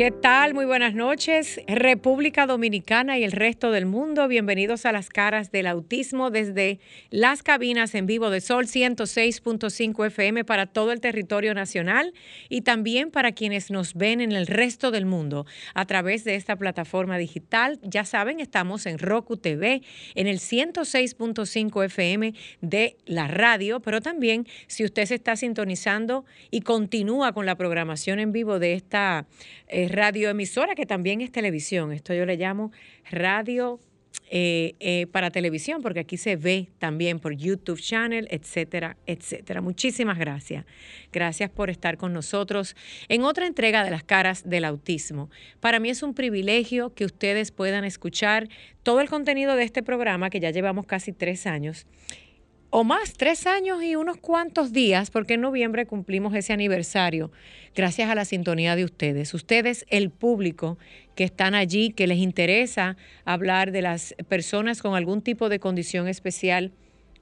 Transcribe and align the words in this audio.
¿Qué 0.00 0.10
tal? 0.10 0.54
Muy 0.54 0.64
buenas 0.64 0.94
noches. 0.94 1.60
República 1.66 2.46
Dominicana 2.46 3.18
y 3.18 3.24
el 3.24 3.32
resto 3.32 3.70
del 3.70 3.84
mundo, 3.84 4.28
bienvenidos 4.28 4.86
a 4.86 4.92
las 4.92 5.10
caras 5.10 5.52
del 5.52 5.66
autismo 5.66 6.30
desde 6.30 6.80
las 7.10 7.42
cabinas 7.42 7.94
en 7.94 8.06
vivo 8.06 8.30
de 8.30 8.40
Sol 8.40 8.64
106.5 8.64 10.06
FM 10.06 10.46
para 10.46 10.64
todo 10.64 10.92
el 10.92 11.02
territorio 11.02 11.52
nacional 11.52 12.14
y 12.48 12.62
también 12.62 13.10
para 13.10 13.32
quienes 13.32 13.70
nos 13.70 13.92
ven 13.92 14.22
en 14.22 14.32
el 14.32 14.46
resto 14.46 14.90
del 14.90 15.04
mundo 15.04 15.44
a 15.74 15.84
través 15.84 16.24
de 16.24 16.34
esta 16.34 16.56
plataforma 16.56 17.18
digital. 17.18 17.78
Ya 17.82 18.06
saben, 18.06 18.40
estamos 18.40 18.86
en 18.86 18.98
Roku 18.98 19.36
TV, 19.36 19.82
en 20.14 20.26
el 20.26 20.38
106.5 20.38 21.84
FM 21.84 22.32
de 22.62 22.96
la 23.04 23.28
radio, 23.28 23.80
pero 23.80 24.00
también 24.00 24.46
si 24.66 24.82
usted 24.82 25.04
se 25.04 25.16
está 25.16 25.36
sintonizando 25.36 26.24
y 26.50 26.62
continúa 26.62 27.34
con 27.34 27.44
la 27.44 27.56
programación 27.56 28.18
en 28.18 28.32
vivo 28.32 28.58
de 28.58 28.72
esta 28.72 29.26
eh, 29.68 29.89
radioemisora 29.90 30.74
que 30.74 30.86
también 30.86 31.20
es 31.20 31.32
televisión. 31.32 31.92
Esto 31.92 32.14
yo 32.14 32.24
le 32.24 32.36
llamo 32.36 32.72
radio 33.10 33.80
eh, 34.32 34.74
eh, 34.78 35.08
para 35.10 35.30
televisión, 35.30 35.82
porque 35.82 36.00
aquí 36.00 36.16
se 36.16 36.36
ve 36.36 36.68
también 36.78 37.18
por 37.18 37.34
YouTube 37.34 37.80
Channel, 37.80 38.28
etcétera, 38.30 38.96
etcétera. 39.06 39.60
Muchísimas 39.60 40.18
gracias. 40.18 40.64
Gracias 41.12 41.50
por 41.50 41.68
estar 41.68 41.96
con 41.96 42.12
nosotros 42.12 42.76
en 43.08 43.22
otra 43.22 43.46
entrega 43.46 43.82
de 43.82 43.90
las 43.90 44.04
caras 44.04 44.48
del 44.48 44.64
autismo. 44.64 45.30
Para 45.58 45.80
mí 45.80 45.90
es 45.90 46.04
un 46.04 46.14
privilegio 46.14 46.94
que 46.94 47.04
ustedes 47.04 47.50
puedan 47.50 47.84
escuchar 47.84 48.48
todo 48.84 49.00
el 49.00 49.08
contenido 49.08 49.56
de 49.56 49.64
este 49.64 49.82
programa, 49.82 50.30
que 50.30 50.38
ya 50.38 50.50
llevamos 50.50 50.86
casi 50.86 51.12
tres 51.12 51.46
años 51.48 51.86
o 52.70 52.84
más, 52.84 53.14
tres 53.14 53.46
años 53.46 53.82
y 53.82 53.96
unos 53.96 54.16
cuantos 54.16 54.72
días, 54.72 55.10
porque 55.10 55.34
en 55.34 55.40
noviembre 55.40 55.86
cumplimos 55.86 56.34
ese 56.34 56.52
aniversario, 56.52 57.32
gracias 57.74 58.08
a 58.08 58.14
la 58.14 58.24
sintonía 58.24 58.76
de 58.76 58.84
ustedes. 58.84 59.34
Ustedes, 59.34 59.84
el 59.88 60.10
público 60.10 60.78
que 61.16 61.24
están 61.24 61.54
allí, 61.54 61.90
que 61.90 62.06
les 62.06 62.18
interesa 62.18 62.96
hablar 63.24 63.72
de 63.72 63.82
las 63.82 64.14
personas 64.28 64.82
con 64.82 64.94
algún 64.94 65.20
tipo 65.20 65.48
de 65.48 65.58
condición 65.58 66.06
especial 66.06 66.72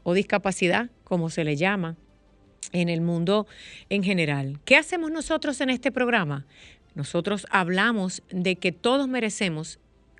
o 0.02 0.12
discapacidad, 0.12 0.90
como 1.04 1.30
se 1.30 1.44
le 1.44 1.56
llama 1.56 1.96
en 2.72 2.90
el 2.90 3.00
mundo 3.00 3.46
en 3.88 4.02
general. 4.02 4.60
¿Qué 4.66 4.76
hacemos 4.76 5.10
nosotros 5.10 5.60
en 5.62 5.70
este 5.70 5.90
programa? 5.90 6.46
Nosotros 6.94 7.46
hablamos 7.50 8.22
de 8.30 8.56
que 8.56 8.72
todos 8.72 9.08
merecemos 9.08 9.78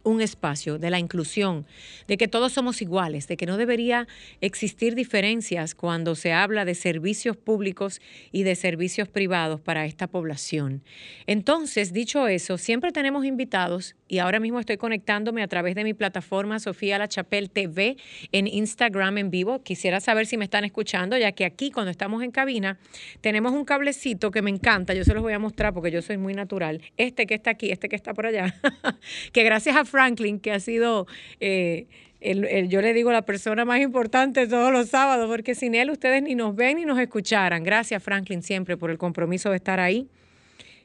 un 0.09 0.23
espacio 0.23 0.78
de 0.78 0.91
la 0.91 0.98
inclusión, 0.98 1.67
de 2.06 2.17
que 2.17 2.28
todos 2.28 2.53
somos 2.53 2.81
iguales, 2.81 3.28
de 3.28 3.37
que 3.37 3.45
no 3.47 3.59
debería 3.59 4.09
existir 4.41 4.95
diferencias 4.95 5.75
cuando 5.75 6.15
se 6.15 6.33
habla 6.33 6.65
de 6.65 6.75
servicios 6.75 7.37
públicos 7.37 8.00
y 8.33 8.42
de 8.42 8.55
servicios 8.55 9.09
privados 9.09 9.61
para 9.61 9.84
esta 9.84 10.06
población. 10.06 10.83
Entonces, 11.27 11.92
dicho 11.92 12.27
eso, 12.27 12.56
siempre 12.56 12.91
tenemos 12.91 13.27
invitados 13.27 13.97
y 14.09 14.19
ahora 14.19 14.41
mismo 14.41 14.59
estoy 14.59 14.78
conectándome 14.78 15.42
a 15.42 15.48
través 15.48 15.75
de 15.75 15.84
mi 15.84 15.92
plataforma 15.92 16.59
Sofía 16.59 16.97
La 16.97 17.09
Chapelle 17.09 17.48
TV 17.48 17.98
en 18.33 18.47
Instagram 18.47 19.19
en 19.19 19.31
vivo. 19.31 19.62
Quisiera 19.62 20.00
saber 20.00 20.27
si 20.27 20.38
me 20.38 20.44
están 20.44 20.65
escuchando, 20.65 21.19
ya 21.19 21.33
que 21.33 21.44
aquí 21.44 21.71
cuando 21.71 21.91
estamos 21.91 22.22
en 22.22 22.31
cabina 22.31 22.78
tenemos 23.21 23.53
un 23.53 23.66
cablecito 23.66 24.31
que 24.31 24.41
me 24.41 24.50
encanta, 24.50 24.94
yo 24.94 25.04
se 25.04 25.12
los 25.12 25.22
voy 25.22 25.34
a 25.34 25.38
mostrar 25.38 25.75
porque 25.75 25.91
yo 25.91 26.00
soy 26.00 26.16
muy 26.16 26.33
natural. 26.33 26.81
Este 26.97 27.27
que 27.27 27.34
está 27.34 27.50
aquí, 27.50 27.71
este 27.71 27.91
que 27.91 27.97
está 27.97 28.15
por 28.15 28.25
allá, 28.25 28.54
que 29.33 29.44
gracias 29.44 29.77
a 29.77 29.84
Franklin, 29.98 30.38
que 30.38 30.53
ha 30.53 30.60
sido... 30.60 31.09
Eh, 31.41 31.86
yo 32.20 32.81
le 32.82 32.94
digo 32.94 33.12
la 33.12 33.22
persona 33.22 33.64
más 33.64 33.81
importante 33.81 34.47
todos 34.47 34.72
los 34.72 34.88
sábados, 34.88 35.28
porque 35.28 35.56
sin 35.56 35.75
él 35.75 35.91
ustedes 35.91 36.22
ni 36.22 36.36
nos 36.36 36.54
ven 36.54 36.76
ni 36.76 36.84
nos 36.84 36.98
escucharan. 37.00 37.64
Gracias, 37.64 38.00
Franklin, 38.00 38.42
siempre 38.42 38.76
por 38.76 38.91
el 38.92 38.98
compromiso 38.98 39.50
de 39.50 39.56
estar 39.56 39.81
ahí 39.81 40.09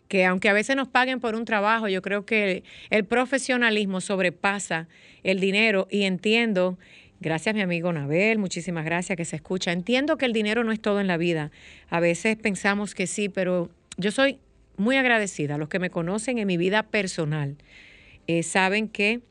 que 0.07 0.25
aunque 0.25 0.49
a 0.49 0.53
veces 0.53 0.75
nos 0.75 0.87
paguen 0.87 1.19
por 1.19 1.33
un 1.33 1.45
trabajo, 1.45 1.87
yo 1.87 2.01
creo 2.01 2.25
que 2.25 2.63
el 2.91 3.05
profesionalismo 3.05 3.99
sobrepasa 4.01 4.87
el 5.23 5.39
dinero 5.39 5.87
y 5.89 6.03
entiendo, 6.03 6.77
gracias 7.19 7.55
mi 7.55 7.61
amigo 7.61 7.91
Nabel, 7.91 8.37
muchísimas 8.37 8.85
gracias 8.85 9.15
que 9.15 9.25
se 9.25 9.37
escucha, 9.37 9.71
entiendo 9.71 10.17
que 10.17 10.25
el 10.25 10.33
dinero 10.33 10.63
no 10.63 10.71
es 10.71 10.79
todo 10.79 10.99
en 10.99 11.07
la 11.07 11.17
vida. 11.17 11.51
A 11.89 11.99
veces 11.99 12.35
pensamos 12.35 12.93
que 12.93 13.07
sí, 13.07 13.29
pero 13.29 13.71
yo 13.97 14.11
soy 14.11 14.37
muy 14.77 14.97
agradecida. 14.97 15.57
Los 15.57 15.69
que 15.69 15.79
me 15.79 15.89
conocen 15.89 16.37
en 16.37 16.47
mi 16.47 16.57
vida 16.57 16.83
personal 16.83 17.55
eh, 18.27 18.43
saben 18.43 18.87
que 18.87 19.21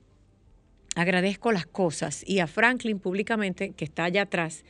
agradezco 0.95 1.53
las 1.53 1.67
cosas 1.67 2.23
y 2.27 2.41
a 2.41 2.47
Franklin 2.47 2.99
públicamente, 2.99 3.71
que 3.71 3.85
está 3.85 4.05
allá 4.05 4.23
atrás, 4.23 4.65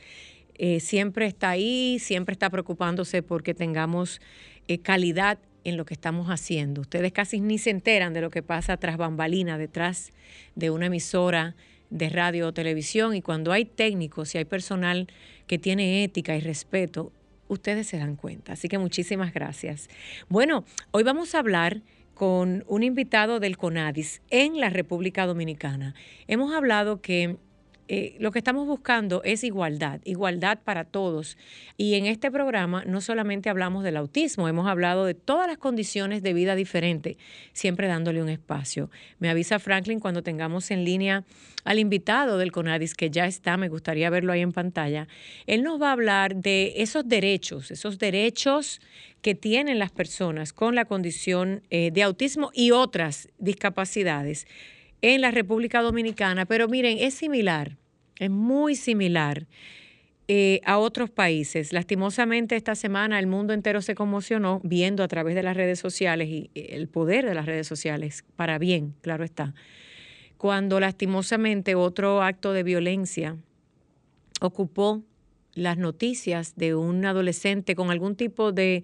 eh, 0.55 0.79
siempre 0.79 1.25
está 1.25 1.49
ahí, 1.49 1.97
siempre 1.99 2.33
está 2.33 2.49
preocupándose 2.49 3.23
porque 3.23 3.53
tengamos 3.53 4.21
eh, 4.67 4.77
calidad 4.77 5.39
en 5.63 5.77
lo 5.77 5.85
que 5.85 5.93
estamos 5.93 6.27
haciendo. 6.27 6.81
Ustedes 6.81 7.11
casi 7.11 7.39
ni 7.39 7.57
se 7.57 7.69
enteran 7.69 8.13
de 8.13 8.21
lo 8.21 8.29
que 8.29 8.43
pasa 8.43 8.77
tras 8.77 8.97
bambalina, 8.97 9.57
detrás 9.57 10.11
de 10.55 10.69
una 10.69 10.87
emisora 10.87 11.55
de 11.89 12.09
radio 12.09 12.47
o 12.47 12.53
televisión. 12.53 13.15
Y 13.15 13.21
cuando 13.21 13.51
hay 13.51 13.65
técnicos 13.65 14.35
y 14.35 14.37
hay 14.37 14.45
personal 14.45 15.07
que 15.47 15.57
tiene 15.57 16.03
ética 16.03 16.35
y 16.35 16.41
respeto, 16.41 17.11
ustedes 17.47 17.87
se 17.87 17.97
dan 17.97 18.15
cuenta. 18.15 18.53
Así 18.53 18.67
que 18.67 18.77
muchísimas 18.77 19.33
gracias. 19.33 19.89
Bueno, 20.29 20.65
hoy 20.91 21.03
vamos 21.03 21.33
a 21.33 21.39
hablar 21.39 21.81
con 22.13 22.63
un 22.67 22.83
invitado 22.83 23.39
del 23.39 23.57
CONADIS 23.57 24.21
en 24.29 24.59
la 24.59 24.69
República 24.69 25.25
Dominicana. 25.25 25.95
Hemos 26.27 26.53
hablado 26.53 27.01
que 27.01 27.37
eh, 27.87 28.15
lo 28.19 28.31
que 28.31 28.39
estamos 28.39 28.65
buscando 28.65 29.21
es 29.23 29.43
igualdad, 29.43 29.99
igualdad 30.05 30.59
para 30.63 30.83
todos. 30.85 31.37
Y 31.77 31.95
en 31.95 32.05
este 32.05 32.31
programa 32.31 32.83
no 32.85 33.01
solamente 33.01 33.49
hablamos 33.49 33.83
del 33.83 33.97
autismo, 33.97 34.47
hemos 34.47 34.67
hablado 34.67 35.05
de 35.05 35.13
todas 35.13 35.47
las 35.47 35.57
condiciones 35.57 36.23
de 36.23 36.33
vida 36.33 36.55
diferentes, 36.55 37.17
siempre 37.51 37.87
dándole 37.87 38.21
un 38.21 38.29
espacio. 38.29 38.89
Me 39.19 39.29
avisa 39.29 39.59
Franklin 39.59 39.99
cuando 39.99 40.23
tengamos 40.23 40.71
en 40.71 40.85
línea 40.85 41.23
al 41.65 41.79
invitado 41.79 42.37
del 42.37 42.51
CONADIS, 42.51 42.93
que 42.93 43.09
ya 43.09 43.25
está, 43.25 43.57
me 43.57 43.69
gustaría 43.69 44.09
verlo 44.09 44.33
ahí 44.33 44.41
en 44.41 44.51
pantalla. 44.51 45.07
Él 45.47 45.63
nos 45.63 45.81
va 45.81 45.89
a 45.89 45.93
hablar 45.93 46.35
de 46.35 46.73
esos 46.77 47.07
derechos, 47.07 47.71
esos 47.71 47.99
derechos 47.99 48.81
que 49.21 49.35
tienen 49.35 49.79
las 49.79 49.91
personas 49.91 50.51
con 50.51 50.75
la 50.75 50.85
condición 50.85 51.63
eh, 51.69 51.91
de 51.91 52.03
autismo 52.03 52.51
y 52.53 52.71
otras 52.71 53.29
discapacidades 53.39 54.45
en 55.03 55.19
la 55.19 55.31
República 55.31 55.81
Dominicana, 55.81 56.45
pero 56.45 56.69
miren, 56.69 56.97
es 56.97 57.13
similar, 57.13 57.77
es 58.19 58.29
muy 58.29 58.75
similar 58.75 59.47
eh, 60.29 60.61
a 60.63 60.77
otros 60.77 61.09
países. 61.09 61.73
Lastimosamente 61.73 62.55
esta 62.55 62.73
semana 62.73 63.19
el 63.19 63.27
mundo 63.27 63.53
entero 63.53 63.81
se 63.81 63.95
conmocionó 63.95 64.61
viendo 64.63 65.03
a 65.03 65.09
través 65.09 65.35
de 65.35 65.43
las 65.43 65.57
redes 65.57 65.77
sociales 65.77 66.29
y 66.29 66.49
el 66.55 66.87
poder 66.87 67.25
de 67.25 67.35
las 67.35 67.45
redes 67.45 67.67
sociales, 67.67 68.23
para 68.37 68.57
bien, 68.57 68.95
claro 69.01 69.25
está, 69.25 69.53
cuando 70.37 70.79
lastimosamente 70.79 71.75
otro 71.75 72.21
acto 72.21 72.53
de 72.53 72.63
violencia 72.63 73.35
ocupó 74.39 75.03
las 75.53 75.77
noticias 75.77 76.55
de 76.55 76.75
un 76.75 77.03
adolescente 77.03 77.75
con 77.75 77.91
algún 77.91 78.15
tipo 78.15 78.53
de 78.53 78.83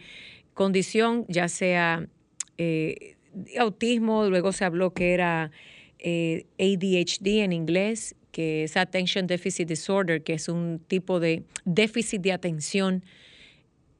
condición, 0.53 1.25
ya 1.29 1.47
sea 1.47 2.09
eh, 2.57 3.15
autismo, 3.57 4.25
luego 4.29 4.51
se 4.51 4.65
habló 4.65 4.93
que 4.93 5.13
era 5.13 5.51
eh, 5.99 6.45
ADHD 6.57 7.43
en 7.43 7.53
inglés, 7.53 8.15
que 8.31 8.63
es 8.63 8.77
Attention 8.77 9.27
Deficit 9.27 9.67
Disorder, 9.67 10.23
que 10.23 10.33
es 10.33 10.47
un 10.47 10.79
tipo 10.87 11.19
de 11.19 11.43
déficit 11.65 12.21
de 12.21 12.31
atención. 12.31 13.03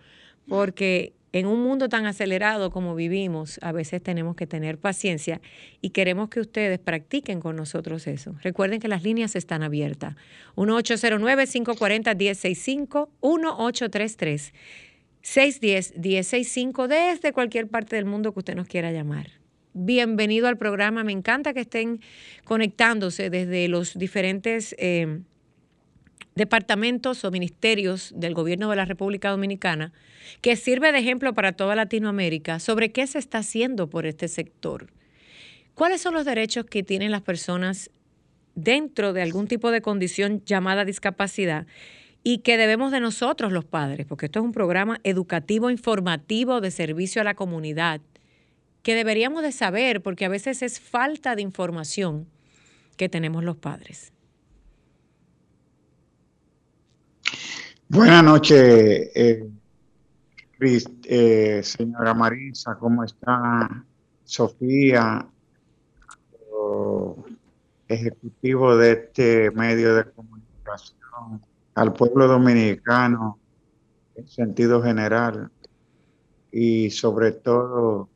porque 0.47 1.13
en 1.37 1.45
un 1.45 1.61
mundo 1.61 1.89
tan 1.89 2.05
acelerado 2.05 2.71
como 2.71 2.95
vivimos, 2.95 3.59
a 3.61 3.71
veces 3.71 4.01
tenemos 4.01 4.35
que 4.35 4.47
tener 4.47 4.79
paciencia 4.79 5.39
y 5.81 5.91
queremos 5.91 6.29
que 6.29 6.39
ustedes 6.39 6.79
practiquen 6.79 7.39
con 7.39 7.55
nosotros 7.55 8.07
eso. 8.07 8.33
Recuerden 8.41 8.79
que 8.79 8.87
las 8.87 9.03
líneas 9.03 9.35
están 9.35 9.61
abiertas. 9.61 10.15
1809-540-1065, 10.55 13.09
1833-610-1065 15.21 16.87
desde 16.87 17.33
cualquier 17.33 17.67
parte 17.67 17.95
del 17.95 18.05
mundo 18.05 18.33
que 18.33 18.39
usted 18.39 18.55
nos 18.55 18.67
quiera 18.67 18.91
llamar. 18.91 19.29
Bienvenido 19.73 20.47
al 20.47 20.57
programa. 20.57 21.03
Me 21.03 21.11
encanta 21.11 21.53
que 21.53 21.59
estén 21.61 22.01
conectándose 22.45 23.29
desde 23.29 23.67
los 23.67 23.95
diferentes... 23.97 24.75
Eh, 24.79 25.21
departamentos 26.37 27.25
o 27.25 27.31
ministerios 27.31 28.13
del 28.15 28.33
gobierno 28.33 28.69
de 28.69 28.75
la 28.75 28.85
República 28.85 29.31
Dominicana 29.31 29.91
que 30.41 30.55
sirve 30.55 30.91
de 30.91 30.99
ejemplo 30.99 31.33
para 31.33 31.51
toda 31.51 31.75
Latinoamérica 31.75 32.59
sobre 32.59 32.91
qué 32.91 33.07
se 33.07 33.17
está 33.19 33.39
haciendo 33.39 33.89
por 33.89 34.05
este 34.05 34.27
sector. 34.27 34.87
¿Cuáles 35.73 36.01
son 36.01 36.13
los 36.13 36.25
derechos 36.25 36.65
que 36.65 36.83
tienen 36.83 37.11
las 37.11 37.21
personas 37.21 37.89
dentro 38.55 39.13
de 39.13 39.21
algún 39.21 39.47
tipo 39.47 39.71
de 39.71 39.81
condición 39.81 40.43
llamada 40.45 40.85
discapacidad 40.85 41.65
y 42.23 42.39
que 42.39 42.57
debemos 42.57 42.91
de 42.91 42.99
nosotros 42.99 43.51
los 43.51 43.65
padres, 43.65 44.05
porque 44.05 44.25
esto 44.27 44.39
es 44.39 44.45
un 44.45 44.51
programa 44.51 44.99
educativo, 45.03 45.69
informativo, 45.69 46.61
de 46.61 46.71
servicio 46.71 47.21
a 47.21 47.25
la 47.25 47.35
comunidad, 47.35 48.01
que 48.83 48.95
deberíamos 48.95 49.43
de 49.43 49.51
saber 49.51 50.01
porque 50.01 50.25
a 50.25 50.29
veces 50.29 50.61
es 50.61 50.79
falta 50.79 51.35
de 51.35 51.41
información 51.41 52.27
que 52.95 53.09
tenemos 53.09 53.43
los 53.43 53.57
padres? 53.57 54.11
Buenas 57.89 58.21
noches, 58.21 59.11
eh, 59.15 59.49
eh, 61.05 61.61
señora 61.63 62.13
Marisa, 62.13 62.75
¿cómo 62.75 63.05
está? 63.05 63.85
Sofía, 64.25 65.25
ejecutivo 67.87 68.75
de 68.75 68.91
este 68.91 69.51
medio 69.51 69.95
de 69.95 70.03
comunicación, 70.11 71.41
al 71.75 71.93
pueblo 71.93 72.27
dominicano 72.27 73.39
en 74.15 74.27
sentido 74.27 74.83
general 74.83 75.49
y 76.51 76.89
sobre 76.89 77.31
todo 77.31 78.09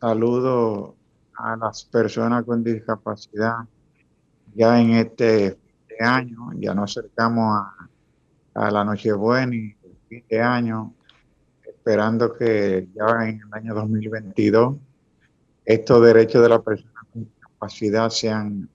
saludo 0.00 0.96
a 1.34 1.54
las 1.56 1.84
personas 1.84 2.44
con 2.44 2.64
discapacidad 2.64 3.56
ya 4.54 4.80
en 4.80 4.92
este 4.92 5.58
año, 6.00 6.50
ya 6.54 6.72
nos 6.72 6.96
acercamos 6.96 7.58
a 7.58 7.85
a 8.56 8.70
la 8.70 8.84
Nochebuena 8.84 9.54
y 9.54 9.76
el 9.84 9.96
fin 10.08 10.24
de 10.28 10.40
año, 10.40 10.94
esperando 11.62 12.32
que 12.32 12.88
ya 12.94 13.28
en 13.28 13.40
el 13.40 13.52
año 13.52 13.74
2022 13.74 14.76
estos 15.64 16.02
derechos 16.02 16.42
de 16.42 16.48
la 16.48 16.62
persona 16.62 17.00
con 17.12 17.24
discapacidad 17.24 18.08
sean 18.10 18.68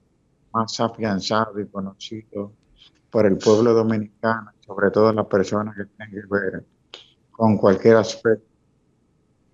más 0.53 0.79
afianzados 0.79 1.59
y 1.59 1.65
conocidos 1.65 2.51
por 3.09 3.25
el 3.25 3.37
pueblo 3.37 3.73
dominicano, 3.73 4.51
sobre 4.65 4.91
todo 4.91 5.11
las 5.13 5.25
personas 5.25 5.75
que 5.75 5.85
tienen 5.85 6.13
que 6.13 6.27
ver 6.29 6.65
con 7.31 7.57
cualquier 7.57 7.97
aspecto 7.97 8.45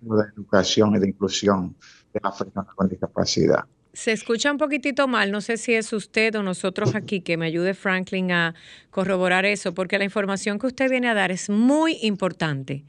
de 0.00 0.24
educación 0.36 0.94
y 0.96 0.98
de 0.98 1.08
inclusión 1.08 1.74
de 2.12 2.20
las 2.22 2.36
personas 2.36 2.74
con 2.74 2.88
discapacidad. 2.88 3.64
Se 3.92 4.12
escucha 4.12 4.52
un 4.52 4.58
poquitito 4.58 5.08
mal, 5.08 5.30
no 5.32 5.40
sé 5.40 5.56
si 5.56 5.74
es 5.74 5.92
usted 5.92 6.34
o 6.36 6.42
nosotros 6.42 6.94
aquí, 6.94 7.20
que 7.20 7.36
me 7.36 7.46
ayude 7.46 7.74
Franklin 7.74 8.30
a 8.30 8.54
corroborar 8.90 9.44
eso, 9.44 9.74
porque 9.74 9.98
la 9.98 10.04
información 10.04 10.58
que 10.58 10.66
usted 10.66 10.90
viene 10.90 11.08
a 11.08 11.14
dar 11.14 11.30
es 11.32 11.50
muy 11.50 11.98
importante 12.02 12.84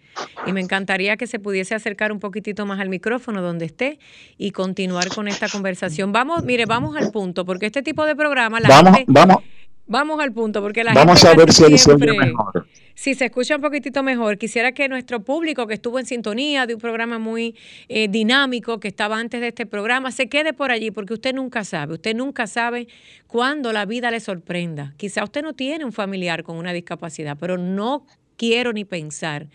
y 0.46 0.54
me 0.54 0.62
encantaría 0.62 1.18
que 1.18 1.26
se 1.28 1.40
pudiese 1.40 1.74
acercar 1.74 2.12
un 2.12 2.20
poquitito 2.20 2.66
más 2.66 2.80
al 2.80 2.90
micrófono 2.90 3.42
donde 3.42 3.66
esté 3.66 4.00
y 4.38 4.52
continuar 4.52 5.10
con 5.10 5.28
esta 5.28 5.48
conversación. 5.50 6.12
Vamos, 6.12 6.44
mire, 6.44 6.66
vamos 6.66 6.96
al 6.96 7.12
punto, 7.12 7.46
porque 7.46 7.66
este 7.66 7.82
tipo 7.82 8.06
de 8.06 8.16
programa... 8.16 8.60
La 8.60 8.70
vamos, 8.70 9.00
vamos, 9.08 9.44
Vamos 9.90 10.20
al 10.20 10.32
punto, 10.32 10.62
porque 10.62 10.84
la 10.84 10.94
Vamos 10.94 11.20
gente 11.20 11.42
a 11.42 11.46
ver 11.46 11.52
si 11.52 11.78
siempre, 11.80 12.16
mejor. 12.16 12.68
Si 12.94 13.16
se 13.16 13.26
escucha 13.26 13.56
un 13.56 13.62
poquitito 13.64 14.04
mejor, 14.04 14.38
quisiera 14.38 14.72
que 14.72 14.88
nuestro 14.88 15.24
público 15.24 15.66
que 15.66 15.74
estuvo 15.74 15.98
en 15.98 16.06
sintonía 16.06 16.68
de 16.68 16.76
un 16.76 16.80
programa 16.80 17.18
muy 17.18 17.56
eh, 17.88 18.08
dinámico 18.08 18.80
que 18.80 18.88
estaba 18.88 19.18
antes 19.18 19.42
de 19.42 19.48
este 19.48 19.66
programa, 19.66 20.12
se 20.12 20.30
quede 20.30 20.54
por 20.54 20.70
allí, 20.70 20.92
porque 20.92 21.16
usted 21.16 21.34
nunca 21.34 21.64
sabe, 21.64 21.96
usted 21.96 22.16
nunca 22.16 22.46
sabe 22.46 22.88
cuándo 23.26 23.74
la 23.74 23.88
vida 23.88 24.12
le 24.12 24.20
sorprenda. 24.20 24.94
Quizá 24.96 25.24
usted 25.24 25.42
no 25.42 25.54
tiene 25.54 25.86
un 25.86 25.92
familiar 25.92 26.44
con 26.44 26.58
una 26.58 26.72
discapacidad, 26.72 27.36
pero 27.40 27.58
no 27.58 28.06
quiero 28.38 28.72
ni 28.74 28.86
pensar 28.86 29.48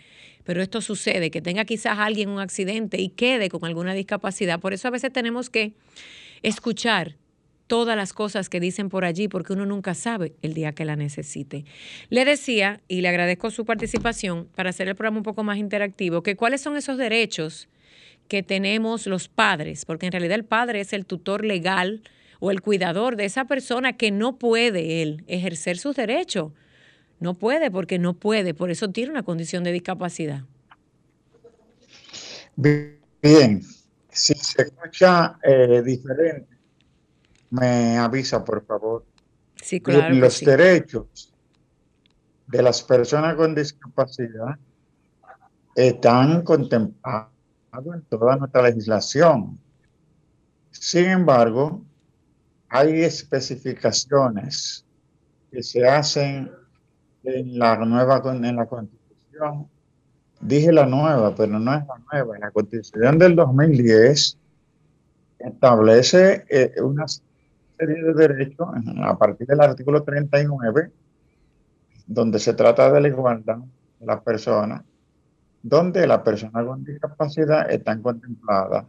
pero 0.42 0.60
esto 0.60 0.82
sucede, 0.82 1.30
que 1.30 1.40
tenga 1.40 1.64
quizás 1.64 1.98
alguien 1.98 2.28
un 2.28 2.38
accidente 2.38 3.00
y 3.00 3.08
quede 3.08 3.48
con 3.48 3.64
alguna 3.64 3.94
discapacidad. 3.94 4.60
Por 4.60 4.74
eso 4.74 4.88
a 4.88 4.90
veces 4.90 5.10
tenemos 5.10 5.48
que 5.48 5.72
escuchar 6.42 7.16
todas 7.74 7.96
las 7.96 8.12
cosas 8.12 8.48
que 8.48 8.60
dicen 8.60 8.88
por 8.88 9.04
allí 9.04 9.26
porque 9.26 9.52
uno 9.52 9.66
nunca 9.66 9.94
sabe 9.94 10.32
el 10.42 10.54
día 10.54 10.70
que 10.76 10.84
la 10.84 10.94
necesite. 10.94 11.64
Le 12.08 12.24
decía, 12.24 12.80
y 12.86 13.00
le 13.00 13.08
agradezco 13.08 13.50
su 13.50 13.64
participación 13.64 14.46
para 14.54 14.70
hacer 14.70 14.86
el 14.86 14.94
programa 14.94 15.16
un 15.16 15.24
poco 15.24 15.42
más 15.42 15.58
interactivo, 15.58 16.22
que 16.22 16.36
cuáles 16.36 16.60
son 16.60 16.76
esos 16.76 16.98
derechos 16.98 17.68
que 18.28 18.44
tenemos 18.44 19.08
los 19.08 19.26
padres, 19.26 19.86
porque 19.86 20.06
en 20.06 20.12
realidad 20.12 20.36
el 20.36 20.44
padre 20.44 20.82
es 20.82 20.92
el 20.92 21.04
tutor 21.04 21.44
legal 21.44 22.04
o 22.38 22.52
el 22.52 22.62
cuidador 22.62 23.16
de 23.16 23.24
esa 23.24 23.46
persona 23.46 23.94
que 23.94 24.12
no 24.12 24.38
puede 24.38 25.02
él 25.02 25.24
ejercer 25.26 25.76
sus 25.76 25.96
derechos. 25.96 26.52
No 27.18 27.34
puede 27.34 27.72
porque 27.72 27.98
no 27.98 28.14
puede, 28.14 28.54
por 28.54 28.70
eso 28.70 28.92
tiene 28.92 29.10
una 29.10 29.24
condición 29.24 29.64
de 29.64 29.72
discapacidad. 29.72 30.44
Bien, 32.54 33.62
si 34.10 34.34
se 34.34 34.62
escucha 34.62 35.40
eh, 35.42 35.82
diferente, 35.84 36.53
me 37.54 37.98
avisa, 37.98 38.44
por 38.44 38.64
favor. 38.64 39.04
Sí, 39.56 39.80
claro. 39.80 40.14
Los 40.14 40.40
derechos 40.40 41.32
de 42.46 42.62
las 42.62 42.82
personas 42.82 43.34
con 43.36 43.54
discapacidad 43.54 44.58
están 45.74 46.42
contemplados 46.42 47.30
en 47.72 48.02
toda 48.08 48.36
nuestra 48.36 48.62
legislación. 48.62 49.58
Sin 50.70 51.06
embargo, 51.06 51.82
hay 52.68 53.02
especificaciones 53.02 54.84
que 55.50 55.62
se 55.62 55.86
hacen 55.86 56.50
en 57.22 57.58
la 57.58 57.76
nueva 57.76 58.20
en 58.34 58.56
la 58.56 58.66
Constitución. 58.66 59.68
Dije 60.40 60.72
la 60.72 60.86
nueva, 60.86 61.34
pero 61.34 61.58
no 61.58 61.72
es 61.74 61.86
la 61.86 61.98
nueva. 62.12 62.38
La 62.38 62.50
Constitución 62.50 63.18
del 63.18 63.36
2010 63.36 64.38
establece 65.38 66.44
eh, 66.48 66.74
unas 66.82 67.22
serie 67.76 68.02
de 68.02 68.14
derechos 68.14 68.68
a 69.02 69.18
partir 69.18 69.46
del 69.46 69.60
artículo 69.60 70.02
39, 70.02 70.90
donde 72.06 72.38
se 72.38 72.54
trata 72.54 72.92
de 72.92 73.00
la 73.00 73.08
igualdad 73.08 73.58
de 73.98 74.06
las 74.06 74.22
personas, 74.22 74.82
donde 75.62 76.06
las 76.06 76.20
personas 76.20 76.64
con 76.64 76.84
discapacidad 76.84 77.70
están 77.70 78.02
contempladas 78.02 78.84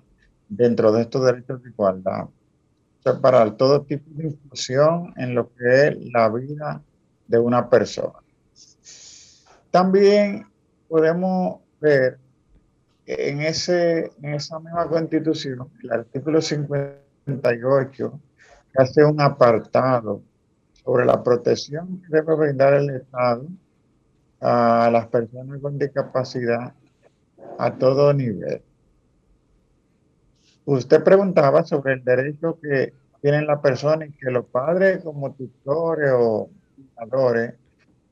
dentro 0.50 0.92
de 0.92 1.02
estos 1.02 1.26
derechos 1.26 1.64
de 1.64 1.70
igualdad. 1.70 2.26
Separar 3.04 3.56
todo 3.56 3.84
tipo 3.84 4.10
de 4.16 4.30
inclusión 4.30 5.14
en 5.16 5.36
lo 5.36 5.54
que 5.54 5.88
es 5.88 6.06
la 6.12 6.30
vida 6.30 6.82
de 7.28 7.40
una 7.40 7.70
persona. 7.70 8.20
También 9.72 10.48
podemos 10.88 11.60
ver 11.80 12.18
en, 13.06 13.42
ese, 13.42 14.12
en 14.22 14.34
esa 14.34 14.60
misma 14.60 14.88
constitución, 14.88 15.70
el 15.84 15.92
artículo 15.92 16.42
58 16.42 18.20
hace 18.78 19.04
un 19.04 19.22
apartado 19.22 20.22
sobre 20.84 21.06
la 21.06 21.24
protección 21.24 22.02
que 22.02 22.08
debe 22.10 22.36
brindar 22.36 22.74
el 22.74 22.90
Estado 22.90 23.48
a 24.42 24.90
las 24.92 25.08
personas 25.08 25.60
con 25.62 25.80
discapacidad 25.80 26.74
a 27.58 27.74
todo 27.74 28.14
nivel. 28.14 28.62
Usted 30.66 31.04
preguntaba 31.04 31.64
sobre 31.64 31.94
el 31.94 32.04
derecho 32.04 32.60
que 32.62 32.94
tienen 33.22 33.48
las 33.48 33.60
personas 33.60 34.10
y 34.10 34.12
que 34.14 34.32
los 34.32 34.46
padres 34.46 35.04
como 35.04 35.34
tutores 35.34 36.12
o 36.14 36.50
cuidadores 36.76 37.56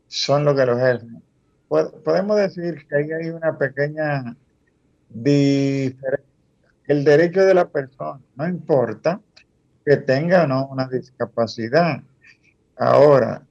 son 0.07 0.45
los 0.45 0.55
que 0.55 0.65
lo 0.65 0.77
ejercen. 0.77 1.21
Podemos 1.67 2.37
decir 2.37 2.87
que 2.87 2.95
ahí 2.95 3.11
hay 3.11 3.29
una 3.29 3.57
pequeña 3.57 4.35
diferencia. 5.09 6.25
El 6.85 7.03
derecho 7.03 7.41
de 7.41 7.53
la 7.53 7.69
persona, 7.69 8.19
no 8.35 8.47
importa 8.47 9.19
que 9.85 9.97
tenga 9.97 10.43
o 10.43 10.47
no 10.47 10.67
una 10.67 10.87
discapacidad. 10.87 12.01
Ahora, 12.77 13.43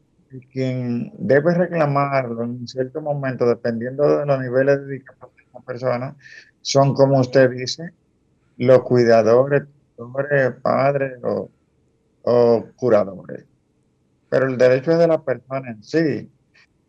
quien 0.53 1.13
debe 1.19 1.55
reclamarlo 1.55 2.45
en 2.45 2.67
cierto 2.67 3.01
momento, 3.01 3.47
dependiendo 3.47 4.19
de 4.19 4.27
los 4.27 4.41
niveles 4.41 4.81
de 4.87 4.95
discapacidad 4.95 5.45
de 5.47 5.53
la 5.53 5.61
persona, 5.61 6.17
son, 6.63 6.95
como 6.95 7.21
usted 7.21 7.51
dice, 7.51 7.93
los 8.57 8.83
cuidadores, 8.83 9.65
tutores, 9.97 10.55
padres 10.63 11.19
o, 11.23 11.51
o 12.23 12.67
curadores. 12.77 13.45
Pero 14.29 14.47
el 14.47 14.57
derecho 14.57 14.93
es 14.93 14.99
de 14.99 15.09
la 15.09 15.21
persona 15.23 15.71
en 15.71 15.83
sí. 15.83 16.31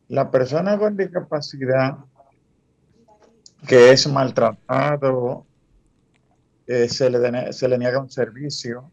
La 0.07 0.31
persona 0.31 0.77
con 0.77 0.95
discapacidad 0.95 1.97
que 3.67 3.91
es 3.91 4.07
maltratado, 4.07 5.45
eh, 6.67 6.87
se, 6.87 7.09
le, 7.09 7.53
se 7.53 7.67
le 7.67 7.77
niega 7.77 7.99
un 7.99 8.09
servicio, 8.09 8.91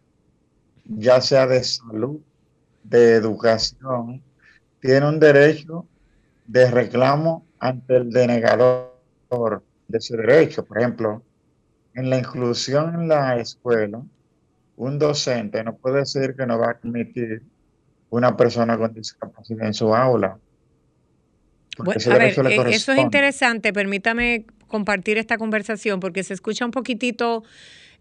ya 0.97 1.20
sea 1.20 1.47
de 1.47 1.62
salud, 1.62 2.20
de 2.85 3.14
educación, 3.14 4.23
tiene 4.80 5.09
un 5.09 5.20
derecho 5.20 5.87
de 6.47 6.70
reclamo 6.70 7.47
ante 7.59 7.97
el 7.97 8.11
denegador 8.11 8.92
de 9.88 9.99
ese 9.99 10.16
derecho. 10.16 10.64
Por 10.64 10.78
ejemplo, 10.78 11.23
en 11.94 12.11
la 12.11 12.18
inclusión 12.18 12.94
en 12.94 13.09
la 13.09 13.37
escuela, 13.37 14.02
un 14.76 14.99
docente 14.99 15.62
no 15.62 15.76
puede 15.76 16.00
decir 16.00 16.35
que 16.37 16.47
no 16.47 16.59
va 16.59 16.68
a 16.68 16.70
admitir 16.70 17.42
una 18.09 18.37
persona 18.37 18.76
con 18.76 18.92
discapacidad 18.94 19.66
en 19.66 19.75
su 19.75 19.94
aula. 19.94 20.38
Bueno, 21.78 22.00
a 22.12 22.18
ver, 22.18 22.38
eh, 22.47 22.70
eso 22.70 22.92
es 22.92 22.99
interesante. 22.99 23.73
Permítame 23.73 24.47
compartir 24.66 25.18
esta 25.18 25.38
conversación 25.38 26.00
porque 26.00 26.25
se 26.25 26.35
escucha 26.35 26.64
un 26.64 26.70
poquitito 26.70 27.44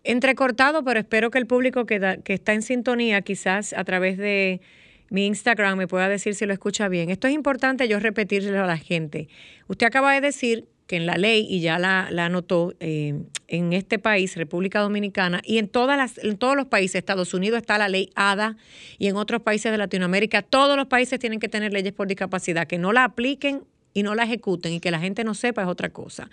entrecortado, 0.03 0.83
pero 0.83 0.99
espero 0.99 1.31
que 1.31 1.37
el 1.37 1.47
público 1.47 1.85
que, 1.85 2.19
que 2.23 2.33
está 2.33 2.53
en 2.53 2.61
sintonía, 2.61 3.21
quizás 3.21 3.73
a 3.73 3.83
través 3.83 4.17
de 4.17 4.61
mi 5.09 5.25
Instagram, 5.25 5.77
me 5.77 5.87
pueda 5.87 6.07
decir 6.07 6.35
si 6.35 6.45
lo 6.45 6.53
escucha 6.53 6.87
bien. 6.87 7.09
Esto 7.09 7.27
es 7.27 7.33
importante 7.33 7.87
yo 7.87 7.99
repetirlo 7.99 8.63
a 8.63 8.67
la 8.67 8.77
gente. 8.77 9.27
Usted 9.67 9.87
acaba 9.87 10.13
de 10.13 10.21
decir 10.21 10.67
que 10.89 10.95
en 10.95 11.05
la 11.05 11.17
ley, 11.17 11.45
y 11.47 11.61
ya 11.61 11.77
la, 11.77 12.07
anotó, 12.07 12.73
eh, 12.79 13.13
en 13.47 13.73
este 13.73 13.99
país, 13.99 14.35
República 14.35 14.79
Dominicana, 14.79 15.39
y 15.45 15.59
en, 15.59 15.67
todas 15.67 15.97
las, 15.97 16.17
en 16.17 16.35
todos 16.37 16.55
los 16.55 16.65
países, 16.65 16.95
Estados 16.95 17.35
Unidos 17.35 17.59
está 17.59 17.77
la 17.77 17.89
ley 17.89 18.09
ADA, 18.15 18.57
y 18.97 19.07
en 19.07 19.15
otros 19.15 19.43
países 19.43 19.71
de 19.71 19.77
Latinoamérica, 19.77 20.41
todos 20.41 20.75
los 20.75 20.87
países 20.87 21.19
tienen 21.19 21.39
que 21.39 21.47
tener 21.47 21.73
leyes 21.73 21.93
por 21.93 22.07
discapacidad, 22.07 22.65
que 22.65 22.79
no 22.79 22.91
la 22.91 23.03
apliquen 23.03 23.65
y 23.93 24.01
no 24.01 24.15
la 24.15 24.23
ejecuten 24.23 24.73
y 24.73 24.79
que 24.79 24.89
la 24.89 24.99
gente 24.99 25.23
no 25.23 25.35
sepa 25.35 25.61
es 25.61 25.67
otra 25.67 25.89
cosa. 25.89 26.29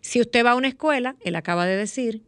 Si 0.00 0.20
usted 0.20 0.44
va 0.44 0.52
a 0.52 0.54
una 0.56 0.68
escuela, 0.68 1.14
él 1.20 1.36
acaba 1.36 1.64
de 1.66 1.76
decir, 1.76 2.22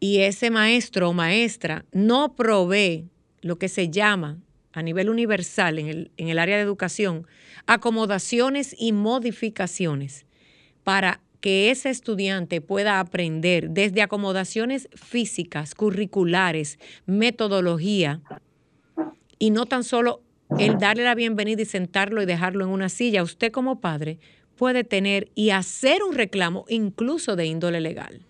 y 0.00 0.20
ese 0.20 0.50
maestro 0.50 1.10
o 1.10 1.12
maestra 1.12 1.84
no 1.92 2.34
provee 2.34 3.08
lo 3.40 3.58
que 3.58 3.68
se 3.68 3.90
llama 3.90 4.38
a 4.72 4.82
nivel 4.82 5.08
universal 5.08 5.78
en 5.78 5.88
el, 5.88 6.10
en 6.16 6.28
el 6.28 6.38
área 6.38 6.56
de 6.56 6.62
educación, 6.62 7.26
acomodaciones 7.66 8.74
y 8.78 8.92
modificaciones 8.92 10.26
para 10.82 11.20
que 11.40 11.70
ese 11.70 11.90
estudiante 11.90 12.60
pueda 12.60 13.00
aprender 13.00 13.70
desde 13.70 14.02
acomodaciones 14.02 14.88
físicas, 14.94 15.74
curriculares, 15.74 16.78
metodología, 17.06 18.22
y 19.38 19.50
no 19.50 19.66
tan 19.66 19.84
solo 19.84 20.22
el 20.58 20.78
darle 20.78 21.04
la 21.04 21.14
bienvenida 21.14 21.62
y 21.62 21.66
sentarlo 21.66 22.22
y 22.22 22.26
dejarlo 22.26 22.64
en 22.64 22.70
una 22.70 22.88
silla. 22.88 23.22
Usted 23.22 23.52
como 23.52 23.80
padre 23.80 24.18
puede 24.56 24.84
tener 24.84 25.30
y 25.34 25.50
hacer 25.50 26.02
un 26.02 26.14
reclamo 26.14 26.64
incluso 26.68 27.36
de 27.36 27.46
índole 27.46 27.80
legal. 27.80 28.22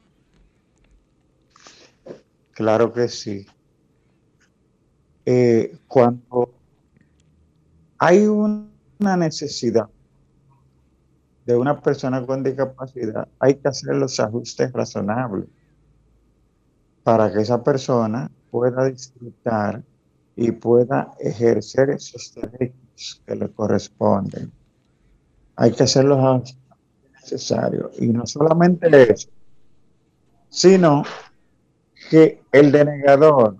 Claro 2.54 2.92
que 2.92 3.08
sí. 3.08 3.46
Eh, 5.26 5.76
cuando 5.88 6.54
hay 7.98 8.26
una 8.26 9.16
necesidad 9.16 9.88
de 11.44 11.56
una 11.56 11.80
persona 11.80 12.24
con 12.24 12.42
discapacidad, 12.42 13.28
hay 13.38 13.56
que 13.56 13.68
hacer 13.68 13.96
los 13.96 14.20
ajustes 14.20 14.72
razonables 14.72 15.48
para 17.02 17.32
que 17.32 17.40
esa 17.40 17.62
persona 17.62 18.30
pueda 18.50 18.86
disfrutar 18.86 19.82
y 20.36 20.52
pueda 20.52 21.12
ejercer 21.18 21.90
esos 21.90 22.34
derechos 22.34 23.22
que 23.26 23.34
le 23.34 23.50
corresponden. 23.50 24.52
Hay 25.56 25.72
que 25.72 25.82
hacer 25.82 26.04
los 26.04 26.18
ajustes 26.18 26.58
necesarios. 27.14 27.90
Y 27.98 28.08
no 28.08 28.26
solamente 28.26 29.12
eso, 29.12 29.28
sino 30.48 31.02
que 32.14 32.44
el 32.52 32.70
denegador 32.70 33.56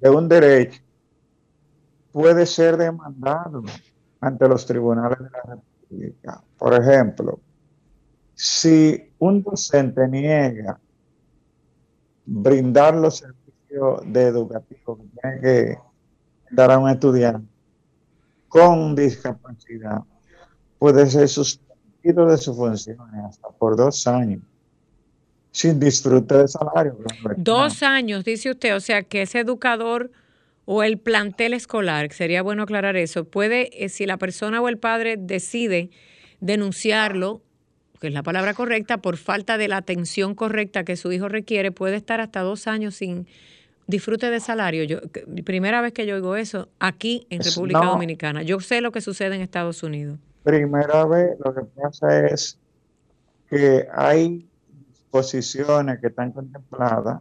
de 0.00 0.08
un 0.08 0.26
derecho 0.26 0.80
puede 2.12 2.46
ser 2.46 2.78
demandado 2.78 3.62
ante 4.20 4.48
los 4.48 4.64
tribunales 4.64 5.18
de 5.18 5.28
la 5.28 5.42
República. 5.42 6.42
Por 6.56 6.72
ejemplo, 6.72 7.40
si 8.32 9.12
un 9.18 9.42
docente 9.42 10.08
niega 10.08 10.80
brindar 12.24 12.94
los 12.94 13.18
servicios 13.18 14.00
de 14.06 14.22
educativo 14.28 14.96
que 14.96 15.20
tiene 15.20 15.40
que 15.42 15.78
dar 16.52 16.70
a 16.70 16.78
un 16.78 16.88
estudiante 16.88 17.52
con 18.48 18.96
discapacidad, 18.96 20.00
puede 20.78 21.04
ser 21.04 21.28
suspendido 21.28 22.24
de 22.24 22.38
sus 22.38 22.56
funciones 22.56 23.24
hasta 23.26 23.50
por 23.50 23.76
dos 23.76 24.06
años 24.06 24.40
sin 25.54 25.78
disfrute 25.78 26.34
de 26.36 26.48
salario. 26.48 26.98
Dos 27.36 27.84
años, 27.84 28.24
dice 28.24 28.50
usted, 28.50 28.74
o 28.74 28.80
sea 28.80 29.04
que 29.04 29.22
ese 29.22 29.38
educador 29.38 30.10
o 30.64 30.82
el 30.82 30.98
plantel 30.98 31.54
escolar, 31.54 32.12
sería 32.12 32.42
bueno 32.42 32.64
aclarar 32.64 32.96
eso, 32.96 33.24
puede, 33.24 33.84
eh, 33.84 33.88
si 33.88 34.04
la 34.04 34.16
persona 34.16 34.60
o 34.60 34.68
el 34.68 34.78
padre 34.78 35.16
decide 35.16 35.90
denunciarlo, 36.40 37.40
que 38.00 38.08
es 38.08 38.12
la 38.12 38.24
palabra 38.24 38.54
correcta, 38.54 38.98
por 38.98 39.16
falta 39.16 39.56
de 39.56 39.68
la 39.68 39.76
atención 39.76 40.34
correcta 40.34 40.82
que 40.82 40.96
su 40.96 41.12
hijo 41.12 41.28
requiere, 41.28 41.70
puede 41.70 41.94
estar 41.94 42.20
hasta 42.20 42.40
dos 42.40 42.66
años 42.66 42.96
sin 42.96 43.28
disfrute 43.86 44.30
de 44.30 44.40
salario. 44.40 44.82
Yo, 44.82 44.98
primera 45.44 45.80
vez 45.82 45.92
que 45.92 46.04
yo 46.04 46.16
oigo 46.16 46.34
eso 46.34 46.68
aquí 46.80 47.28
en 47.30 47.44
República 47.44 47.84
Dominicana. 47.84 48.42
Yo 48.42 48.58
sé 48.58 48.80
lo 48.80 48.90
que 48.90 49.00
sucede 49.00 49.36
en 49.36 49.40
Estados 49.40 49.84
Unidos. 49.84 50.18
Primera 50.42 51.04
vez 51.04 51.36
lo 51.44 51.54
que 51.54 51.62
pasa 51.80 52.26
es 52.26 52.58
que 53.48 53.86
hay 53.94 54.44
disposiciones 55.14 56.00
que 56.00 56.08
están 56.08 56.32
contempladas 56.32 57.20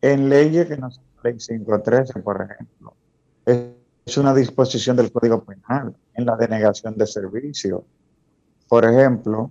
en 0.00 0.28
leyes 0.28 0.66
que 0.66 0.76
no 0.76 0.90
son 0.90 1.04
ley 1.24 1.36
513, 1.36 2.20
por 2.20 2.42
ejemplo. 2.42 2.94
Es 4.04 4.16
una 4.18 4.34
disposición 4.34 4.96
del 4.96 5.10
Código 5.10 5.42
Penal 5.42 5.96
en 6.14 6.26
la 6.26 6.36
denegación 6.36 6.96
de 6.96 7.06
servicio. 7.06 7.84
Por 8.68 8.84
ejemplo, 8.84 9.50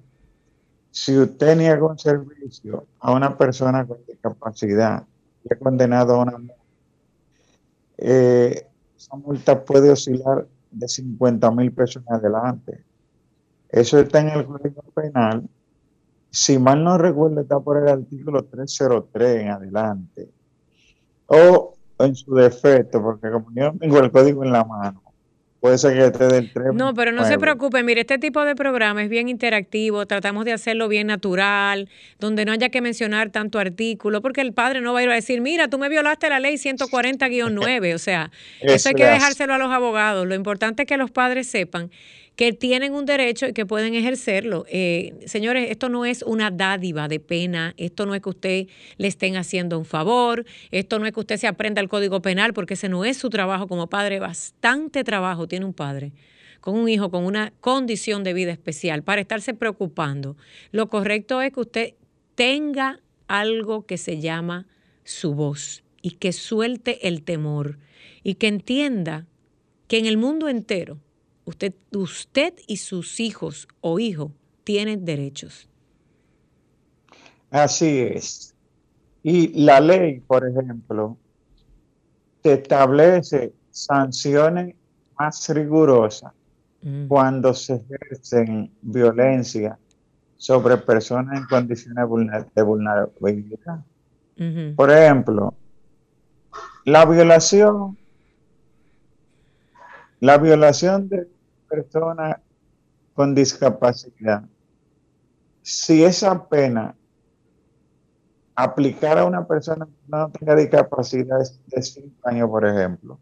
si 0.92 1.18
usted 1.18 1.58
niega 1.58 1.84
un 1.84 1.98
servicio 1.98 2.86
a 3.00 3.12
una 3.12 3.36
persona 3.36 3.86
con 3.86 3.98
discapacidad 4.08 5.04
y 5.44 5.54
es 5.54 5.60
condenado 5.60 6.16
a 6.16 6.22
una 6.22 6.38
multa, 6.38 6.54
eh, 7.98 8.68
esa 8.96 9.16
multa 9.16 9.64
puede 9.64 9.90
oscilar 9.90 10.48
de 10.72 10.88
50 10.88 11.52
mil 11.52 11.72
pesos 11.72 12.04
en 12.08 12.14
adelante. 12.14 12.84
Eso 13.70 14.00
está 14.00 14.22
en 14.22 14.30
el 14.30 14.46
Código 14.46 14.82
Penal. 14.94 15.50
Si 16.38 16.60
mal 16.60 16.84
no 16.84 17.00
recuerdo, 17.00 17.41
está 17.41 17.60
por 17.60 17.82
el 17.82 17.88
artículo 17.88 18.44
303 18.44 19.41
en 19.41 19.50
adelante. 19.50 20.29
O 21.25 21.74
en 21.98 22.15
su 22.15 22.36
defecto, 22.36 23.01
porque 23.01 23.32
como 23.32 23.48
yo 23.56 23.74
tengo 23.79 23.98
el 23.98 24.12
código 24.12 24.44
en 24.44 24.51
la 24.51 24.63
mano, 24.63 25.01
puede 25.60 25.79
ser 25.79 25.96
que 25.96 26.06
esté 26.06 26.27
del 26.27 26.53
3. 26.53 26.75
No, 26.75 26.94
pero 26.94 27.12
no 27.12 27.25
se 27.25 27.39
preocupe, 27.39 27.82
mire, 27.82 28.01
este 28.01 28.20
tipo 28.20 28.46
de 28.46 28.56
programa 28.56 29.01
es 29.01 29.10
bien 29.10 29.29
interactivo, 29.29 30.06
tratamos 30.06 30.46
de 30.46 30.53
hacerlo 30.53 30.88
bien 30.88 31.08
natural, 31.08 31.89
donde 32.20 32.46
no 32.46 32.51
haya 32.51 32.70
que 32.70 32.82
mencionar 32.82 33.32
tanto 33.32 33.58
artículo, 33.58 34.22
porque 34.22 34.41
el 34.41 34.53
padre 34.53 34.79
no 34.79 34.94
va 34.94 35.00
a 35.00 35.03
ir 35.03 35.10
a 35.10 35.15
decir, 35.15 35.41
mira, 35.41 35.70
tú 35.70 35.79
me 35.79 35.89
violaste 35.89 36.29
la 36.29 36.39
ley 36.39 36.58
140-9, 36.58 37.96
o 37.96 37.98
sea, 37.98 38.29
eso 38.62 38.89
hay 38.89 38.96
que 38.96 39.06
dejárselo 39.06 39.56
a 39.56 39.58
los 39.58 39.72
abogados. 39.72 40.27
Lo 40.27 40.36
importante 40.36 40.84
es 40.84 40.88
que 40.88 40.98
los 40.98 41.10
padres 41.10 41.48
sepan 41.48 41.89
que 42.38 42.53
tienen 42.53 42.94
un 42.94 43.08
derecho 43.08 43.48
y 43.48 43.53
que 43.53 43.65
pueden 43.65 43.96
ejercerlo. 43.96 44.63
Eh, 44.70 45.15
señores, 45.25 45.72
esto 45.72 45.89
no 45.89 46.06
es 46.06 46.22
una 46.22 46.51
dádiva 46.51 47.08
de 47.08 47.20
pena, 47.20 47.74
esto 47.77 48.06
no 48.06 48.13
es 48.13 48.22
que 48.22 48.29
usted 48.29 48.67
le 48.98 49.08
estén 49.08 49.36
haciendo 49.36 49.77
un 49.79 49.86
favor, 49.86 50.46
esto 50.70 51.00
no 51.00 51.08
es 51.08 51.13
que 51.13 51.20
usted 51.20 51.38
se 51.38 51.48
aprenda 51.48 51.82
el 51.82 51.89
código 51.89 52.22
penal, 52.22 52.53
porque 52.53 52.75
ese 52.75 52.89
no 52.89 53.06
es 53.06 53.17
su 53.17 53.32
trabajo 53.32 53.67
como 53.67 53.88
padre, 53.88 54.20
bastante 54.20 55.03
trabajo 55.03 55.48
tiene 55.48 55.65
un 55.65 55.74
padre 55.74 56.13
con 56.62 56.75
un 56.75 56.89
hijo 56.89 57.10
con 57.10 57.24
una 57.24 57.53
condición 57.60 58.24
de 58.24 58.34
vida 58.34 58.51
especial 58.51 59.01
para 59.01 59.22
estarse 59.22 59.53
preocupando. 59.53 60.38
Lo 60.72 60.89
correcto 60.89 61.41
es 61.41 61.53
que 61.53 61.60
usted 61.60 61.94
tenga 62.36 63.00
algo 63.27 63.86
que 63.86 63.98
se 63.98 64.20
llama 64.20 64.67
su 65.03 65.34
voz 65.34 65.84
y 66.01 66.12
que 66.12 66.34
suelte 66.34 67.08
el 67.08 67.24
temor 67.24 67.79
y 68.22 68.36
que 68.36 68.48
entienda 68.48 69.25
que 69.88 69.98
en 69.98 70.06
el 70.06 70.17
mundo 70.17 70.50
entero 70.50 71.00
Usted, 71.48 71.74
usted 71.94 72.56
y 72.68 72.75
sus 72.75 73.22
hijos 73.22 73.70
o 73.80 74.00
hijos 74.00 74.34
tienen 74.66 75.06
derechos. 75.06 75.70
Así 77.50 78.00
es. 78.00 78.54
Y 79.24 79.63
la 79.63 79.80
ley, 79.80 80.20
por 80.20 80.46
ejemplo, 80.46 81.18
te 82.42 82.56
establece 82.56 83.54
sanciones 83.72 84.75
más 85.18 85.48
rigurosas 85.48 86.34
mm. 86.82 87.08
cuando 87.08 87.54
se 87.54 87.75
ejercen 87.75 88.70
violencia 88.82 89.80
sobre 90.36 90.75
personas 90.75 91.39
en 91.39 91.46
condiciones 91.46 92.06
de 92.56 92.62
vulnerabilidad. 92.62 93.86
Por 94.75 94.92
ejemplo, 94.92 95.54
la 96.84 97.06
violación, 97.06 97.98
la 100.20 100.38
violación 100.38 101.08
de 101.08 101.37
persona 101.68 102.42
con 103.14 103.34
discapacidad, 103.34 104.44
si 105.62 106.04
esa 106.04 106.48
pena 106.48 106.96
aplicara 108.56 109.22
a 109.22 109.26
una 109.26 109.46
persona 109.46 109.86
que 109.86 109.92
no 110.08 110.32
tenga 110.32 110.56
discapacidad 110.56 111.40
de 111.68 111.82
5 111.82 112.28
años, 112.28 112.50
por 112.50 112.66
ejemplo, 112.66 113.20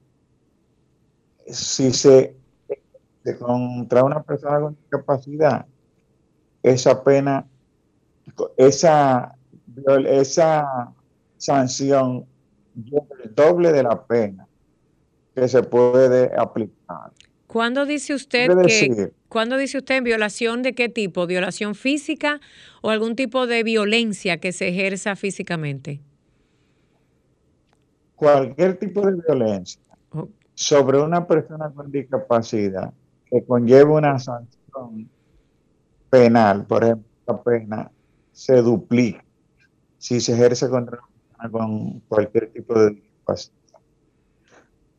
si 1.48 1.92
se, 1.92 2.36
contra 3.40 4.04
una 4.04 4.22
persona 4.24 4.60
con 4.60 4.76
discapacidad, 4.76 5.66
esa 6.64 7.04
pena, 7.04 7.46
esa, 8.58 9.36
esa 10.06 10.94
sanción 11.38 12.26
el 12.76 13.34
doble 13.34 13.72
de 13.72 13.84
la 13.84 14.04
pena 14.04 14.48
que 15.34 15.48
se 15.48 15.64
puede 15.64 16.32
aplicar. 16.38 17.12
¿Cuándo 17.56 17.86
dice 17.86 18.14
usted 18.14 18.50
que 18.68 19.14
cuándo 19.30 19.56
dice 19.56 19.78
usted 19.78 20.04
violación 20.04 20.62
de 20.62 20.76
qué 20.76 20.90
tipo? 20.90 21.26
¿Violación 21.26 21.74
física 21.74 22.42
o 22.82 22.90
algún 22.90 23.16
tipo 23.16 23.48
de 23.48 23.64
violencia 23.64 24.42
que 24.42 24.52
se 24.52 24.68
ejerza 24.68 25.16
físicamente? 25.16 26.02
Cualquier 28.18 28.78
tipo 28.78 29.08
de 29.10 29.22
violencia 29.26 29.82
oh. 30.12 30.28
sobre 30.54 31.00
una 31.00 31.26
persona 31.26 31.72
con 31.74 31.90
discapacidad 31.90 32.92
que 33.32 33.42
conlleve 33.46 33.90
una 33.90 34.20
sanción 34.20 35.10
penal, 36.10 36.66
por 36.66 36.84
ejemplo, 36.84 37.08
la 37.26 37.42
pena 37.42 37.92
se 38.34 38.62
duplica 38.62 39.24
si 39.98 40.20
se 40.20 40.34
ejerce 40.34 40.68
contra 40.68 41.00
una 41.00 41.08
persona 41.08 41.52
con 41.52 42.00
cualquier 42.10 42.52
tipo 42.52 42.78
de 42.78 42.90
discapacidad. 42.90 43.56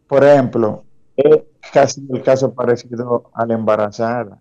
Por 0.06 0.24
ejemplo, 0.24 0.85
es 1.16 1.38
casi 1.72 2.06
el 2.10 2.22
caso 2.22 2.52
parecido 2.54 3.30
a 3.34 3.46
la 3.46 3.54
embarazada. 3.54 4.38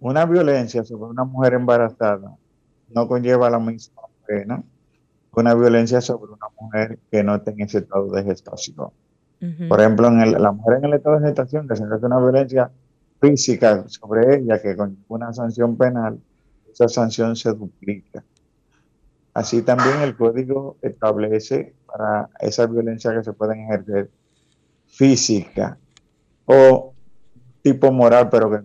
Una 0.00 0.26
violencia 0.26 0.84
sobre 0.84 1.10
una 1.10 1.24
mujer 1.24 1.54
embarazada 1.54 2.36
no 2.88 3.08
conlleva 3.08 3.48
la 3.48 3.58
misma 3.58 4.02
pena 4.26 4.62
que 5.32 5.40
una 5.40 5.54
violencia 5.54 6.00
sobre 6.00 6.32
una 6.32 6.46
mujer 6.60 6.98
que 7.10 7.22
no 7.22 7.40
tenga 7.40 7.64
ese 7.64 7.78
estado 7.78 8.10
de 8.10 8.22
gestación. 8.24 8.90
Por 9.68 9.78
ejemplo, 9.78 10.08
en 10.08 10.32
la 10.42 10.52
mujer 10.52 10.78
en 10.78 10.86
el 10.86 10.94
estado 10.94 11.20
de 11.20 11.26
gestación 11.26 11.68
que 11.68 11.76
se 11.76 11.84
hace 11.84 12.06
una 12.06 12.18
violencia 12.18 12.70
física 13.20 13.84
sobre 13.88 14.36
ella 14.36 14.60
que 14.60 14.74
con 14.74 14.96
una 15.08 15.32
sanción 15.34 15.76
penal, 15.76 16.18
esa 16.72 16.88
sanción 16.88 17.36
se 17.36 17.52
duplica. 17.52 18.24
Así 19.34 19.62
también 19.62 20.00
el 20.00 20.16
código 20.16 20.76
establece 20.80 21.74
para 21.86 22.30
esa 22.40 22.66
violencia 22.66 23.12
que 23.12 23.22
se 23.22 23.32
pueden 23.32 23.60
ejercer 23.60 24.10
física 24.86 25.76
o 26.46 26.92
tipo 27.62 27.90
moral, 27.92 28.28
pero 28.30 28.50
que 28.50 28.58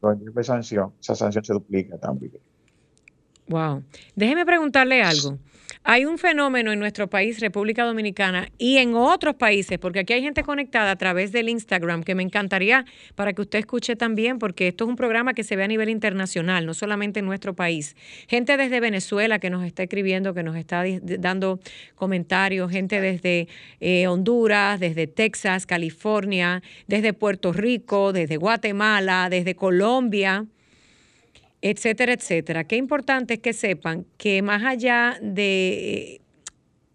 con 0.00 0.44
sanción, 0.44 0.92
esa 1.00 1.14
sanción 1.14 1.44
se 1.44 1.52
duplica 1.52 1.96
también. 1.98 2.32
Wow. 3.48 3.82
Déjeme 4.14 4.44
preguntarle 4.44 5.02
algo. 5.02 5.38
Hay 5.84 6.04
un 6.04 6.16
fenómeno 6.16 6.70
en 6.70 6.78
nuestro 6.78 7.10
país, 7.10 7.40
República 7.40 7.84
Dominicana, 7.84 8.48
y 8.56 8.76
en 8.76 8.94
otros 8.94 9.34
países, 9.34 9.80
porque 9.80 9.98
aquí 9.98 10.12
hay 10.12 10.22
gente 10.22 10.44
conectada 10.44 10.92
a 10.92 10.96
través 10.96 11.32
del 11.32 11.48
Instagram, 11.48 12.04
que 12.04 12.14
me 12.14 12.22
encantaría 12.22 12.84
para 13.16 13.32
que 13.32 13.42
usted 13.42 13.58
escuche 13.58 13.96
también, 13.96 14.38
porque 14.38 14.68
esto 14.68 14.84
es 14.84 14.90
un 14.90 14.94
programa 14.94 15.34
que 15.34 15.42
se 15.42 15.56
ve 15.56 15.64
a 15.64 15.66
nivel 15.66 15.88
internacional, 15.88 16.66
no 16.66 16.74
solamente 16.74 17.18
en 17.18 17.26
nuestro 17.26 17.54
país. 17.54 17.96
Gente 18.28 18.56
desde 18.56 18.78
Venezuela 18.78 19.40
que 19.40 19.50
nos 19.50 19.64
está 19.64 19.82
escribiendo, 19.82 20.34
que 20.34 20.44
nos 20.44 20.54
está 20.54 20.84
dando 21.18 21.58
comentarios, 21.96 22.70
gente 22.70 23.00
desde 23.00 23.48
eh, 23.80 24.06
Honduras, 24.06 24.78
desde 24.78 25.08
Texas, 25.08 25.66
California, 25.66 26.62
desde 26.86 27.12
Puerto 27.12 27.52
Rico, 27.52 28.12
desde 28.12 28.36
Guatemala, 28.36 29.26
desde 29.28 29.56
Colombia 29.56 30.46
etcétera, 31.62 32.12
etcétera. 32.12 32.64
Qué 32.64 32.76
importante 32.76 33.34
es 33.34 33.40
que 33.40 33.52
sepan 33.52 34.04
que 34.18 34.42
más 34.42 34.62
allá 34.64 35.16
de 35.22 36.20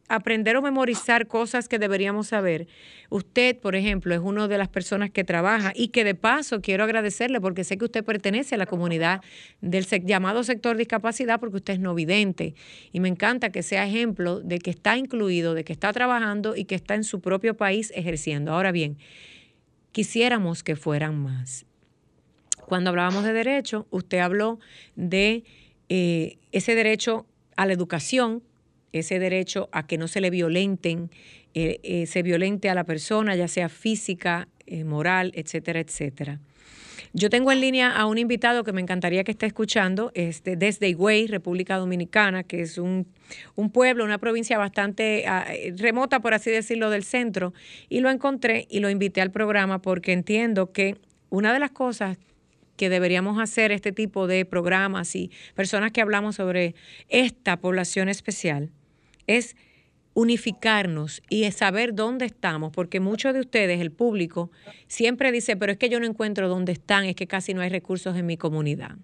aprender 0.09 0.55
o 0.55 0.61
memorizar 0.61 1.27
cosas 1.27 1.67
que 1.67 1.79
deberíamos 1.79 2.27
saber. 2.27 2.67
Usted, 3.09 3.57
por 3.57 3.75
ejemplo, 3.75 4.13
es 4.13 4.21
una 4.21 4.47
de 4.47 4.57
las 4.57 4.67
personas 4.67 5.09
que 5.11 5.23
trabaja 5.23 5.73
y 5.75 5.89
que 5.89 6.03
de 6.03 6.15
paso 6.15 6.61
quiero 6.61 6.83
agradecerle 6.83 7.41
porque 7.41 7.63
sé 7.63 7.77
que 7.77 7.85
usted 7.85 8.03
pertenece 8.03 8.55
a 8.55 8.57
la 8.57 8.65
comunidad 8.65 9.21
del 9.61 9.85
llamado 10.05 10.43
sector 10.43 10.77
discapacidad 10.77 11.39
porque 11.39 11.57
usted 11.57 11.73
es 11.73 11.79
no 11.79 11.93
vidente 11.93 12.55
y 12.91 12.99
me 12.99 13.09
encanta 13.09 13.51
que 13.51 13.63
sea 13.63 13.85
ejemplo 13.85 14.39
de 14.39 14.59
que 14.59 14.69
está 14.69 14.97
incluido, 14.97 15.53
de 15.53 15.63
que 15.63 15.73
está 15.73 15.91
trabajando 15.91 16.55
y 16.55 16.65
que 16.65 16.75
está 16.75 16.95
en 16.95 17.03
su 17.03 17.19
propio 17.19 17.55
país 17.55 17.91
ejerciendo. 17.95 18.53
Ahora 18.53 18.71
bien, 18.71 18.97
quisiéramos 19.91 20.63
que 20.63 20.75
fueran 20.75 21.17
más. 21.17 21.66
Cuando 22.67 22.89
hablábamos 22.89 23.23
de 23.23 23.31
derecho, 23.31 23.87
usted 23.91 24.17
habló 24.17 24.59
de 24.97 25.45
eh, 25.87 26.37
ese 26.51 26.75
derecho 26.75 27.25
a 27.55 27.65
la 27.65 27.71
educación, 27.71 28.43
ese 28.91 29.19
derecho 29.19 29.69
a 29.71 29.87
que 29.87 29.97
no 29.97 30.09
se 30.09 30.19
le 30.19 30.29
violenten, 30.29 31.09
eh, 31.53 31.79
eh, 31.83 32.07
se 32.07 32.23
violente 32.23 32.69
a 32.69 32.75
la 32.75 32.83
persona, 32.83 33.37
ya 33.37 33.47
sea 33.47 33.69
física, 33.69 34.49
moral, 34.83 35.31
etcétera, 35.33 35.79
etcétera. 35.79 36.41
Yo 37.13 37.29
tengo 37.29 37.53
en 37.53 37.61
línea 37.61 37.89
a 37.89 38.05
un 38.05 38.17
invitado 38.17 38.65
que 38.65 38.73
me 38.73 38.81
encantaría 38.81 39.23
que 39.23 39.31
esté 39.31 39.45
escuchando, 39.45 40.11
este, 40.13 40.57
desde 40.57 40.89
Higüey, 40.89 41.27
República 41.27 41.77
Dominicana, 41.77 42.43
que 42.43 42.63
es 42.63 42.77
un, 42.77 43.07
un 43.55 43.69
pueblo, 43.69 44.03
una 44.03 44.17
provincia 44.17 44.57
bastante 44.57 45.23
ah, 45.25 45.47
remota, 45.77 46.19
por 46.19 46.33
así 46.33 46.51
decirlo, 46.51 46.89
del 46.89 47.05
centro, 47.05 47.53
y 47.87 48.01
lo 48.01 48.09
encontré 48.09 48.67
y 48.69 48.81
lo 48.81 48.89
invité 48.89 49.21
al 49.21 49.31
programa 49.31 49.81
porque 49.81 50.11
entiendo 50.11 50.73
que 50.73 50.97
una 51.29 51.53
de 51.53 51.59
las 51.59 51.71
cosas 51.71 52.17
que 52.77 52.89
deberíamos 52.89 53.41
hacer 53.41 53.71
este 53.73 53.91
tipo 53.91 54.27
de 54.27 54.45
programas 54.45 55.15
y 55.15 55.31
personas 55.55 55.91
que 55.91 56.01
hablamos 56.01 56.35
sobre 56.35 56.75
esta 57.09 57.57
población 57.57 58.07
especial 58.07 58.71
es 59.25 59.57
unificarnos 60.13 61.21
y 61.29 61.51
saber 61.51 61.93
dónde 61.93 62.25
estamos, 62.25 62.71
porque 62.71 62.99
muchos 62.99 63.35
de 63.35 63.41
ustedes, 63.41 63.79
el 63.81 63.91
público, 63.91 64.49
siempre 64.87 65.31
dice, 65.31 65.55
pero 65.55 65.71
es 65.71 65.77
que 65.77 65.89
yo 65.89 65.99
no 65.99 66.07
encuentro 66.07 66.49
dónde 66.49 66.71
están, 66.71 67.05
es 67.05 67.15
que 67.15 67.27
casi 67.27 67.53
no 67.53 67.61
hay 67.61 67.69
recursos 67.69 68.15
en 68.15 68.25
mi 68.25 68.35
comunidad. 68.35 68.95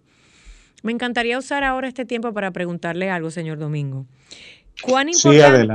Me 0.81 0.91
encantaría 0.91 1.37
usar 1.37 1.63
ahora 1.63 1.87
este 1.87 2.05
tiempo 2.05 2.33
para 2.33 2.51
preguntarle 2.51 3.11
algo, 3.11 3.29
señor 3.29 3.59
Domingo. 3.59 4.07
¿Cuán 4.81 5.07
importante, 5.07 5.67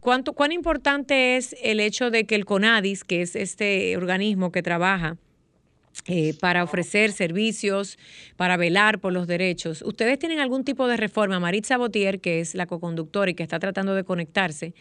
¿cuánto, 0.00 0.34
¿Cuán 0.34 0.52
importante 0.52 1.36
es 1.36 1.56
el 1.62 1.80
hecho 1.80 2.10
de 2.10 2.26
que 2.26 2.34
el 2.34 2.44
CONADIS, 2.44 3.04
que 3.04 3.22
es 3.22 3.34
este 3.34 3.96
organismo 3.96 4.52
que 4.52 4.62
trabaja 4.62 5.16
eh, 6.06 6.34
para 6.40 6.64
ofrecer 6.64 7.12
servicios, 7.12 7.98
para 8.36 8.56
velar 8.56 8.98
por 8.98 9.12
los 9.12 9.26
derechos. 9.26 9.82
¿Ustedes 9.82 10.18
tienen 10.18 10.40
algún 10.40 10.64
tipo 10.64 10.88
de 10.88 10.96
reforma? 10.96 11.38
Maritza 11.38 11.76
Botier, 11.76 12.20
que 12.20 12.40
es 12.40 12.54
la 12.54 12.66
coconductora 12.66 13.30
y 13.30 13.34
que 13.34 13.42
está 13.42 13.58
tratando 13.58 13.94
de 13.94 14.02
conectarse, 14.02 14.74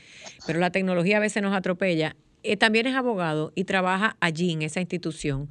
pero 0.48 0.60
la 0.60 0.72
tecnología 0.72 1.18
a 1.18 1.20
veces 1.20 1.44
nos 1.44 1.56
atropella, 1.56 2.16
eh, 2.44 2.58
también 2.58 2.88
es 2.88 2.96
abogado 2.96 3.52
y 3.56 3.66
trabaja 3.66 4.18
allí 4.20 4.52
en 4.52 4.64
esa 4.64 4.80
institución. 4.80 5.50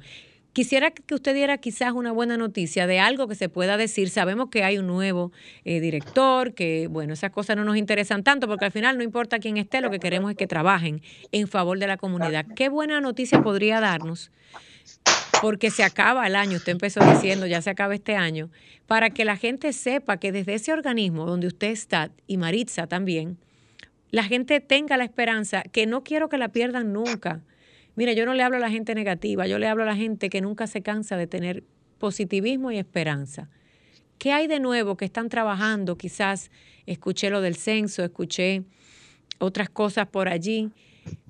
Quisiera 0.53 0.91
que 0.91 1.15
usted 1.15 1.33
diera 1.33 1.57
quizás 1.59 1.93
una 1.93 2.11
buena 2.11 2.35
noticia 2.35 2.85
de 2.85 2.99
algo 2.99 3.29
que 3.29 3.35
se 3.35 3.47
pueda 3.47 3.77
decir. 3.77 4.09
Sabemos 4.09 4.49
que 4.49 4.65
hay 4.65 4.77
un 4.77 4.87
nuevo 4.87 5.31
eh, 5.63 5.79
director, 5.79 6.53
que 6.53 6.87
bueno, 6.87 7.13
esas 7.13 7.31
cosas 7.31 7.55
no 7.55 7.63
nos 7.63 7.77
interesan 7.77 8.23
tanto 8.23 8.47
porque 8.47 8.65
al 8.65 8.71
final 8.73 8.97
no 8.97 9.03
importa 9.03 9.39
quién 9.39 9.55
esté, 9.55 9.79
lo 9.79 9.89
que 9.89 9.99
queremos 9.99 10.31
es 10.31 10.35
que 10.35 10.47
trabajen 10.47 11.01
en 11.31 11.47
favor 11.47 11.79
de 11.79 11.87
la 11.87 11.95
comunidad. 11.95 12.45
¿Qué 12.53 12.67
buena 12.67 12.99
noticia 12.99 13.41
podría 13.41 13.79
darnos 13.79 14.31
porque 15.41 15.71
se 15.71 15.83
acaba 15.83 16.27
el 16.27 16.35
año, 16.35 16.57
usted 16.57 16.71
empezó 16.71 16.99
diciendo, 17.03 17.47
ya 17.47 17.61
se 17.61 17.69
acaba 17.69 17.95
este 17.95 18.15
año, 18.15 18.49
para 18.85 19.09
que 19.09 19.25
la 19.25 19.37
gente 19.37 19.73
sepa 19.73 20.17
que 20.17 20.31
desde 20.31 20.53
ese 20.53 20.71
organismo 20.71 21.25
donde 21.25 21.47
usted 21.47 21.69
está, 21.69 22.11
y 22.27 22.37
Maritza 22.37 22.87
también, 22.87 23.37
la 24.11 24.23
gente 24.23 24.59
tenga 24.59 24.97
la 24.97 25.03
esperanza, 25.03 25.63
que 25.63 25.87
no 25.87 26.03
quiero 26.03 26.29
que 26.29 26.37
la 26.37 26.49
pierdan 26.49 26.93
nunca. 26.93 27.41
Mira, 27.95 28.13
yo 28.13 28.25
no 28.25 28.33
le 28.33 28.43
hablo 28.43 28.57
a 28.57 28.59
la 28.59 28.69
gente 28.69 28.93
negativa, 28.93 29.47
yo 29.47 29.57
le 29.57 29.67
hablo 29.67 29.83
a 29.83 29.87
la 29.87 29.95
gente 29.95 30.29
que 30.29 30.41
nunca 30.41 30.67
se 30.67 30.81
cansa 30.81 31.17
de 31.17 31.27
tener 31.27 31.63
positivismo 31.97 32.71
y 32.71 32.77
esperanza. 32.77 33.49
¿Qué 34.17 34.33
hay 34.33 34.47
de 34.47 34.59
nuevo 34.59 34.97
que 34.97 35.05
están 35.05 35.29
trabajando? 35.29 35.97
Quizás 35.97 36.51
escuché 36.85 37.29
lo 37.29 37.41
del 37.41 37.55
censo, 37.55 38.03
escuché 38.03 38.63
otras 39.39 39.69
cosas 39.69 40.07
por 40.07 40.29
allí, 40.29 40.69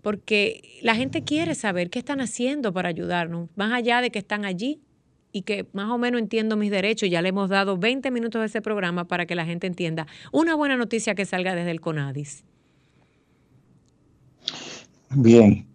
porque 0.01 0.79
la 0.81 0.95
gente 0.95 1.23
quiere 1.23 1.55
saber 1.55 1.89
qué 1.89 1.99
están 1.99 2.21
haciendo 2.21 2.73
para 2.73 2.89
ayudarnos, 2.89 3.49
más 3.55 3.71
allá 3.71 4.01
de 4.01 4.09
que 4.09 4.19
están 4.19 4.45
allí 4.45 4.81
y 5.31 5.43
que 5.43 5.67
más 5.73 5.89
o 5.89 5.97
menos 5.97 6.19
entiendo 6.21 6.57
mis 6.57 6.71
derechos. 6.71 7.09
Ya 7.09 7.21
le 7.21 7.29
hemos 7.29 7.49
dado 7.49 7.77
20 7.77 8.11
minutos 8.11 8.41
de 8.41 8.47
ese 8.47 8.61
programa 8.61 9.05
para 9.05 9.25
que 9.25 9.35
la 9.35 9.45
gente 9.45 9.67
entienda. 9.67 10.07
Una 10.31 10.55
buena 10.55 10.75
noticia 10.75 11.15
que 11.15 11.25
salga 11.25 11.55
desde 11.55 11.71
el 11.71 11.81
CONADIS. 11.81 12.43
Bien. 15.11 15.65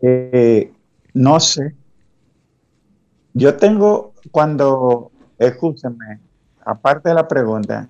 Eh, 0.00 0.72
no 1.14 1.40
sé. 1.40 1.74
Yo 3.32 3.56
tengo, 3.56 4.14
cuando, 4.30 5.10
escúcheme, 5.38 6.20
aparte 6.64 7.10
de 7.10 7.14
la 7.14 7.28
pregunta, 7.28 7.88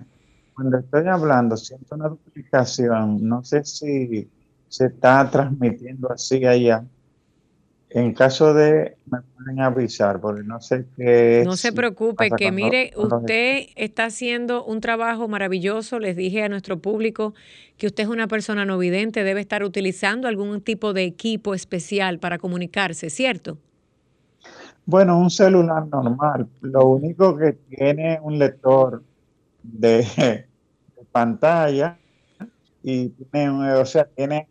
cuando 0.55 0.77
estoy 0.79 1.07
hablando, 1.07 1.55
siento 1.57 1.95
una 1.95 2.09
duplicación. 2.09 3.27
No 3.27 3.43
sé 3.43 3.63
si 3.63 4.27
se 4.69 4.87
está 4.87 5.29
transmitiendo 5.29 6.11
así 6.11 6.45
allá. 6.45 6.83
En 7.89 8.13
caso 8.13 8.53
de, 8.53 8.97
me 9.09 9.19
pueden 9.21 9.61
avisar, 9.61 10.19
porque 10.19 10.43
no 10.43 10.59
sé 10.59 10.85
qué. 10.97 11.43
No 11.45 11.55
se 11.55 11.71
preocupe, 11.71 12.29
que 12.31 12.51
mire, 12.51 12.91
usted 12.97 13.67
está 13.75 14.05
haciendo 14.05 14.65
un 14.65 14.81
trabajo 14.81 15.29
maravilloso. 15.29 15.97
Les 15.97 16.17
dije 16.17 16.43
a 16.43 16.49
nuestro 16.49 16.79
público 16.79 17.33
que 17.77 17.87
usted 17.87 18.03
es 18.03 18.09
una 18.09 18.27
persona 18.27 18.65
no 18.65 18.77
vidente, 18.77 19.23
debe 19.23 19.39
estar 19.39 19.63
utilizando 19.63 20.27
algún 20.27 20.59
tipo 20.61 20.91
de 20.93 21.05
equipo 21.05 21.53
especial 21.53 22.19
para 22.19 22.37
comunicarse, 22.37 23.09
¿cierto? 23.09 23.57
Bueno, 24.85 25.17
un 25.17 25.29
celular 25.29 25.87
normal. 25.87 26.47
Lo 26.61 26.87
único 26.87 27.37
que 27.37 27.53
tiene 27.53 28.19
un 28.21 28.37
lector 28.37 29.01
de, 29.63 30.45
pantalla 31.11 31.97
y 32.83 33.09
tiene, 33.09 33.73
o 33.73 33.85
sea, 33.85 34.05
tiene 34.05 34.47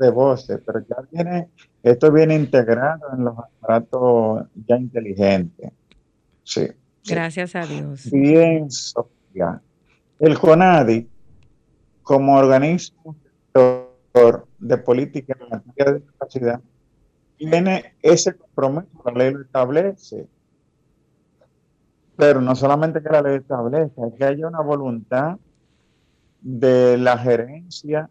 de 0.00 0.10
voces, 0.10 0.60
pero 0.64 0.80
ya 0.88 0.96
viene, 1.10 1.48
esto 1.82 2.12
viene 2.12 2.34
integrado 2.34 3.06
en 3.12 3.24
los 3.24 3.38
aparatos 3.38 4.46
ya 4.66 4.76
inteligentes. 4.76 5.72
Sí. 6.44 6.68
Gracias 7.04 7.54
a 7.56 7.66
Dios. 7.66 8.10
Bien, 8.10 8.70
Sofía. 8.70 9.60
El 10.18 10.38
CONADI, 10.38 11.08
como 12.02 12.36
organismo 12.36 13.16
de 14.58 14.78
política 14.78 15.36
en 15.40 15.48
materia 15.50 15.92
de 15.92 15.98
discapacidad, 16.00 16.60
tiene 17.36 17.94
ese 18.02 18.36
compromiso, 18.36 18.88
la 19.04 19.12
ley 19.12 19.32
lo 19.32 19.42
establece. 19.42 20.26
Pero 22.16 22.40
no 22.40 22.56
solamente 22.56 23.02
que 23.02 23.08
la 23.10 23.22
ley 23.22 23.36
establezca, 23.36 24.06
es 24.06 24.14
que 24.14 24.24
haya 24.24 24.46
una 24.46 24.60
voluntad 24.60 25.38
de 26.40 26.98
la 26.98 27.18
gerencia, 27.18 28.10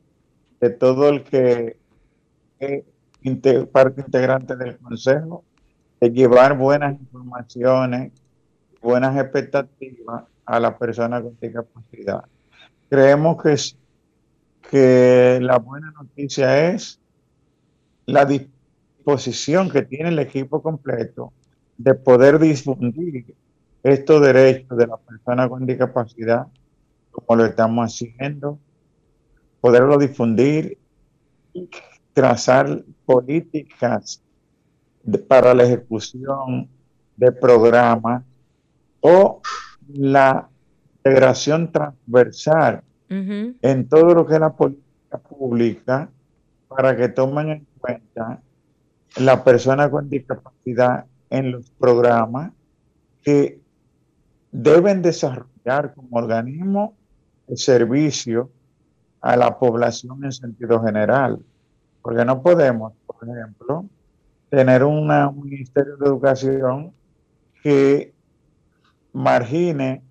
de 0.59 0.69
todo 0.69 1.09
el 1.09 1.23
que 1.23 1.77
es 2.59 2.83
parte 3.71 4.01
integrante 4.01 4.55
del 4.55 4.77
Consejo, 4.77 5.43
de 5.99 6.09
llevar 6.11 6.57
buenas 6.57 6.99
informaciones, 6.99 8.11
buenas 8.81 9.17
expectativas 9.17 10.23
a 10.45 10.59
las 10.59 10.75
personas 10.75 11.23
con 11.23 11.37
discapacidad. 11.39 12.23
Creemos 12.89 13.41
que, 13.41 13.55
que 14.69 15.39
la 15.41 15.57
buena 15.57 15.91
noticia 15.91 16.69
es 16.69 16.99
la 18.05 18.25
disposición 18.25 19.69
que 19.69 19.81
tiene 19.83 20.09
el 20.09 20.19
equipo 20.19 20.61
completo 20.61 21.33
de 21.77 21.93
poder 21.93 22.39
difundir 22.39 23.35
estos 23.83 24.21
derechos 24.21 24.77
de 24.77 24.87
la 24.87 24.97
persona 24.97 25.47
con 25.47 25.65
discapacidad, 25.65 26.47
como 27.11 27.37
lo 27.37 27.45
estamos 27.45 27.93
haciendo, 27.93 28.59
poderlo 29.67 29.97
difundir 29.97 30.77
y 31.51 31.69
trazar 32.13 32.85
políticas 33.05 34.23
para 35.27 35.53
la 35.53 35.63
ejecución 35.63 36.69
de 37.17 37.33
programas 37.33 38.23
o 39.01 39.41
la 39.89 40.47
integración 40.95 41.69
transversal 41.69 42.81
en 43.09 43.89
todo 43.89 44.15
lo 44.15 44.25
que 44.25 44.35
es 44.35 44.39
la 44.39 44.55
política 44.55 45.17
pública 45.17 46.09
para 46.69 46.95
que 46.95 47.09
tomen 47.09 47.49
en 47.49 47.67
cuenta 47.77 48.41
la 49.17 49.43
persona 49.43 49.91
con 49.91 50.07
discapacidad 50.07 51.07
en 51.29 51.51
los 51.51 51.69
programas 51.71 52.53
que 53.21 53.59
deben 54.49 55.01
desarrollar 55.01 55.93
como 55.93 56.19
organismo 56.19 56.95
el 57.49 57.57
servicio 57.57 58.49
a 59.27 59.35
la 59.35 59.59
población 59.59 60.23
en 60.23 60.31
sentido 60.31 60.81
general. 60.81 61.37
Porque 62.01 62.23
no 62.23 62.41
podemos, 62.41 62.93
por 63.05 63.27
ejemplo, 63.27 63.85
tener 64.49 64.85
un 64.85 65.09
Ministerio 65.43 65.97
de 65.97 66.05
Educación 66.05 66.93
que 67.61 68.13
margine 69.11 70.01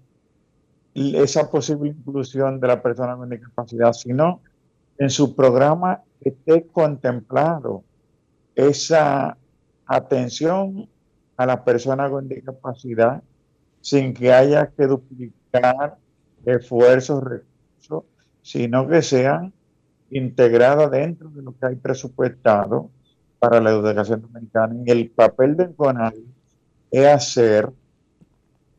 esa 0.92 1.50
posible 1.50 1.88
inclusión 1.88 2.60
de 2.60 2.66
la 2.66 2.82
persona 2.82 3.16
con 3.16 3.30
discapacidad, 3.30 3.94
sino 3.94 4.42
en 4.98 5.08
su 5.08 5.34
programa 5.34 6.02
esté 6.20 6.66
contemplado 6.66 7.84
esa 8.54 9.38
atención 9.86 10.90
a 11.38 11.46
la 11.46 11.64
persona 11.64 12.10
con 12.10 12.28
discapacidad 12.28 13.22
sin 13.80 14.12
que 14.12 14.30
haya 14.30 14.66
que 14.66 14.86
duplicar 14.86 15.96
esfuerzos, 16.44 17.24
recursos, 17.24 18.04
sino 18.46 18.86
que 18.86 19.02
sean 19.02 19.52
integradas 20.08 20.88
dentro 20.92 21.28
de 21.30 21.42
lo 21.42 21.52
que 21.58 21.66
hay 21.66 21.74
presupuestado 21.74 22.88
para 23.40 23.60
la 23.60 23.70
educación 23.70 24.22
dominicana. 24.22 24.76
Y 24.86 24.90
el 24.92 25.10
papel 25.10 25.56
del 25.56 25.74
CONADI 25.74 26.24
es 26.92 27.06
hacer 27.08 27.68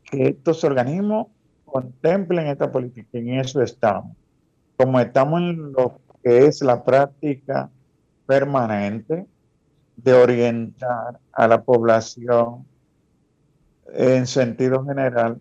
que 0.04 0.28
estos 0.28 0.64
organismos 0.64 1.26
contemplen 1.66 2.46
esta 2.46 2.72
política. 2.72 3.18
Y 3.18 3.28
en 3.28 3.40
eso 3.40 3.60
estamos. 3.60 4.16
Como 4.78 4.98
estamos 5.00 5.38
en 5.42 5.72
lo 5.72 6.00
que 6.22 6.46
es 6.46 6.62
la 6.62 6.82
práctica 6.82 7.68
permanente 8.24 9.26
de 9.96 10.12
orientar 10.14 11.20
a 11.30 11.46
la 11.46 11.62
población 11.62 12.64
en 13.92 14.26
sentido 14.26 14.82
general 14.86 15.38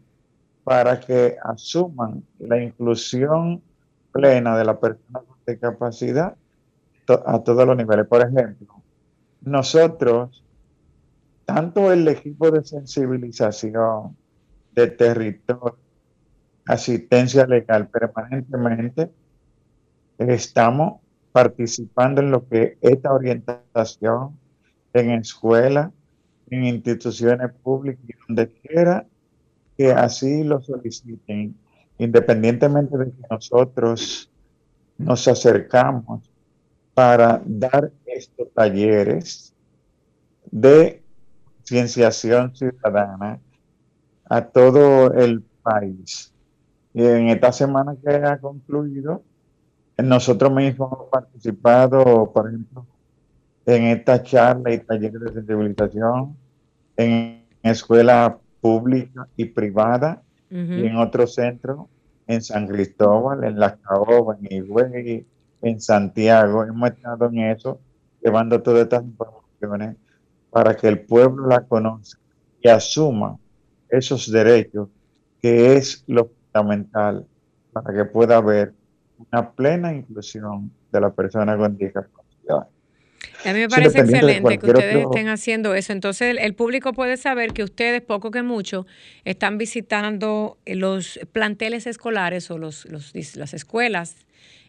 para 0.65 0.99
que 0.99 1.37
asuman 1.41 2.21
la 2.39 2.61
inclusión 2.61 3.61
plena 4.17 4.57
de 4.57 4.65
la 4.65 4.79
persona 4.79 5.19
con 5.19 5.37
discapacidad 5.45 6.35
a 7.25 7.43
todos 7.43 7.67
los 7.67 7.77
niveles. 7.77 8.07
Por 8.07 8.21
ejemplo, 8.21 8.81
nosotros, 9.41 10.43
tanto 11.45 11.91
el 11.91 12.07
equipo 12.07 12.49
de 12.49 12.63
sensibilización 12.63 14.17
de 14.73 14.87
territorio, 14.87 15.77
asistencia 16.65 17.45
legal 17.45 17.87
permanentemente, 17.87 19.11
estamos 20.17 20.99
participando 21.31 22.21
en 22.21 22.31
lo 22.31 22.47
que 22.47 22.79
esta 22.81 23.13
orientación 23.13 24.37
en 24.93 25.11
escuelas, 25.11 25.91
en 26.49 26.65
instituciones 26.65 27.53
públicas 27.61 28.03
y 28.07 28.13
donde 28.27 28.51
quiera 28.51 29.05
que 29.77 29.91
así 29.91 30.43
lo 30.43 30.59
soliciten, 30.59 31.55
independientemente 31.97 32.97
de 32.97 33.05
que 33.05 33.21
nosotros 33.29 34.29
nos 34.97 35.27
acercamos 35.27 36.29
para 36.93 37.41
dar 37.45 37.91
estos 38.05 38.51
talleres 38.53 39.53
de 40.49 41.03
cienciación 41.63 42.55
ciudadana 42.55 43.39
a 44.25 44.41
todo 44.41 45.13
el 45.13 45.43
país. 45.61 46.33
Y 46.93 47.03
en 47.03 47.29
esta 47.29 47.51
semana 47.51 47.95
que 48.03 48.09
ha 48.09 48.39
concluido, 48.39 49.21
nosotros 49.97 50.51
mismos 50.51 50.91
hemos 50.93 51.09
participado, 51.09 52.31
por 52.31 52.47
ejemplo, 52.47 52.85
en 53.65 53.83
esta 53.83 54.23
charla 54.23 54.73
y 54.73 54.79
talleres 54.79 55.19
de 55.19 55.33
sensibilización 55.33 56.37
en 56.95 57.45
escuela 57.61 58.37
pública 58.61 59.27
y 59.35 59.45
y 60.49 60.85
en 60.85 60.95
otros 60.97 61.35
centros, 61.35 61.87
en 62.25 62.41
San 62.41 62.67
Cristóbal, 62.67 63.43
en 63.43 63.59
La 63.59 63.75
Caoba, 63.77 64.37
en 64.41 64.47
Higüey, 64.51 65.25
en 65.61 65.81
Santiago. 65.81 66.63
Hemos 66.63 66.91
estado 66.91 67.27
en 67.27 67.39
eso, 67.39 67.79
llevando 68.23 68.61
todas 68.61 68.83
estas 68.83 69.03
informaciones 69.03 69.97
para 70.49 70.75
que 70.75 70.87
el 70.87 71.01
pueblo 71.01 71.47
la 71.47 71.65
conozca 71.65 72.19
y 72.61 72.69
asuma 72.69 73.37
esos 73.89 74.31
derechos, 74.31 74.89
que 75.41 75.75
es 75.75 76.03
lo 76.07 76.29
fundamental 76.51 77.25
para 77.71 77.93
que 77.93 78.05
pueda 78.05 78.37
haber 78.37 78.73
una 79.31 79.51
plena 79.51 79.93
inclusión 79.93 80.71
de 80.91 81.01
la 81.01 81.11
persona 81.11 81.57
con 81.57 81.77
discapacidad. 81.77 82.67
A 83.47 83.53
mí 83.53 83.59
me 83.59 83.69
parece 83.69 83.99
excelente 83.99 84.57
que 84.57 84.65
ustedes 84.65 85.05
estén 85.05 85.29
haciendo 85.29 85.73
eso. 85.73 85.93
Entonces, 85.93 86.35
el, 86.39 86.53
público 86.53 86.91
puede 86.91 87.15
saber 87.15 87.53
que 87.53 87.63
ustedes, 87.63 88.01
poco 88.01 88.29
que 88.29 88.43
mucho, 88.43 88.85
están 89.23 89.57
visitando 89.57 90.57
los 90.65 91.19
planteles 91.31 91.87
escolares 91.87 92.51
o 92.51 92.57
los, 92.57 92.85
las 93.35 93.53
escuelas 93.53 94.17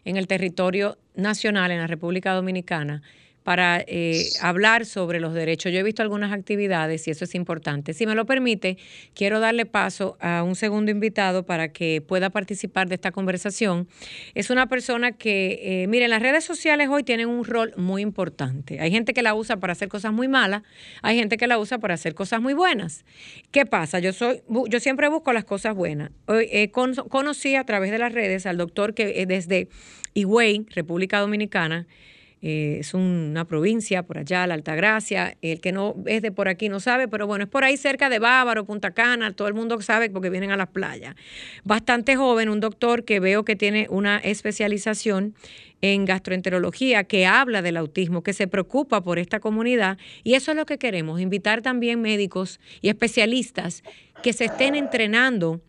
en 0.05 0.15
el 0.15 0.27
territorio 0.27 0.97
nacional, 1.15 1.71
en 1.71 1.79
la 1.79 1.87
República 1.87 2.33
Dominicana, 2.33 3.01
para 3.43 3.83
eh, 3.87 4.25
hablar 4.41 4.85
sobre 4.85 5.19
los 5.19 5.33
derechos. 5.33 5.71
Yo 5.71 5.79
he 5.79 5.83
visto 5.83 6.01
algunas 6.01 6.31
actividades 6.31 7.07
y 7.07 7.11
eso 7.11 7.25
es 7.25 7.35
importante. 7.35 7.93
Si 7.93 8.05
me 8.05 8.15
lo 8.15 8.25
permite, 8.25 8.77
quiero 9.13 9.39
darle 9.39 9.65
paso 9.65 10.17
a 10.19 10.43
un 10.43 10.55
segundo 10.55 10.91
invitado 10.91 11.45
para 11.45 11.69
que 11.69 12.01
pueda 12.05 12.29
participar 12.29 12.87
de 12.89 12.95
esta 12.95 13.11
conversación. 13.11 13.87
Es 14.35 14.49
una 14.49 14.67
persona 14.67 15.13
que, 15.13 15.59
eh, 15.61 15.87
miren, 15.87 16.09
las 16.09 16.21
redes 16.21 16.43
sociales 16.43 16.89
hoy 16.89 17.03
tienen 17.03 17.27
un 17.27 17.45
rol 17.45 17.73
muy 17.77 18.01
importante. 18.01 18.79
Hay 18.79 18.91
gente 18.91 19.13
que 19.13 19.21
la 19.21 19.33
usa 19.33 19.57
para 19.57 19.73
hacer 19.73 19.89
cosas 19.89 20.13
muy 20.13 20.27
malas, 20.27 20.63
hay 21.01 21.17
gente 21.17 21.37
que 21.37 21.47
la 21.47 21.57
usa 21.59 21.79
para 21.79 21.93
hacer 21.93 22.13
cosas 22.13 22.41
muy 22.41 22.53
buenas. 22.53 23.05
¿Qué 23.51 23.65
pasa? 23.65 23.99
Yo, 23.99 24.13
soy, 24.13 24.41
yo 24.69 24.79
siempre 24.79 25.07
busco 25.07 25.33
las 25.33 25.45
cosas 25.45 25.75
buenas. 25.75 26.11
Hoy, 26.25 26.71
conocí 27.09 27.55
a 27.55 27.63
través 27.63 27.91
de 27.91 27.99
las 27.99 28.13
redes 28.13 28.45
al 28.45 28.57
doctor 28.57 28.93
que 28.93 29.25
desde 29.25 29.69
Higüey, 30.13 30.65
República 30.69 31.19
Dominicana, 31.19 31.87
eh, 32.41 32.77
es 32.79 32.93
una 32.93 33.45
provincia 33.45 34.03
por 34.03 34.17
allá, 34.17 34.47
la 34.47 34.53
Altagracia. 34.53 35.35
El 35.41 35.59
que 35.59 35.71
no 35.71 35.95
es 36.05 36.21
de 36.21 36.31
por 36.31 36.47
aquí 36.47 36.69
no 36.69 36.79
sabe, 36.79 37.07
pero 37.07 37.27
bueno, 37.27 37.43
es 37.43 37.49
por 37.49 37.63
ahí 37.63 37.75
cerca 37.77 38.09
de 38.09 38.19
Bávaro, 38.19 38.65
Punta 38.65 38.91
Cana, 38.91 39.33
todo 39.33 39.47
el 39.47 39.53
mundo 39.53 39.81
sabe 39.81 40.09
porque 40.09 40.29
vienen 40.29 40.51
a 40.51 40.57
las 40.57 40.69
playas. 40.69 41.15
Bastante 41.63 42.15
joven, 42.15 42.49
un 42.49 42.59
doctor 42.59 43.03
que 43.03 43.19
veo 43.19 43.43
que 43.43 43.55
tiene 43.55 43.87
una 43.89 44.17
especialización 44.17 45.35
en 45.81 46.05
gastroenterología 46.05 47.05
que 47.05 47.25
habla 47.25 47.61
del 47.61 47.77
autismo, 47.77 48.23
que 48.23 48.33
se 48.33 48.47
preocupa 48.47 49.01
por 49.01 49.19
esta 49.19 49.39
comunidad 49.39 49.97
y 50.23 50.33
eso 50.33 50.51
es 50.51 50.57
lo 50.57 50.65
que 50.65 50.77
queremos, 50.77 51.21
invitar 51.21 51.61
también 51.61 52.01
médicos 52.01 52.59
y 52.81 52.89
especialistas 52.89 53.83
que 54.21 54.33
se 54.33 54.45
estén 54.45 54.75
entrenando 54.75 55.61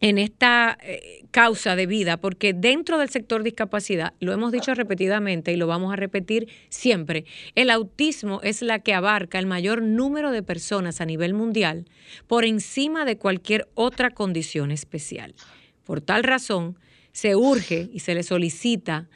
en 0.00 0.16
esta 0.16 0.78
eh, 0.82 1.24
causa 1.30 1.76
de 1.76 1.86
vida, 1.86 2.16
porque 2.16 2.54
dentro 2.54 2.98
del 2.98 3.10
sector 3.10 3.42
discapacidad, 3.42 4.14
lo 4.18 4.32
hemos 4.32 4.50
dicho 4.50 4.74
repetidamente 4.74 5.52
y 5.52 5.56
lo 5.56 5.66
vamos 5.66 5.92
a 5.92 5.96
repetir 5.96 6.48
siempre, 6.70 7.26
el 7.54 7.70
autismo 7.70 8.40
es 8.42 8.62
la 8.62 8.78
que 8.78 8.94
abarca 8.94 9.38
el 9.38 9.46
mayor 9.46 9.82
número 9.82 10.30
de 10.30 10.42
personas 10.42 11.00
a 11.00 11.06
nivel 11.06 11.34
mundial 11.34 11.86
por 12.26 12.44
encima 12.44 13.04
de 13.04 13.18
cualquier 13.18 13.68
otra 13.74 14.10
condición 14.10 14.70
especial. 14.70 15.34
Por 15.84 16.00
tal 16.00 16.24
razón, 16.24 16.78
se 17.12 17.36
urge 17.36 17.90
y 17.92 18.00
se 18.00 18.14
le 18.14 18.22
solicita 18.22 19.08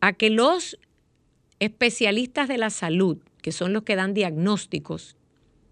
a 0.00 0.12
que 0.12 0.28
los 0.28 0.78
especialistas 1.60 2.48
de 2.48 2.58
la 2.58 2.68
salud, 2.68 3.18
que 3.40 3.52
son 3.52 3.72
los 3.72 3.84
que 3.84 3.96
dan 3.96 4.12
diagnósticos, 4.12 5.16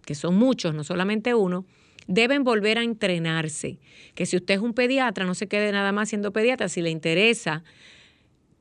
que 0.06 0.14
son 0.14 0.36
muchos, 0.36 0.74
no 0.74 0.84
solamente 0.84 1.34
uno, 1.34 1.66
deben 2.06 2.44
volver 2.44 2.78
a 2.78 2.82
entrenarse. 2.82 3.78
Que 4.14 4.26
si 4.26 4.36
usted 4.36 4.54
es 4.54 4.60
un 4.60 4.74
pediatra, 4.74 5.24
no 5.24 5.34
se 5.34 5.48
quede 5.48 5.72
nada 5.72 5.92
más 5.92 6.08
siendo 6.08 6.32
pediatra. 6.32 6.68
Si 6.68 6.82
le 6.82 6.90
interesa 6.90 7.64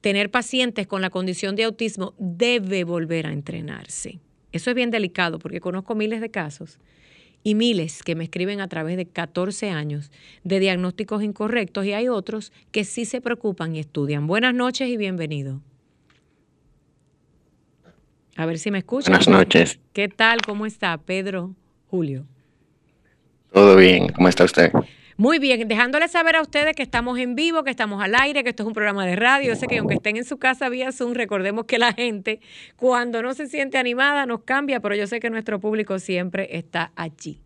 tener 0.01 0.32
pacientes 0.32 0.88
con 0.88 1.01
la 1.01 1.10
condición 1.10 1.56
de 1.56 1.63
autismo, 1.63 2.13
debe 2.17 2.84
volver 2.84 3.27
a 3.27 3.34
entrenarse. 3.34 4.19
Eso 4.51 4.69
es 4.69 4.75
bien 4.75 4.91
delicado 4.91 5.39
porque 5.39 5.62
conozco 5.62 5.95
miles 5.95 6.21
de 6.21 6.30
casos 6.30 6.80
y 7.43 7.56
miles 7.56 8.04
que 8.04 8.15
me 8.15 8.25
escriben 8.25 8.62
a 8.62 8.67
través 8.67 8.97
de 8.97 9.06
14 9.06 9.69
años 9.69 10.12
de 10.43 10.60
diagnósticos 10.60 11.23
incorrectos 11.23 11.86
y 11.86 11.93
hay 11.93 12.08
otros 12.08 12.51
que 12.71 12.84
sí 12.84 13.06
se 13.06 13.21
preocupan 13.21 13.75
y 13.75 13.80
estudian. 13.80 14.27
Buenas 14.27 14.54
noches 14.54 14.89
y 14.89 14.97
bienvenido. 14.97 15.62
A 18.36 18.45
ver 18.45 18.60
si 18.60 18.71
me 18.71 18.80
escuchan. 18.80 19.12
Buenas 19.12 19.27
noches. 19.27 19.80
¿Qué 19.93 20.08
tal? 20.08 20.41
¿Cómo 20.41 20.65
está 20.65 20.97
Pedro 20.97 21.56
Julio? 21.88 22.25
Todo 23.52 23.76
bien, 23.76 24.10
¿cómo 24.10 24.28
está 24.28 24.46
usted? 24.46 24.72
Muy 25.18 25.38
bien, 25.38 25.68
dejándole 25.68 26.08
saber 26.08 26.36
a 26.36 26.42
ustedes 26.42 26.76
que 26.76 26.84
estamos 26.84 27.20
en 27.20 27.36
vivo, 27.36 27.64
que 27.64 27.70
estamos 27.70 28.02
al 28.02 28.16
aire, 28.16 28.44
que 28.44 28.50
esto 28.50 28.64
es 28.64 28.68
un 28.68 28.74
programa 28.74 29.06
de 29.06 29.16
radio. 29.16 29.50
Yo 29.50 29.56
sé 29.56 29.68
que 29.68 29.78
aunque 29.78 29.96
estén 29.96 30.18
en 30.18 30.24
su 30.24 30.40
casa 30.40 30.70
vía 30.70 30.92
Zoom, 30.92 31.14
recordemos 31.14 31.66
que 31.66 31.78
la 31.78 31.94
gente 31.94 32.40
cuando 32.78 33.22
no 33.22 33.34
se 33.34 33.48
siente 33.48 33.78
animada 33.78 34.26
nos 34.26 34.44
cambia, 34.44 34.80
pero 34.80 34.96
yo 34.96 35.06
sé 35.06 35.20
que 35.20 35.30
nuestro 35.30 35.60
público 35.60 36.00
siempre 36.00 36.58
está 36.58 36.92
allí. 36.96 37.40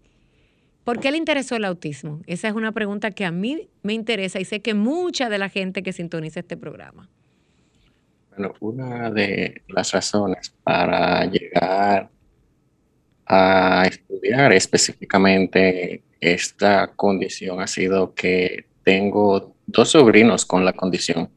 ¿Por 0.86 1.00
qué 1.00 1.10
le 1.10 1.18
interesó 1.18 1.56
el 1.56 1.65
autismo? 1.65 2.22
Esa 2.28 2.48
es 2.48 2.54
una 2.54 2.72
pregunta 2.72 3.10
que 3.10 3.26
a 3.26 3.32
mí 3.32 3.68
me 3.82 3.94
interesa 3.94 4.39
y 4.39 4.46
sé 4.46 4.62
que 4.62 4.76
mucha 4.76 5.28
de 5.30 5.39
la 5.39 5.50
gente 5.50 5.82
que 5.82 5.91
sintoniza 5.91 6.41
este 6.41 6.56
programa. 6.56 7.10
Bueno, 8.30 8.54
una 8.60 9.10
de 9.10 9.63
las 9.68 9.91
razones 9.91 10.54
para 10.63 11.26
llegar 11.26 12.10
a 13.26 13.86
estudiar 13.88 14.54
específicamente 14.54 16.04
esta 16.20 16.88
condición 16.88 17.60
ha 17.62 17.68
sido 17.68 18.14
que 18.14 18.66
tengo 18.84 19.56
dos 19.66 19.90
sobrinos 19.92 20.46
con 20.46 20.64
la 20.64 20.74
condición. 20.74 21.30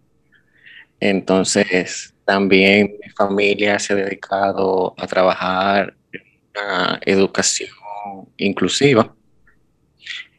Entonces, 1.01 2.15
también 2.25 2.97
mi 3.03 3.11
familia 3.11 3.79
se 3.79 3.93
ha 3.93 3.97
dedicado 3.97 4.95
a 4.99 5.07
trabajar 5.07 5.95
en 6.13 6.23
una 6.51 7.01
educación 7.05 7.71
inclusiva. 8.37 9.15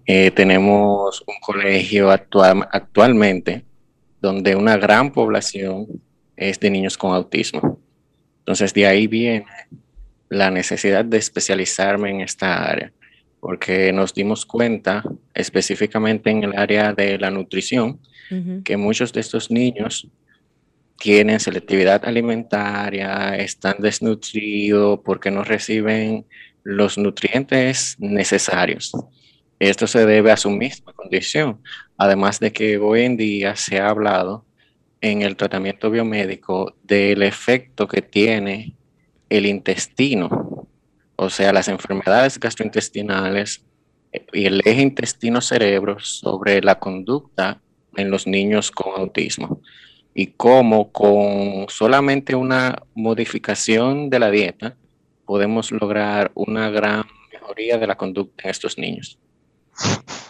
Eh, 0.06 0.32
tenemos 0.32 1.24
un 1.28 1.36
colegio 1.40 2.12
actual, 2.12 2.68
actualmente 2.72 3.66
donde 4.22 4.56
una 4.56 4.78
gran 4.78 5.12
población 5.12 5.88
es 6.36 6.60
de 6.60 6.70
niños 6.70 6.98
con 6.98 7.14
autismo. 7.14 7.80
Entonces, 8.40 8.74
de 8.74 8.86
ahí 8.88 9.08
viene 9.08 9.46
la 10.30 10.52
necesidad 10.52 11.04
de 11.06 11.18
especializarme 11.18 12.12
en 12.12 12.22
esta 12.22 12.64
área, 12.70 12.94
porque 13.40 13.92
nos 13.92 14.14
dimos 14.14 14.46
cuenta 14.46 15.04
específicamente 15.34 16.30
en 16.30 16.44
el 16.44 16.58
área 16.58 16.94
de 16.94 17.18
la 17.18 17.32
nutrición 17.32 18.00
que 18.64 18.78
muchos 18.78 19.12
de 19.12 19.22
estos 19.22 19.50
niños 19.50 20.08
tienen 21.00 21.40
selectividad 21.40 22.06
alimentaria, 22.06 23.36
están 23.36 23.78
desnutridos 23.80 25.00
porque 25.04 25.32
no 25.32 25.44
reciben 25.44 26.28
los 26.64 26.98
nutrientes 26.98 27.96
necesarios. 27.98 28.92
Esto 29.58 29.88
se 29.88 30.06
debe 30.06 30.32
a 30.32 30.38
su 30.38 30.52
misma 30.52 30.94
condición, 30.94 31.62
además 31.98 32.40
de 32.40 32.54
que 32.54 32.78
hoy 32.78 33.02
en 33.02 33.18
día 33.18 33.56
se 33.56 33.80
ha 33.80 33.90
hablado 33.90 34.46
en 35.02 35.22
el 35.22 35.36
tratamiento 35.36 35.90
biomédico 35.90 36.76
del 36.84 37.24
efecto 37.24 37.88
que 37.88 38.02
tiene 38.02 38.76
el 39.30 39.46
intestino, 39.46 40.68
o 41.16 41.30
sea, 41.30 41.54
las 41.54 41.68
enfermedades 41.68 42.40
gastrointestinales 42.40 43.64
y 44.34 44.46
el 44.46 44.62
eje 44.66 44.82
intestino-cerebro 44.82 46.00
sobre 46.00 46.62
la 46.62 46.80
conducta 46.80 47.62
en 47.96 48.10
los 48.10 48.28
niños 48.28 48.72
con 48.72 49.00
autismo 49.00 49.62
y 50.14 50.28
cómo 50.28 50.92
con 50.92 51.68
solamente 51.70 52.36
una 52.36 52.82
modificación 52.96 54.10
de 54.10 54.20
la 54.20 54.32
dieta 54.32 54.76
podemos 55.26 55.72
lograr 55.72 56.32
una 56.34 56.70
gran 56.70 57.04
mejoría 57.32 57.78
de 57.78 57.88
la 57.88 57.96
conducta 57.96 58.44
en 58.44 58.50
estos 58.50 58.78
niños. 58.78 59.20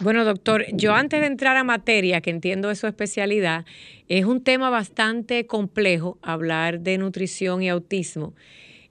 Bueno, 0.00 0.24
doctor, 0.24 0.64
yo 0.72 0.94
antes 0.94 1.20
de 1.20 1.26
entrar 1.26 1.56
a 1.56 1.64
materia, 1.64 2.20
que 2.20 2.30
entiendo 2.30 2.70
es 2.70 2.78
su 2.78 2.86
especialidad, 2.86 3.64
es 4.08 4.24
un 4.24 4.42
tema 4.42 4.70
bastante 4.70 5.46
complejo 5.46 6.18
hablar 6.22 6.80
de 6.80 6.98
nutrición 6.98 7.62
y 7.62 7.68
autismo. 7.68 8.34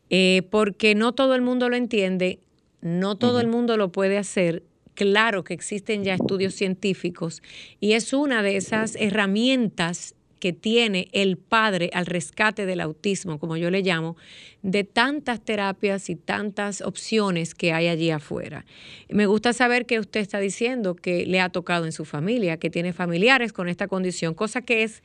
Eh, 0.10 0.44
porque 0.50 0.96
no 0.96 1.14
todo 1.14 1.36
el 1.36 1.42
mundo 1.42 1.70
lo 1.70 1.76
entiende, 1.76 2.40
no 2.82 3.16
todo 3.16 3.40
el 3.40 3.48
mundo 3.48 3.78
lo 3.78 3.92
puede 3.92 4.18
hacer. 4.18 4.64
Claro 4.96 5.44
que 5.44 5.54
existen 5.54 6.04
ya 6.04 6.16
estudios 6.16 6.56
científicos 6.56 7.42
y 7.80 7.94
es 7.94 8.12
una 8.12 8.44
de 8.44 8.58
esas 8.58 8.96
herramientas 8.96 10.14
que 10.40 10.54
tiene 10.54 11.10
el 11.12 11.38
padre 11.38 11.90
al 11.94 12.06
rescate 12.06 12.66
del 12.66 12.82
autismo, 12.82 13.40
como 13.40 13.58
yo 13.58 13.70
le 13.70 13.82
llamo, 13.82 14.16
de 14.62 14.84
tantas 14.84 15.44
terapias 15.44 16.10
y 16.10 16.16
tantas 16.16 16.82
opciones 16.82 17.54
que 17.54 17.74
hay 17.74 17.88
allí 17.88 18.10
afuera. 18.10 18.66
Me 19.10 19.26
gusta 19.26 19.54
saber 19.54 19.86
que 19.86 20.00
usted 20.00 20.22
está 20.22 20.40
diciendo 20.40 20.96
que 20.96 21.26
le 21.26 21.42
ha 21.42 21.50
tocado 21.50 21.86
en 21.86 21.92
su 21.92 22.06
familia, 22.06 22.58
que 22.58 22.70
tiene 22.70 22.94
familiares 22.94 23.54
con 23.54 23.68
esta 23.68 23.88
condición, 23.88 24.34
cosa 24.34 24.62
que 24.62 24.84
es 24.84 25.04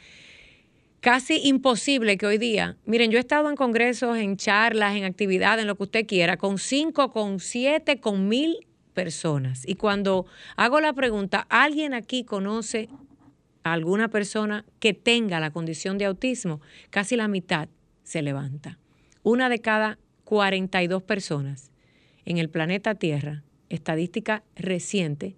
casi 1.05 1.38
imposible 1.47 2.17
que 2.17 2.25
hoy 2.25 2.38
día, 2.38 2.79
miren, 2.87 3.11
yo 3.11 3.19
he 3.19 3.21
estado 3.21 3.51
en 3.51 3.57
congresos, 3.57 4.17
en 4.17 4.38
charlas, 4.38 4.97
en 4.97 5.05
actividades, 5.05 5.61
en 5.61 5.67
lo 5.67 5.75
que 5.77 5.83
usted 5.83 6.07
quiera, 6.07 6.38
con 6.38 6.57
cinco, 6.57 7.12
con 7.12 7.40
siete, 7.40 8.01
con 8.01 8.27
mil 8.27 8.67
personas. 8.95 9.69
Y 9.69 9.75
cuando 9.75 10.25
hago 10.57 10.81
la 10.81 10.95
pregunta, 10.95 11.47
¿alguien 11.51 11.93
aquí 11.93 12.25
conoce 12.25 12.88
a 13.64 13.75
alguna 13.75 14.09
persona 14.09 14.64
que 14.81 14.95
tenga 14.95 15.40
la 15.40 15.51
condición 15.51 15.99
de 15.99 16.07
autismo? 16.07 16.62
Casi 16.88 17.17
la 17.17 17.29
mitad 17.29 17.69
se 18.03 18.23
levanta. 18.23 18.79
Una 19.23 19.51
de 19.51 19.59
cada 19.59 19.99
42 20.25 21.03
personas 21.03 21.71
en 22.25 22.38
el 22.38 22.49
planeta 22.49 22.95
Tierra, 22.95 23.43
estadística 23.69 24.43
reciente, 24.57 25.37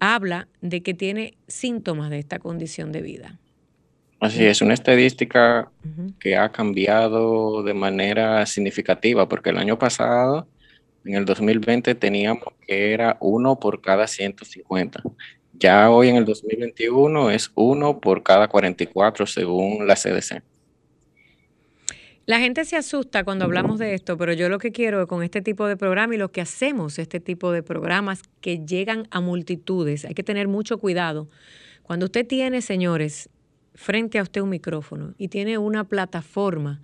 habla 0.00 0.48
de 0.62 0.82
que 0.82 0.94
tiene 0.94 1.34
síntomas 1.46 2.10
de 2.10 2.18
esta 2.18 2.40
condición 2.40 2.90
de 2.90 3.00
vida. 3.00 3.38
Así 4.24 4.42
es, 4.46 4.62
una 4.62 4.72
estadística 4.72 5.70
que 6.18 6.34
ha 6.34 6.50
cambiado 6.50 7.62
de 7.62 7.74
manera 7.74 8.46
significativa, 8.46 9.28
porque 9.28 9.50
el 9.50 9.58
año 9.58 9.78
pasado, 9.78 10.48
en 11.04 11.16
el 11.16 11.26
2020, 11.26 11.94
teníamos 11.94 12.44
que 12.66 12.94
era 12.94 13.18
uno 13.20 13.60
por 13.60 13.82
cada 13.82 14.06
150. 14.06 15.02
Ya 15.52 15.90
hoy 15.90 16.08
en 16.08 16.16
el 16.16 16.24
2021 16.24 17.32
es 17.32 17.50
uno 17.54 18.00
por 18.00 18.22
cada 18.22 18.48
44 18.48 19.26
según 19.26 19.86
la 19.86 19.94
CDC. 19.94 20.42
La 22.24 22.38
gente 22.38 22.64
se 22.64 22.76
asusta 22.76 23.24
cuando 23.24 23.44
hablamos 23.44 23.78
de 23.78 23.92
esto, 23.92 24.16
pero 24.16 24.32
yo 24.32 24.48
lo 24.48 24.58
que 24.58 24.72
quiero 24.72 25.06
con 25.06 25.22
este 25.22 25.42
tipo 25.42 25.66
de 25.66 25.76
programa 25.76 26.14
y 26.14 26.18
lo 26.18 26.32
que 26.32 26.40
hacemos, 26.40 26.98
este 26.98 27.20
tipo 27.20 27.52
de 27.52 27.62
programas 27.62 28.22
que 28.40 28.64
llegan 28.64 29.06
a 29.10 29.20
multitudes, 29.20 30.06
hay 30.06 30.14
que 30.14 30.22
tener 30.22 30.48
mucho 30.48 30.78
cuidado. 30.78 31.28
Cuando 31.82 32.06
usted 32.06 32.26
tiene, 32.26 32.62
señores, 32.62 33.28
frente 33.74 34.18
a 34.18 34.22
usted 34.22 34.40
un 34.40 34.50
micrófono 34.50 35.14
y 35.18 35.28
tiene 35.28 35.58
una 35.58 35.84
plataforma 35.84 36.80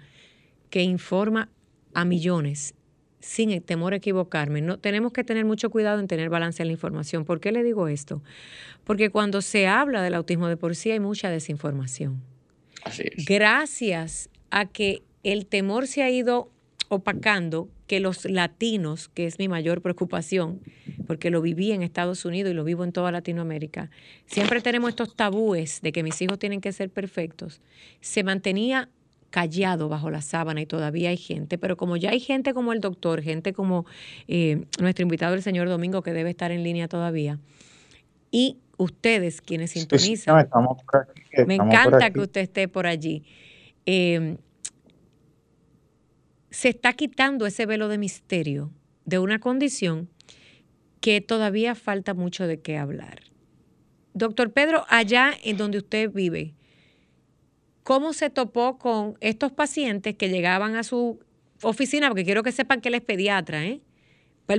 que 0.70 0.83
informa 0.83 1.48
a 1.94 2.05
millones 2.05 2.74
sin 3.20 3.61
temor 3.61 3.92
a 3.92 3.96
equivocarme, 3.96 4.62
no, 4.62 4.79
tenemos 4.79 5.12
que 5.12 5.24
tener 5.24 5.44
mucho 5.44 5.70
cuidado 5.70 6.00
en 6.00 6.09
tener 6.09 6.31
balance 6.31 6.62
en 6.62 6.68
la 6.68 6.72
información. 6.72 7.24
¿Por 7.24 7.38
qué 7.40 7.53
le 7.53 7.62
digo 7.62 7.87
esto? 7.87 8.22
Porque 8.85 9.11
cuando 9.11 9.42
se 9.42 9.66
habla 9.66 10.03
del 10.03 10.14
autismo 10.14 10.48
de 10.48 10.57
por 10.57 10.74
sí 10.74 10.90
hay 10.90 11.00
mucha 11.00 11.29
desinformación. 11.29 12.22
Así 12.83 13.05
es. 13.05 13.26
Gracias 13.26 14.31
a 14.50 14.66
que 14.66 15.03
el 15.22 15.46
temor 15.46 15.87
se 15.87 16.03
ha 16.03 16.11
ido 16.11 16.50
opacando 16.88 17.68
que 17.90 17.98
los 17.98 18.24
latinos, 18.24 19.09
que 19.09 19.26
es 19.26 19.40
mi 19.40 19.48
mayor 19.48 19.83
preocupación, 19.83 20.61
porque 21.09 21.29
lo 21.29 21.42
viví 21.42 21.72
en 21.72 21.83
Estados 21.83 22.24
Unidos 22.24 22.53
y 22.53 22.55
lo 22.55 22.62
vivo 22.62 22.85
en 22.85 22.92
toda 22.92 23.11
Latinoamérica, 23.11 23.90
siempre 24.26 24.61
tenemos 24.61 24.90
estos 24.90 25.16
tabúes 25.16 25.81
de 25.83 25.90
que 25.90 26.05
mis 26.05 26.22
hijos 26.22 26.38
tienen 26.38 26.61
que 26.61 26.72
ser 26.72 26.88
perfectos. 26.90 27.61
Se 28.00 28.22
mantenía 28.22 28.88
callado 29.31 29.88
bajo 29.88 30.09
la 30.09 30.22
sábana 30.22 30.61
y 30.61 30.66
todavía 30.66 31.11
hay 31.11 31.16
gente, 31.16 31.59
pero 31.59 31.76
como 31.76 31.96
ya 31.96 32.11
hay 32.11 32.20
gente 32.20 32.55
como 32.55 32.72
el 32.72 32.81
doctor, 32.81 33.22
gente 33.22 33.53
como 33.53 33.87
eh, 34.29 34.66
nuestro 34.81 35.03
invitado 35.03 35.35
el 35.35 35.42
señor 35.42 35.68
Domingo, 35.68 36.00
que 36.03 36.12
debe 36.12 36.31
estar 36.31 36.53
en 36.53 36.62
línea 36.62 36.87
todavía, 36.87 37.40
y 38.31 38.59
ustedes 38.76 39.40
quienes 39.40 39.72
sintonizan, 39.72 40.48
me 41.44 41.57
encanta 41.57 42.12
que 42.12 42.20
usted 42.20 42.42
esté 42.42 42.68
por 42.68 42.87
allí. 42.87 43.24
Eh, 43.85 44.37
se 46.50 46.68
está 46.70 46.92
quitando 46.92 47.46
ese 47.46 47.66
velo 47.66 47.88
de 47.88 47.98
misterio 47.98 48.70
de 49.04 49.18
una 49.18 49.38
condición 49.38 50.08
que 51.00 51.20
todavía 51.20 51.74
falta 51.74 52.14
mucho 52.14 52.46
de 52.46 52.60
qué 52.60 52.76
hablar. 52.76 53.22
Doctor 54.12 54.52
Pedro, 54.52 54.84
allá 54.88 55.32
en 55.44 55.56
donde 55.56 55.78
usted 55.78 56.10
vive, 56.10 56.54
¿cómo 57.84 58.12
se 58.12 58.30
topó 58.30 58.78
con 58.78 59.16
estos 59.20 59.52
pacientes 59.52 60.16
que 60.16 60.28
llegaban 60.28 60.76
a 60.76 60.82
su 60.82 61.20
oficina? 61.62 62.08
Porque 62.08 62.24
quiero 62.24 62.42
que 62.42 62.52
sepan 62.52 62.80
que 62.80 62.88
él 62.88 62.94
es 62.94 63.02
pediatra, 63.02 63.64
¿eh? 63.64 63.80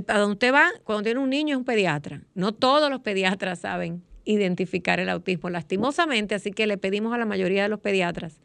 A 0.07 0.17
donde 0.19 0.33
usted 0.33 0.53
va, 0.53 0.69
cuando 0.85 1.03
tiene 1.03 1.19
un 1.19 1.29
niño 1.29 1.55
es 1.55 1.57
un 1.57 1.65
pediatra. 1.65 2.23
No 2.33 2.53
todos 2.53 2.89
los 2.89 3.01
pediatras 3.01 3.59
saben 3.59 4.03
identificar 4.23 5.01
el 5.01 5.09
autismo, 5.09 5.49
lastimosamente, 5.49 6.33
así 6.33 6.51
que 6.51 6.65
le 6.65 6.77
pedimos 6.77 7.13
a 7.13 7.17
la 7.17 7.25
mayoría 7.25 7.63
de 7.63 7.69
los 7.69 7.81
pediatras, 7.81 8.39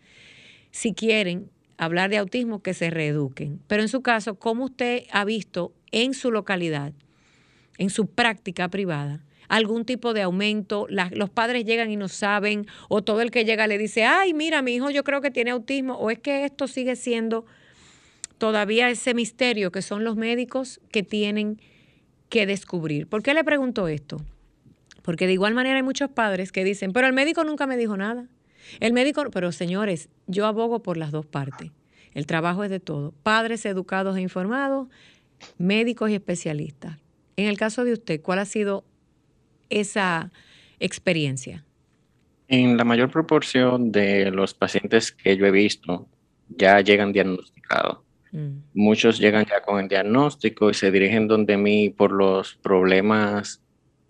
si 0.73 0.93
quieren, 0.93 1.51
hablar 1.79 2.11
de 2.11 2.19
autismo, 2.19 2.63
que 2.63 2.75
se 2.75 2.91
reeduquen. 2.91 3.61
Pero 3.67 3.83
en 3.83 3.89
su 3.89 4.03
caso, 4.03 4.37
¿cómo 4.37 4.65
usted 4.65 5.05
ha 5.13 5.25
visto 5.25 5.73
en 5.93 6.15
su 6.15 6.31
localidad, 6.31 6.93
en 7.79 7.91
su 7.91 8.07
práctica 8.07 8.69
privada, 8.69 9.25
algún 9.49 9.85
tipo 9.85 10.15
de 10.15 10.23
aumento? 10.23 10.87
los 10.89 11.31
padres 11.31 11.65
llegan 11.65 11.91
y 11.91 11.97
no 11.97 12.09
saben, 12.09 12.67
o 12.89 13.03
todo 13.03 13.21
el 13.21 13.31
que 13.31 13.45
llega 13.45 13.67
le 13.67 13.79
dice, 13.79 14.05
ay, 14.05 14.35
mira, 14.35 14.63
mi 14.63 14.75
hijo 14.75 14.91
yo 14.91 15.05
creo 15.05 15.21
que 15.21 15.31
tiene 15.31 15.51
autismo, 15.51 15.95
o 15.95 16.11
es 16.11 16.19
que 16.19 16.45
esto 16.45 16.67
sigue 16.67 16.97
siendo 16.97 17.45
todavía 18.39 18.91
ese 18.91 19.15
misterio 19.15 19.71
que 19.71 19.83
son 19.83 20.05
los 20.05 20.17
médicos 20.17 20.81
que 20.91 21.03
tienen 21.03 21.61
que 22.29 22.47
descubrir. 22.47 23.07
¿Por 23.07 23.23
qué 23.23 23.35
le 23.35 23.45
pregunto 23.45 23.89
esto? 23.89 24.21
Porque 25.03 25.27
de 25.27 25.35
igual 25.35 25.55
manera 25.55 25.77
hay 25.77 25.83
muchos 25.83 26.11
padres 26.11 26.53
que 26.53 26.65
dicen, 26.65 26.93
pero 26.93 27.07
el 27.07 27.13
médico 27.13 27.45
nunca 27.45 27.67
me 27.67 27.77
dijo 27.77 27.97
nada. 27.97 28.27
El 28.81 28.93
médico, 28.93 29.25
pero 29.33 29.53
señores, 29.53 30.09
yo 30.27 30.47
abogo 30.47 30.83
por 30.83 30.97
las 30.97 31.13
dos 31.13 31.27
partes. 31.27 31.71
El 32.15 32.27
trabajo 32.27 32.65
es 32.65 32.71
de 32.71 32.81
todo. 32.81 33.13
Padres 33.23 33.67
educados 33.67 34.17
e 34.17 34.21
informados, 34.21 34.89
médicos 35.59 36.11
y 36.11 36.15
especialistas. 36.15 36.99
En 37.37 37.47
el 37.47 37.59
caso 37.59 37.85
de 37.85 37.93
usted, 37.93 38.23
¿cuál 38.23 38.39
ha 38.39 38.47
sido 38.47 38.85
esa 39.69 40.33
experiencia? 40.81 41.65
En 42.49 42.77
la 42.77 42.85
mayor 42.85 43.11
proporción 43.11 43.93
de 43.93 44.31
los 44.31 44.55
pacientes 44.55 45.13
que 45.13 45.37
yo 45.37 45.47
he 45.47 45.51
visto 45.51 46.07
ya 46.49 46.81
llegan 46.81 47.13
diagnosticados. 47.13 47.99
Mm. 48.33 48.61
Muchos 48.75 49.19
llegan 49.19 49.45
ya 49.45 49.63
con 49.63 49.81
el 49.81 49.89
diagnóstico 49.89 50.71
y 50.71 50.75
se 50.75 50.91
dirigen 50.91 51.29
donde 51.29 51.57
mí 51.57 51.91
por 51.91 52.13
los 52.13 52.55
problemas 52.57 53.61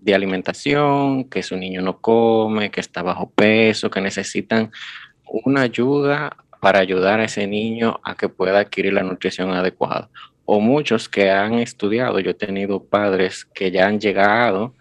de 0.06 0.14
alimentación, 0.14 1.24
que 1.24 1.42
su 1.42 1.56
niño 1.56 1.82
no 1.82 1.98
come, 1.98 2.70
que 2.70 2.80
está 2.80 3.02
bajo 3.02 3.28
peso, 3.28 3.90
que 3.90 4.00
necesitan 4.00 4.70
una 5.24 5.62
ayuda 5.62 6.36
para 6.60 6.78
ayudar 6.78 7.18
a 7.18 7.24
ese 7.24 7.48
niño 7.48 7.98
a 8.04 8.14
que 8.14 8.28
pueda 8.28 8.60
adquirir 8.60 8.92
la 8.92 9.02
nutrición 9.02 9.50
adecuada. 9.50 10.08
O 10.44 10.60
muchos 10.60 11.08
que 11.08 11.32
han 11.32 11.54
estudiado, 11.54 12.20
yo 12.20 12.30
he 12.30 12.34
tenido 12.34 12.84
padres 12.84 13.44
que 13.44 13.72
ya 13.72 13.88
han 13.88 13.98
llegado, 13.98 14.74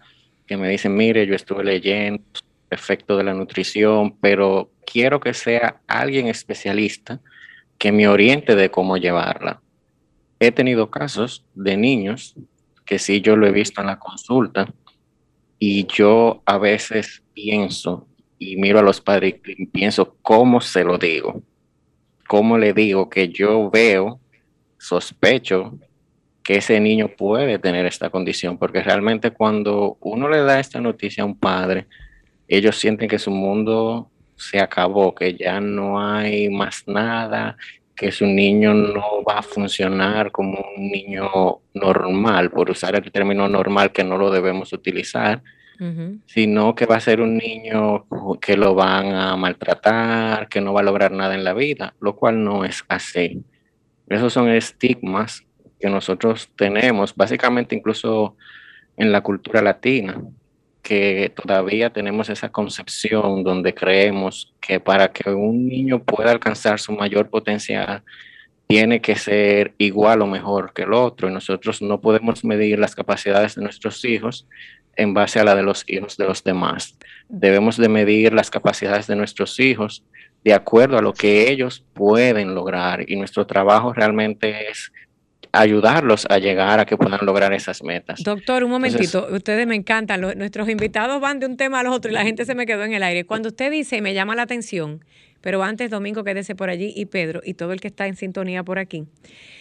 que 0.46 0.56
me 0.56 0.68
dicen, 0.68 0.94
mire, 0.94 1.26
yo 1.26 1.34
estuve 1.34 1.64
leyendo 1.64 2.22
efecto 2.70 3.16
de 3.16 3.24
la 3.24 3.34
nutrición, 3.34 4.16
pero 4.20 4.70
quiero 4.86 5.18
que 5.18 5.34
sea 5.34 5.80
alguien 5.88 6.28
especialista 6.28 7.20
que 7.78 7.90
me 7.90 8.06
oriente 8.06 8.54
de 8.54 8.70
cómo 8.70 8.96
llevarla. 8.96 9.60
He 10.38 10.52
tenido 10.52 10.88
casos 10.88 11.44
de 11.54 11.76
niños 11.76 12.36
que 12.84 13.00
sí 13.00 13.20
yo 13.20 13.36
lo 13.36 13.48
he 13.48 13.50
visto 13.50 13.80
en 13.80 13.88
la 13.88 13.98
consulta, 13.98 14.72
y 15.58 15.86
yo 15.86 16.42
a 16.44 16.58
veces 16.58 17.22
pienso 17.34 18.06
y 18.38 18.56
miro 18.56 18.78
a 18.78 18.82
los 18.82 19.00
padres 19.00 19.36
y 19.46 19.66
pienso 19.66 20.16
cómo 20.22 20.60
se 20.60 20.84
lo 20.84 20.98
digo, 20.98 21.42
cómo 22.28 22.58
le 22.58 22.72
digo 22.72 23.08
que 23.08 23.28
yo 23.28 23.70
veo, 23.70 24.20
sospecho 24.78 25.78
que 26.42 26.58
ese 26.58 26.78
niño 26.78 27.08
puede 27.08 27.58
tener 27.58 27.86
esta 27.86 28.10
condición, 28.10 28.56
porque 28.56 28.82
realmente 28.82 29.32
cuando 29.32 29.96
uno 30.00 30.28
le 30.28 30.38
da 30.42 30.60
esta 30.60 30.80
noticia 30.80 31.24
a 31.24 31.26
un 31.26 31.36
padre, 31.36 31.86
ellos 32.46 32.76
sienten 32.76 33.08
que 33.08 33.18
su 33.18 33.30
mundo 33.30 34.10
se 34.36 34.60
acabó, 34.60 35.14
que 35.14 35.34
ya 35.34 35.60
no 35.60 36.00
hay 36.00 36.48
más 36.48 36.84
nada, 36.86 37.56
que 37.96 38.12
su 38.12 38.26
niño 38.26 38.74
no 38.74 39.24
va 39.26 39.38
a 39.38 39.42
funcionar 39.42 40.30
como 40.30 40.64
un 40.76 40.90
niño 40.90 41.62
normal, 41.74 42.50
por 42.50 42.70
usar 42.70 42.94
el 42.94 43.10
término 43.10 43.48
normal 43.48 43.90
que 43.90 44.04
no 44.04 44.18
lo 44.18 44.30
debemos 44.30 44.72
utilizar, 44.72 45.42
sino 46.26 46.74
que 46.74 46.86
va 46.86 46.96
a 46.96 47.00
ser 47.00 47.20
un 47.20 47.36
niño 47.36 48.06
que 48.40 48.56
lo 48.56 48.74
van 48.74 49.14
a 49.14 49.36
maltratar, 49.36 50.48
que 50.48 50.60
no 50.60 50.72
va 50.72 50.80
a 50.80 50.84
lograr 50.84 51.12
nada 51.12 51.34
en 51.34 51.44
la 51.44 51.52
vida, 51.52 51.94
lo 52.00 52.16
cual 52.16 52.44
no 52.44 52.64
es 52.64 52.84
así. 52.88 53.42
Esos 54.08 54.32
son 54.32 54.48
estigmas 54.48 55.44
que 55.78 55.90
nosotros 55.90 56.50
tenemos, 56.56 57.14
básicamente 57.14 57.74
incluso 57.74 58.36
en 58.96 59.12
la 59.12 59.22
cultura 59.22 59.60
latina, 59.60 60.22
que 60.86 61.32
todavía 61.34 61.90
tenemos 61.90 62.28
esa 62.28 62.50
concepción 62.50 63.42
donde 63.42 63.74
creemos 63.74 64.54
que 64.60 64.78
para 64.78 65.10
que 65.10 65.30
un 65.30 65.66
niño 65.66 66.04
pueda 66.04 66.30
alcanzar 66.30 66.78
su 66.78 66.92
mayor 66.92 67.28
potencial, 67.28 68.04
tiene 68.68 69.00
que 69.00 69.16
ser 69.16 69.74
igual 69.78 70.22
o 70.22 70.28
mejor 70.28 70.72
que 70.72 70.82
el 70.82 70.92
otro 70.92 71.28
y 71.28 71.32
nosotros 71.32 71.82
no 71.82 72.00
podemos 72.00 72.44
medir 72.44 72.78
las 72.78 72.94
capacidades 72.94 73.56
de 73.56 73.62
nuestros 73.62 74.04
hijos 74.04 74.46
en 74.94 75.12
base 75.12 75.40
a 75.40 75.44
la 75.44 75.56
de 75.56 75.64
los 75.64 75.82
hijos 75.88 76.16
de 76.16 76.26
los 76.26 76.44
demás. 76.44 76.96
Debemos 77.28 77.76
de 77.78 77.88
medir 77.88 78.32
las 78.32 78.48
capacidades 78.48 79.08
de 79.08 79.16
nuestros 79.16 79.58
hijos 79.58 80.04
de 80.44 80.54
acuerdo 80.54 80.96
a 80.96 81.02
lo 81.02 81.14
que 81.14 81.50
ellos 81.50 81.84
pueden 81.94 82.54
lograr 82.54 83.10
y 83.10 83.16
nuestro 83.16 83.44
trabajo 83.44 83.92
realmente 83.92 84.70
es 84.70 84.92
ayudarlos 85.60 86.26
a 86.28 86.38
llegar 86.38 86.80
a 86.80 86.86
que 86.86 86.96
puedan 86.96 87.20
lograr 87.24 87.52
esas 87.52 87.82
metas. 87.82 88.22
Doctor, 88.22 88.64
un 88.64 88.70
momentito, 88.70 89.28
ustedes 89.30 89.66
me 89.66 89.74
encantan, 89.74 90.20
nuestros 90.20 90.68
invitados 90.68 91.20
van 91.20 91.38
de 91.38 91.46
un 91.46 91.56
tema 91.56 91.80
al 91.80 91.86
otro 91.88 92.10
y 92.10 92.14
la 92.14 92.22
gente 92.22 92.44
se 92.44 92.54
me 92.54 92.66
quedó 92.66 92.84
en 92.84 92.92
el 92.92 93.02
aire. 93.02 93.24
Cuando 93.24 93.48
usted 93.48 93.70
dice, 93.70 93.96
y 93.96 94.02
me 94.02 94.14
llama 94.14 94.34
la 94.34 94.42
atención, 94.42 95.04
Pero 95.46 95.62
antes, 95.62 95.90
Domingo, 95.90 96.24
quédese 96.24 96.56
por 96.56 96.70
allí 96.70 96.92
y 96.96 97.06
Pedro 97.06 97.40
y 97.44 97.54
todo 97.54 97.72
el 97.72 97.80
que 97.80 97.86
está 97.86 98.08
en 98.08 98.16
sintonía 98.16 98.64
por 98.64 98.80
aquí. 98.80 99.04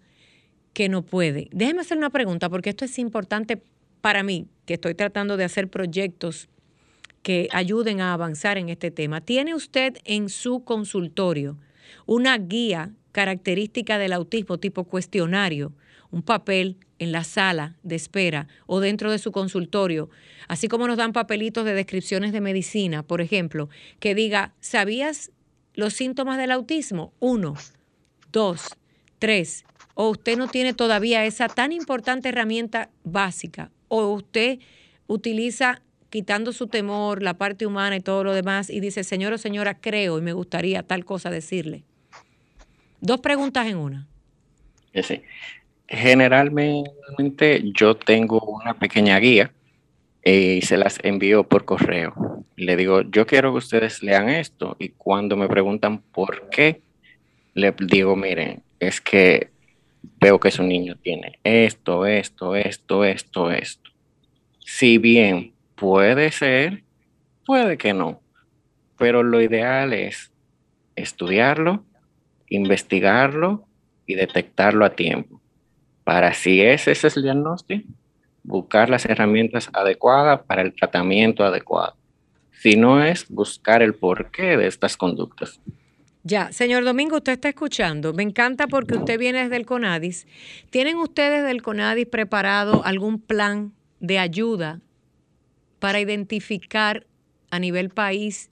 que 0.72 0.88
no 0.88 1.03
puede. 1.03 1.48
Déjeme 1.53 1.80
hacer 1.80 1.98
una 1.98 2.11
pregunta, 2.11 2.48
porque 2.48 2.70
esto 2.70 2.84
es 2.84 2.98
importante 2.98 3.62
para 4.01 4.22
mí, 4.22 4.46
que 4.66 4.74
estoy 4.74 4.94
tratando 4.94 5.36
de 5.36 5.44
hacer 5.44 5.68
proyectos 5.68 6.48
que 7.22 7.48
ayuden 7.53 8.01
a 8.01 8.14
avanzar 8.14 8.57
en 8.57 8.68
este 8.68 8.90
tema. 8.90 9.20
¿Tiene 9.20 9.55
usted 9.55 9.98
en 10.05 10.28
su 10.28 10.64
consultorio 10.64 11.59
una 12.07 12.38
guía 12.38 12.92
característica 13.12 13.98
del 13.98 14.12
autismo 14.12 14.59
tipo 14.59 14.84
cuestionario, 14.84 15.72
un 16.11 16.22
papel 16.22 16.76
en 16.98 17.12
la 17.12 17.24
sala 17.24 17.76
de 17.82 17.96
espera 17.96 18.46
o 18.66 18.80
dentro 18.80 19.11
de 19.11 19.18
su 19.18 19.32
consultorio, 19.32 20.11
así 20.48 20.68
como 20.68 20.86
nos 20.86 20.98
dan 20.98 21.12
papelitos 21.12 21.64
de 21.64 21.74
descripciones 21.74 22.32
de 22.32 22.40
medicina, 22.40 23.02
por 23.02 23.20
ejemplo, 23.20 23.68
que 23.98 24.14
diga, 24.14 24.52
¿sabías 24.61 25.32
los 25.74 25.94
síntomas 25.94 26.38
del 26.38 26.50
autismo? 26.50 27.12
Uno, 27.20 27.54
dos, 28.32 28.76
tres. 29.18 29.64
O 29.94 30.11
usted 30.11 30.36
no 30.36 30.48
tiene 30.48 30.74
todavía 30.74 31.24
esa 31.24 31.48
tan 31.48 31.72
importante 31.72 32.28
herramienta 32.28 32.90
básica. 33.04 33.70
O 33.88 34.06
usted 34.12 34.58
utiliza 35.06 35.82
quitando 36.11 36.52
su 36.52 36.66
temor, 36.66 37.22
la 37.22 37.34
parte 37.34 37.66
humana 37.66 37.96
y 37.96 38.00
todo 38.00 38.24
lo 38.24 38.34
demás, 38.34 38.68
y 38.68 38.80
dice, 38.80 39.04
señor 39.04 39.32
o 39.32 39.38
señora, 39.38 39.80
creo 39.80 40.18
y 40.18 40.22
me 40.22 40.32
gustaría 40.32 40.82
tal 40.82 41.04
cosa 41.04 41.30
decirle. 41.30 41.84
Dos 43.00 43.20
preguntas 43.20 43.66
en 43.66 43.76
una. 43.76 44.08
Sí. 45.02 45.22
Generalmente 45.93 47.62
yo 47.74 47.97
tengo 47.97 48.41
una 48.43 48.74
pequeña 48.74 49.18
guía 49.18 49.53
eh, 50.22 50.59
y 50.59 50.62
se 50.62 50.76
las 50.76 51.01
envío 51.03 51.43
por 51.43 51.64
correo. 51.64 52.45
Le 52.55 52.76
digo, 52.76 53.03
yo 53.03 53.26
quiero 53.26 53.51
que 53.51 53.59
ustedes 53.59 54.01
lean 54.01 54.28
esto 54.28 54.76
y 54.78 54.91
cuando 54.91 55.36
me 55.36 55.49
preguntan 55.49 55.99
por 55.99 56.49
qué, 56.49 56.80
le 57.55 57.74
digo, 57.80 58.14
miren, 58.14 58.62
es 58.78 59.01
que 59.01 59.51
veo 60.20 60.38
que 60.38 60.53
su 60.53 60.62
niño 60.62 60.95
tiene 60.95 61.41
esto, 61.43 62.07
esto, 62.07 62.55
esto, 62.55 63.05
esto, 63.05 63.51
esto. 63.51 63.91
Si 64.61 64.99
bien 64.99 65.55
puede 65.74 66.30
ser, 66.30 66.84
puede 67.45 67.76
que 67.76 67.95
no, 67.95 68.20
pero 68.97 69.24
lo 69.24 69.43
ideal 69.43 69.93
es 69.93 70.30
estudiarlo, 70.95 71.84
investigarlo 72.49 73.66
y 74.07 74.14
detectarlo 74.14 74.84
a 74.84 74.91
tiempo 74.91 75.39
para 76.05 76.34
si 76.34 76.61
ese 76.61 76.92
es 76.92 77.16
el 77.16 77.22
diagnóstico, 77.22 77.88
buscar 78.42 78.88
las 78.88 79.05
herramientas 79.05 79.70
adecuadas 79.72 80.40
para 80.46 80.62
el 80.62 80.74
tratamiento 80.74 81.44
adecuado. 81.44 81.96
Si 82.53 82.76
no 82.76 83.03
es, 83.03 83.28
buscar 83.28 83.82
el 83.82 83.94
porqué 83.94 84.57
de 84.57 84.66
estas 84.66 84.96
conductas. 84.96 85.61
Ya, 86.22 86.53
señor 86.53 86.84
Domingo, 86.84 87.16
usted 87.16 87.32
está 87.32 87.48
escuchando. 87.48 88.12
Me 88.12 88.22
encanta 88.22 88.66
porque 88.66 88.96
usted 88.96 89.18
viene 89.18 89.44
desde 89.44 89.57
el 89.57 89.64
CONADIS. 89.64 90.26
¿Tienen 90.68 90.96
ustedes 90.96 91.44
del 91.44 91.62
CONADIS 91.62 92.07
preparado 92.07 92.84
algún 92.84 93.18
plan 93.18 93.72
de 94.01 94.18
ayuda 94.18 94.80
para 95.78 96.01
identificar 96.01 97.07
a 97.51 97.59
nivel 97.59 97.88
país 97.88 98.51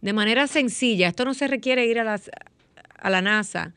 de 0.00 0.12
manera 0.12 0.48
sencilla? 0.48 1.08
Esto 1.08 1.24
no 1.24 1.34
se 1.34 1.46
requiere 1.46 1.86
ir 1.86 2.00
a, 2.00 2.20
a 2.98 3.10
la 3.10 3.22
NASA 3.22 3.74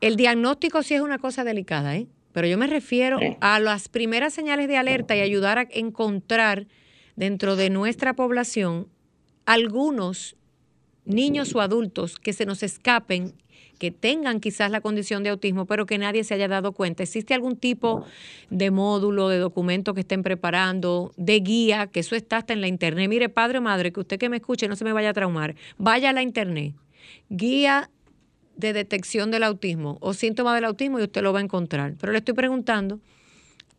el 0.00 0.16
diagnóstico 0.16 0.82
sí 0.82 0.94
es 0.94 1.00
una 1.00 1.18
cosa 1.18 1.44
delicada, 1.44 1.96
¿eh? 1.96 2.06
pero 2.32 2.48
yo 2.48 2.58
me 2.58 2.66
refiero 2.66 3.18
a 3.40 3.58
las 3.60 3.88
primeras 3.88 4.34
señales 4.34 4.68
de 4.68 4.76
alerta 4.76 5.16
y 5.16 5.20
ayudar 5.20 5.58
a 5.58 5.66
encontrar 5.70 6.66
dentro 7.16 7.56
de 7.56 7.70
nuestra 7.70 8.14
población 8.14 8.88
algunos 9.46 10.36
niños 11.06 11.54
o 11.54 11.62
adultos 11.62 12.18
que 12.18 12.34
se 12.34 12.44
nos 12.44 12.62
escapen, 12.62 13.32
que 13.78 13.90
tengan 13.90 14.40
quizás 14.40 14.70
la 14.70 14.80
condición 14.82 15.22
de 15.22 15.30
autismo, 15.30 15.64
pero 15.66 15.86
que 15.86 15.96
nadie 15.96 16.24
se 16.24 16.34
haya 16.34 16.48
dado 16.48 16.72
cuenta. 16.72 17.02
¿Existe 17.02 17.32
algún 17.32 17.56
tipo 17.56 18.04
de 18.50 18.70
módulo, 18.70 19.28
de 19.28 19.38
documento 19.38 19.94
que 19.94 20.00
estén 20.00 20.22
preparando, 20.22 21.12
de 21.16 21.40
guía, 21.40 21.86
que 21.86 22.00
eso 22.00 22.16
está 22.16 22.38
hasta 22.38 22.52
en 22.52 22.60
la 22.60 22.68
internet? 22.68 23.08
Mire, 23.08 23.28
padre 23.28 23.58
o 23.58 23.62
madre, 23.62 23.92
que 23.92 24.00
usted 24.00 24.18
que 24.18 24.28
me 24.28 24.36
escuche 24.36 24.68
no 24.68 24.76
se 24.76 24.84
me 24.84 24.92
vaya 24.92 25.10
a 25.10 25.14
traumar, 25.14 25.54
vaya 25.78 26.10
a 26.10 26.12
la 26.12 26.22
internet. 26.22 26.74
Guía 27.28 27.90
de 28.56 28.72
detección 28.72 29.30
del 29.30 29.42
autismo 29.42 29.98
o 30.00 30.14
síntomas 30.14 30.54
del 30.54 30.64
autismo 30.64 30.98
y 30.98 31.02
usted 31.02 31.22
lo 31.22 31.32
va 31.32 31.40
a 31.40 31.42
encontrar. 31.42 31.94
Pero 32.00 32.12
le 32.12 32.18
estoy 32.18 32.34
preguntando 32.34 33.00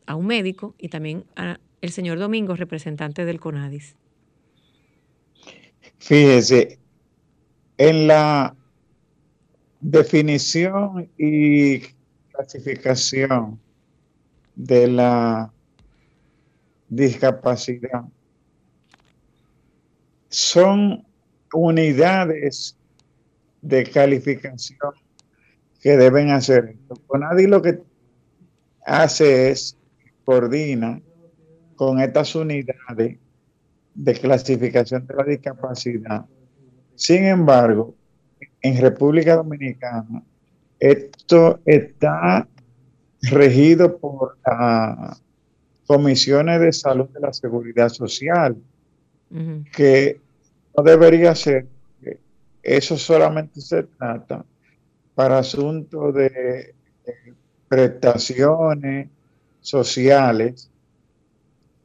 a 0.05 0.15
un 0.15 0.27
médico 0.27 0.75
y 0.77 0.89
también 0.89 1.25
al 1.35 1.59
señor 1.89 2.19
Domingo, 2.19 2.55
representante 2.55 3.25
del 3.25 3.39
CONADIS. 3.39 3.95
Fíjese, 5.99 6.79
en 7.77 8.07
la 8.07 8.55
definición 9.81 11.09
y 11.17 11.79
clasificación 12.31 13.59
de 14.55 14.87
la 14.87 15.51
discapacidad 16.89 18.05
son 20.29 21.05
unidades 21.53 22.75
de 23.67 23.83
calificación 23.83 24.93
que 25.81 25.97
deben 25.97 26.29
hacer. 26.31 26.75
CONADI 27.07 27.47
lo 27.47 27.61
que 27.61 27.79
hace 28.85 29.51
es 29.51 29.77
coordina 30.23 31.01
con 31.75 31.99
estas 31.99 32.33
unidades 32.35 33.17
de 33.93 34.13
clasificación 34.13 35.05
de 35.05 35.15
la 35.15 35.23
discapacidad. 35.23 36.25
Sin 36.95 37.25
embargo, 37.25 37.93
en 38.61 38.81
República 38.81 39.35
Dominicana, 39.35 40.23
esto 40.79 41.59
está 41.65 42.47
regido 43.21 43.97
por 43.97 44.37
las 44.45 45.21
comisiones 45.85 46.61
de 46.61 46.71
salud 46.71 47.09
de 47.09 47.19
la 47.19 47.33
seguridad 47.33 47.89
social, 47.89 48.55
que 49.75 50.21
no 50.75 50.83
debería 50.83 51.35
ser 51.35 51.67
eso 52.67 52.97
solamente 52.97 53.61
se 53.61 53.83
trata 53.83 54.45
para 55.15 55.39
asuntos 55.39 56.13
de, 56.13 56.75
prestaciones 57.69 59.09
sociales. 59.61 60.69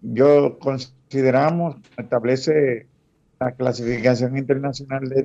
Yo 0.01 0.59
consideramos, 0.59 1.76
establece 1.97 2.89
la 3.39 3.53
clasificación 3.53 4.37
internacional 4.37 5.09
de 5.09 5.24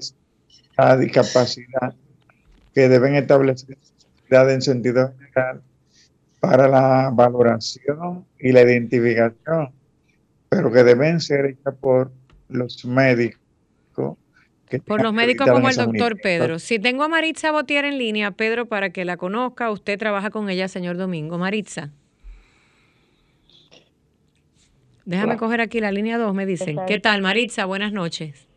la 0.78 0.95
discapacidad 0.95 1.95
que 2.74 2.88
deben 2.88 3.16
establecer 3.16 3.80
en 4.30 4.62
sentido 4.62 5.14
general 5.18 5.64
para 6.39 6.68
la 6.68 7.10
valoración 7.12 8.26
y 8.39 8.51
la 8.51 8.62
identificación, 8.62 9.72
pero 10.49 10.72
que 10.72 10.84
deben 10.84 11.20
ser 11.20 11.45
hechas 11.47 11.74
por 11.80 12.12
los 12.47 12.86
médicos 12.86 13.46
por 14.86 15.01
los 15.01 15.13
médicos 15.13 15.49
como 15.49 15.70
el 15.70 15.76
doctor 15.76 16.18
Pedro. 16.22 16.59
Si 16.59 16.80
tengo 16.80 17.03
a 17.03 17.07
Maritza 17.07 17.51
Botier 17.51 17.86
en 17.86 17.97
línea, 17.97 18.32
Pedro, 18.32 18.68
para 18.68 18.91
que 18.91 19.05
la 19.05 19.18
conozca, 19.18 19.72
usted 19.72 19.97
trabaja 19.97 20.30
con 20.30 20.49
ella, 20.49 20.68
señor 20.68 20.97
Domingo. 20.97 21.38
Maritza. 21.38 21.91
Déjame 25.05 25.38
coger 25.38 25.61
aquí 25.61 25.80
la 25.80 25.91
línea 25.91 26.18
2, 26.18 26.34
me 26.34 26.45
dicen. 26.45 26.78
¿Qué 26.86 26.99
tal, 26.99 27.22
Maritza? 27.22 27.65
Buenas 27.65 27.93
noches. 27.93 28.47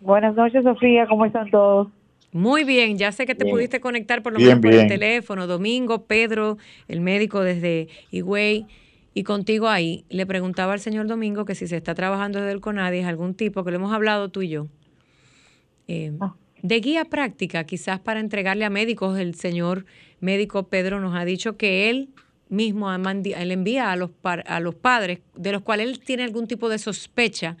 Buenas 0.00 0.36
noches, 0.36 0.62
Sofía. 0.62 1.06
¿Cómo 1.08 1.26
están 1.26 1.50
todos? 1.50 1.88
Muy 2.32 2.62
bien, 2.62 2.96
ya 2.96 3.10
sé 3.10 3.26
que 3.26 3.34
te 3.34 3.44
pudiste 3.44 3.80
conectar 3.80 4.22
por 4.22 4.32
lo 4.32 4.38
menos 4.38 4.60
por 4.60 4.72
el 4.72 4.86
teléfono. 4.86 5.48
Domingo, 5.48 6.06
Pedro, 6.06 6.58
el 6.86 7.00
médico 7.00 7.40
desde 7.40 7.88
Higüey, 8.12 8.66
y 9.14 9.24
contigo 9.24 9.68
ahí. 9.68 10.04
Le 10.08 10.26
preguntaba 10.26 10.72
al 10.72 10.80
señor 10.80 11.08
Domingo 11.08 11.44
que 11.44 11.56
si 11.56 11.66
se 11.66 11.76
está 11.76 11.94
trabajando 11.94 12.38
desde 12.38 12.52
el 12.52 12.60
CONADIS, 12.60 13.04
algún 13.04 13.34
tipo, 13.34 13.64
que 13.64 13.70
lo 13.70 13.76
hemos 13.78 13.92
hablado 13.92 14.28
tú 14.28 14.42
y 14.42 14.48
yo. 14.48 14.68
Eh, 15.92 16.12
ah. 16.20 16.34
de 16.62 16.78
guía 16.78 17.04
práctica, 17.04 17.64
quizás 17.64 17.98
para 17.98 18.20
entregarle 18.20 18.64
a 18.64 18.70
médicos. 18.70 19.18
El 19.18 19.34
señor 19.34 19.86
médico 20.20 20.68
Pedro 20.68 21.00
nos 21.00 21.16
ha 21.16 21.24
dicho 21.24 21.56
que 21.56 21.90
él 21.90 22.10
mismo 22.48 22.92
él 22.92 23.50
envía 23.50 23.90
a 23.90 23.96
los, 23.96 24.10
a 24.22 24.60
los 24.60 24.74
padres, 24.76 25.20
de 25.34 25.50
los 25.50 25.62
cuales 25.62 25.88
él 25.88 25.98
tiene 25.98 26.22
algún 26.22 26.46
tipo 26.46 26.68
de 26.68 26.78
sospecha, 26.78 27.56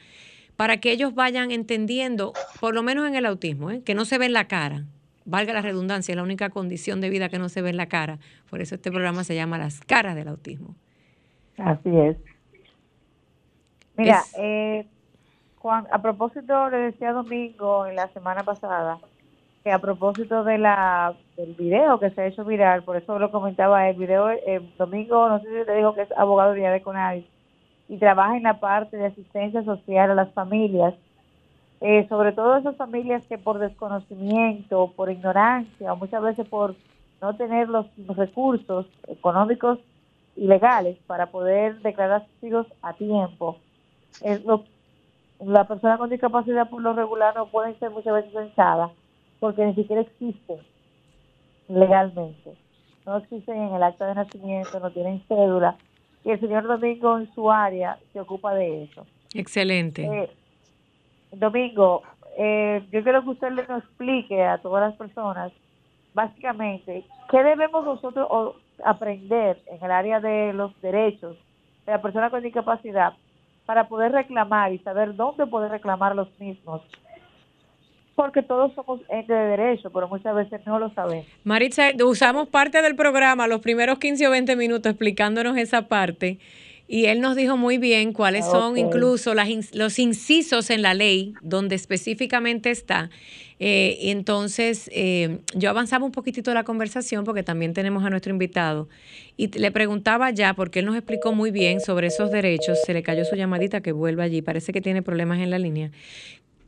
para 0.56 0.76
que 0.78 0.92
ellos 0.92 1.14
vayan 1.14 1.50
entendiendo, 1.50 2.32
por 2.60 2.74
lo 2.74 2.82
menos 2.84 3.08
en 3.08 3.16
el 3.16 3.26
autismo, 3.26 3.70
¿eh? 3.70 3.82
que 3.82 3.94
no 3.94 4.04
se 4.04 4.18
ve 4.18 4.26
en 4.26 4.32
la 4.32 4.46
cara. 4.46 4.84
Valga 5.24 5.52
la 5.52 5.62
redundancia, 5.62 6.12
es 6.12 6.16
la 6.16 6.22
única 6.22 6.50
condición 6.50 7.00
de 7.00 7.10
vida 7.10 7.28
que 7.28 7.38
no 7.38 7.48
se 7.48 7.62
ve 7.62 7.70
en 7.70 7.76
la 7.76 7.86
cara. 7.86 8.18
Por 8.48 8.60
eso 8.60 8.76
este 8.76 8.90
programa 8.90 9.24
se 9.24 9.34
llama 9.34 9.58
Las 9.58 9.80
caras 9.80 10.14
del 10.14 10.28
autismo. 10.28 10.76
Así 11.56 11.90
es. 11.96 12.16
Mira, 13.96 14.22
eh, 14.38 14.86
a 15.62 16.00
propósito, 16.00 16.70
le 16.70 16.78
decía 16.78 17.12
Domingo 17.12 17.86
en 17.86 17.96
la 17.96 18.08
semana 18.08 18.42
pasada, 18.42 18.98
que 19.62 19.70
a 19.70 19.78
propósito 19.78 20.42
de 20.44 20.58
la 20.58 21.14
del 21.36 21.54
video 21.54 21.98
que 21.98 22.10
se 22.10 22.22
ha 22.22 22.26
hecho 22.26 22.44
viral, 22.44 22.82
por 22.82 22.96
eso 22.96 23.18
lo 23.18 23.30
comentaba 23.30 23.88
el 23.88 23.96
video, 23.96 24.30
eh, 24.30 24.60
Domingo, 24.78 25.28
no 25.28 25.40
sé 25.40 25.46
si 25.48 25.66
te 25.66 25.76
dijo 25.76 25.94
que 25.94 26.02
es 26.02 26.12
abogado 26.12 26.52
de 26.52 26.62
de 26.62 26.82
Conadis, 26.82 27.26
y 27.88 27.98
trabaja 27.98 28.36
en 28.36 28.44
la 28.44 28.60
parte 28.60 28.96
de 28.96 29.06
asistencia 29.06 29.62
social 29.64 30.10
a 30.10 30.14
las 30.14 30.32
familias, 30.32 30.94
eh, 31.80 32.06
sobre 32.08 32.32
todo 32.32 32.56
esas 32.56 32.76
familias 32.76 33.26
que 33.26 33.38
por 33.38 33.58
desconocimiento, 33.58 34.92
por 34.96 35.10
ignorancia 35.10 35.92
o 35.92 35.96
muchas 35.96 36.22
veces 36.22 36.48
por 36.48 36.74
no 37.20 37.36
tener 37.36 37.68
los, 37.68 37.86
recursos 38.16 38.86
económicos 39.08 39.78
y 40.36 40.46
legales 40.46 40.96
para 41.06 41.26
poder 41.26 41.80
declarar 41.80 42.26
sus 42.26 42.48
hijos 42.48 42.66
a 42.82 42.92
tiempo. 42.94 43.58
Es 44.22 44.44
lo, 44.44 44.64
la 45.44 45.64
persona 45.64 45.98
con 45.98 46.10
discapacidad 46.10 46.68
por 46.68 46.82
lo 46.82 46.92
regular 46.92 47.34
no 47.34 47.46
pueden 47.46 47.78
ser 47.78 47.90
muchas 47.90 48.14
veces 48.14 48.32
censadas 48.32 48.90
porque 49.38 49.64
ni 49.64 49.74
siquiera 49.74 50.02
existen 50.02 50.58
legalmente. 51.68 52.52
No 53.06 53.16
existen 53.16 53.56
en 53.56 53.74
el 53.74 53.82
acta 53.82 54.06
de 54.06 54.14
nacimiento, 54.14 54.78
no 54.80 54.90
tienen 54.90 55.22
cédula 55.26 55.76
y 56.24 56.30
el 56.30 56.40
señor 56.40 56.64
Domingo 56.64 57.18
en 57.18 57.32
su 57.34 57.50
área 57.50 57.98
se 58.12 58.20
ocupa 58.20 58.54
de 58.54 58.84
eso. 58.84 59.06
Excelente. 59.34 60.04
Eh, 60.04 60.30
Domingo, 61.32 62.02
eh, 62.36 62.84
yo 62.92 63.02
quiero 63.02 63.22
que 63.22 63.30
usted 63.30 63.52
le 63.52 63.66
nos 63.66 63.84
explique 63.84 64.44
a 64.44 64.58
todas 64.58 64.90
las 64.90 64.98
personas, 64.98 65.52
básicamente, 66.12 67.04
qué 67.30 67.42
debemos 67.42 67.84
nosotros 67.84 68.56
aprender 68.84 69.58
en 69.66 69.82
el 69.82 69.90
área 69.90 70.20
de 70.20 70.52
los 70.52 70.78
derechos 70.82 71.36
de 71.86 71.92
la 71.92 72.02
persona 72.02 72.30
con 72.30 72.42
discapacidad 72.42 73.14
para 73.66 73.88
poder 73.88 74.12
reclamar 74.12 74.72
y 74.72 74.78
saber 74.78 75.14
dónde 75.14 75.46
poder 75.46 75.70
reclamar 75.70 76.14
los 76.14 76.28
mismos 76.38 76.82
porque 78.20 78.42
todos 78.42 78.74
somos 78.74 79.00
entes 79.08 79.28
de 79.28 79.34
derecho, 79.34 79.88
pero 79.90 80.06
muchas 80.06 80.34
veces 80.34 80.60
no 80.66 80.78
lo 80.78 80.90
sabemos. 80.90 81.24
Maritza, 81.42 81.84
usamos 82.04 82.48
parte 82.48 82.82
del 82.82 82.94
programa, 82.94 83.46
los 83.46 83.60
primeros 83.60 83.98
15 83.98 84.28
o 84.28 84.30
20 84.30 84.56
minutos, 84.56 84.90
explicándonos 84.90 85.56
esa 85.56 85.88
parte. 85.88 86.38
Y 86.92 87.06
él 87.06 87.20
nos 87.20 87.36
dijo 87.36 87.56
muy 87.56 87.78
bien 87.78 88.12
cuáles 88.12 88.44
son 88.44 88.76
incluso 88.76 89.32
las, 89.32 89.48
los 89.76 90.00
incisos 90.00 90.70
en 90.70 90.82
la 90.82 90.92
ley 90.92 91.34
donde 91.40 91.76
específicamente 91.76 92.72
está. 92.72 93.10
Eh, 93.60 94.10
entonces, 94.10 94.90
eh, 94.92 95.38
yo 95.54 95.70
avanzaba 95.70 96.04
un 96.04 96.10
poquitito 96.10 96.52
la 96.52 96.64
conversación 96.64 97.22
porque 97.22 97.44
también 97.44 97.74
tenemos 97.74 98.04
a 98.04 98.10
nuestro 98.10 98.32
invitado. 98.32 98.88
Y 99.36 99.56
le 99.56 99.70
preguntaba 99.70 100.30
ya, 100.32 100.54
porque 100.54 100.80
él 100.80 100.86
nos 100.86 100.96
explicó 100.96 101.32
muy 101.32 101.52
bien 101.52 101.80
sobre 101.80 102.08
esos 102.08 102.32
derechos. 102.32 102.76
Se 102.84 102.92
le 102.92 103.04
cayó 103.04 103.24
su 103.24 103.36
llamadita 103.36 103.80
que 103.82 103.92
vuelva 103.92 104.24
allí. 104.24 104.42
Parece 104.42 104.72
que 104.72 104.80
tiene 104.80 105.00
problemas 105.00 105.38
en 105.38 105.50
la 105.50 105.60
línea 105.60 105.92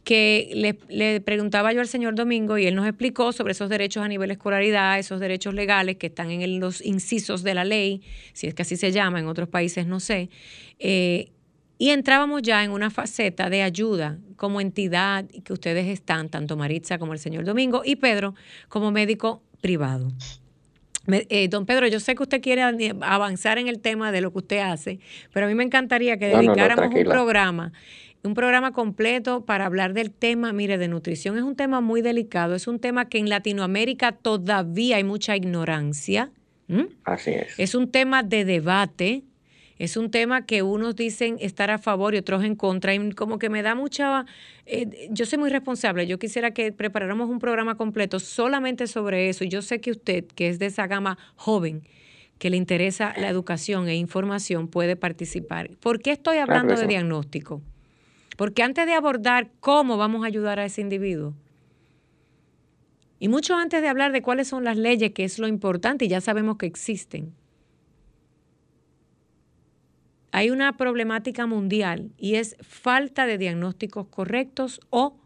que 0.05 0.51
le, 0.89 1.21
preguntaba 1.21 1.73
yo 1.73 1.81
al 1.81 1.87
señor 1.87 2.15
Domingo 2.15 2.59
y 2.59 2.67
él 2.67 2.75
nos 2.75 2.87
explicó 2.87 3.33
sobre 3.33 3.53
esos 3.53 3.69
derechos 3.69 4.03
a 4.03 4.09
nivel 4.09 4.31
escolaridad, 4.31 4.99
esos 4.99 5.21
derechos 5.21 5.55
legales 5.55 5.97
que 5.97 6.09
están 6.09 6.31
en 6.31 6.59
los 6.59 6.85
incisos 6.85 7.43
de 7.43 7.55
la 7.55 7.65
ley, 7.65 8.03
si 8.33 8.49
es 8.49 8.55
que 8.55 8.63
así 8.63 8.77
se 8.77 8.91
llama, 8.91 9.21
en 9.21 9.27
otros 9.27 9.49
países 9.49 9.87
no 9.87 10.01
sé. 10.01 10.29
Eh, 10.79 11.31
y 11.79 11.91
entrábamos 11.91 12.43
ya 12.43 12.65
en 12.65 12.71
una 12.71 12.91
faceta 12.91 13.49
de 13.49 13.63
ayuda 13.63 14.19
como 14.37 14.61
entidad 14.61 15.25
que 15.45 15.53
ustedes 15.53 15.87
están, 15.87 16.29
tanto 16.29 16.57
Maritza 16.57 16.99
como 16.99 17.13
el 17.13 17.19
señor 17.19 17.45
Domingo 17.45 17.83
y 17.85 17.97
Pedro, 17.97 18.35
como 18.69 18.91
médico 18.91 19.43
privado. 19.61 20.13
Eh, 21.09 21.49
don 21.49 21.67
Pedro, 21.67 21.89
yo 21.89 21.99
sé 21.99 22.15
que 22.15 22.23
usted 22.23 22.41
quiere 22.41 22.63
avanzar 23.01 23.59
en 23.59 23.67
el 23.67 23.81
tema 23.81 24.13
de 24.13 24.21
lo 24.21 24.31
que 24.33 24.39
usted 24.39 24.59
hace, 24.59 25.01
pero 25.33 25.47
a 25.47 25.49
mí 25.49 25.55
me 25.55 25.65
encantaría 25.65 26.17
que 26.17 26.29
dedicáramos 26.29 26.95
un 26.95 27.05
programa 27.05 27.73
un 28.25 28.35
programa 28.35 28.73
completo 28.73 29.45
para 29.45 29.67
hablar 29.67 29.95
del 29.95 30.11
tema, 30.11 30.53
mire, 30.53 30.79
de 30.79 30.89
nutrición. 30.89 31.37
Es 31.37 31.43
un 31.43 31.57
tema 31.57 31.81
muy 31.81 32.03
delicado, 32.03 32.55
es 32.55 32.67
un 32.67 32.79
tema 32.79 33.09
que 33.09 33.19
en 33.19 33.29
Latinoamérica 33.29 34.13
todavía 34.13 34.97
hay 34.97 35.05
mucha 35.05 35.37
ignorancia. 35.37 36.31
Así 37.05 37.33
es. 37.33 37.59
Es 37.59 37.75
un 37.75 37.91
tema 37.91 38.23
de 38.23 38.45
debate, 38.45 39.25
es 39.79 39.97
un 39.97 40.11
tema 40.11 40.47
que 40.47 40.63
unos 40.63 40.95
dicen 40.95 41.37
estar 41.41 41.71
a 41.71 41.79
favor 41.79 42.15
y 42.15 42.19
otros 42.19 42.45
en 42.45 42.55
contra, 42.55 42.95
y 42.95 43.11
como 43.11 43.39
que 43.39 43.51
me 43.51 43.63
da 43.63 43.75
mucha... 43.75 44.25
Eh, 44.65 45.09
yo 45.11 45.27
soy 45.27 45.39
muy 45.39 45.51
responsable, 45.51 46.07
yo 46.07 46.19
quisiera 46.19 46.53
que 46.53 46.73
preparáramos 46.73 47.29
un 47.29 47.41
programa 47.41 47.77
completo 47.77 48.21
solamente 48.21 48.87
sobre 48.87 49.29
eso, 49.29 49.43
y 49.45 49.49
yo 49.49 49.61
sé 49.61 49.81
que 49.81 49.91
usted, 49.91 50.25
que 50.27 50.49
es 50.49 50.61
de 50.61 50.67
esa 50.67 50.87
gama 50.87 51.19
joven, 51.35 51.83
que 52.39 52.49
le 52.51 52.57
interesa 52.57 53.13
la 53.19 53.29
educación 53.29 53.89
e 53.89 53.97
información, 53.97 54.69
puede 54.69 54.97
participar. 54.97 55.71
¿Por 55.81 56.01
qué 56.01 56.13
estoy 56.13 56.39
hablando 56.39 56.77
de 56.77 56.87
diagnóstico? 56.87 57.61
Porque 58.37 58.63
antes 58.63 58.87
de 58.87 58.95
abordar 58.95 59.51
cómo 59.61 59.97
vamos 59.97 60.25
a 60.25 60.27
ayudar 60.27 60.59
a 60.59 60.65
ese 60.65 60.81
individuo, 60.81 61.35
y 63.19 63.29
mucho 63.29 63.55
antes 63.55 63.83
de 63.83 63.89
hablar 63.89 64.11
de 64.11 64.23
cuáles 64.23 64.49
son 64.49 64.65
las 64.65 64.77
leyes, 64.77 65.13
que 65.13 65.25
es 65.25 65.39
lo 65.39 65.47
importante, 65.47 66.07
y 66.07 66.09
ya 66.09 66.21
sabemos 66.21 66.57
que 66.57 66.67
existen, 66.67 67.35
hay 70.33 70.51
una 70.51 70.77
problemática 70.79 71.47
mundial 71.47 72.11
y 72.17 72.37
es 72.37 72.57
falta 72.61 73.27
de 73.27 73.37
diagnósticos 73.37 74.09
correctos 74.09 74.81
o 74.89 75.19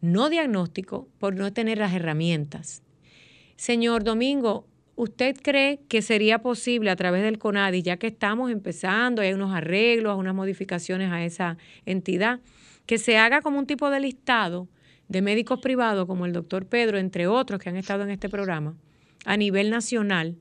no 0.00 0.28
diagnóstico 0.28 1.08
por 1.18 1.36
no 1.36 1.52
tener 1.52 1.78
las 1.78 1.94
herramientas. 1.94 2.82
Señor 3.56 4.02
Domingo, 4.02 4.66
¿Usted 5.00 5.34
cree 5.42 5.80
que 5.88 6.02
sería 6.02 6.40
posible 6.40 6.90
a 6.90 6.96
través 6.96 7.22
del 7.22 7.38
CONADI, 7.38 7.80
ya 7.80 7.96
que 7.96 8.08
estamos 8.08 8.50
empezando, 8.50 9.22
hay 9.22 9.32
unos 9.32 9.54
arreglos, 9.54 10.18
unas 10.18 10.34
modificaciones 10.34 11.10
a 11.10 11.24
esa 11.24 11.56
entidad, 11.86 12.40
que 12.84 12.98
se 12.98 13.16
haga 13.16 13.40
como 13.40 13.58
un 13.58 13.66
tipo 13.66 13.88
de 13.88 13.98
listado 13.98 14.68
de 15.08 15.22
médicos 15.22 15.58
privados 15.60 16.06
como 16.06 16.26
el 16.26 16.34
doctor 16.34 16.66
Pedro, 16.66 16.98
entre 16.98 17.26
otros 17.28 17.58
que 17.62 17.70
han 17.70 17.78
estado 17.78 18.02
en 18.02 18.10
este 18.10 18.28
programa, 18.28 18.76
a 19.24 19.38
nivel 19.38 19.70
nacional, 19.70 20.36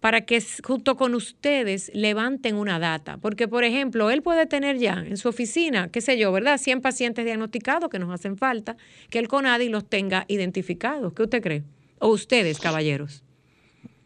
para 0.00 0.22
que 0.22 0.42
junto 0.62 0.96
con 0.96 1.14
ustedes 1.14 1.90
levanten 1.92 2.56
una 2.56 2.78
data. 2.78 3.18
Porque, 3.18 3.48
por 3.48 3.64
ejemplo, 3.64 4.10
él 4.10 4.22
puede 4.22 4.46
tener 4.46 4.78
ya 4.78 4.94
en 4.94 5.18
su 5.18 5.28
oficina, 5.28 5.90
qué 5.90 6.00
sé 6.00 6.16
yo, 6.16 6.32
¿verdad? 6.32 6.56
100 6.56 6.80
pacientes 6.80 7.26
diagnosticados 7.26 7.90
que 7.90 7.98
nos 7.98 8.10
hacen 8.10 8.38
falta, 8.38 8.78
que 9.10 9.18
el 9.18 9.28
CONADI 9.28 9.68
los 9.68 9.86
tenga 9.86 10.24
identificados. 10.28 11.12
¿Qué 11.12 11.24
usted 11.24 11.42
cree? 11.42 11.64
O 11.98 12.08
ustedes, 12.08 12.58
caballeros. 12.60 13.23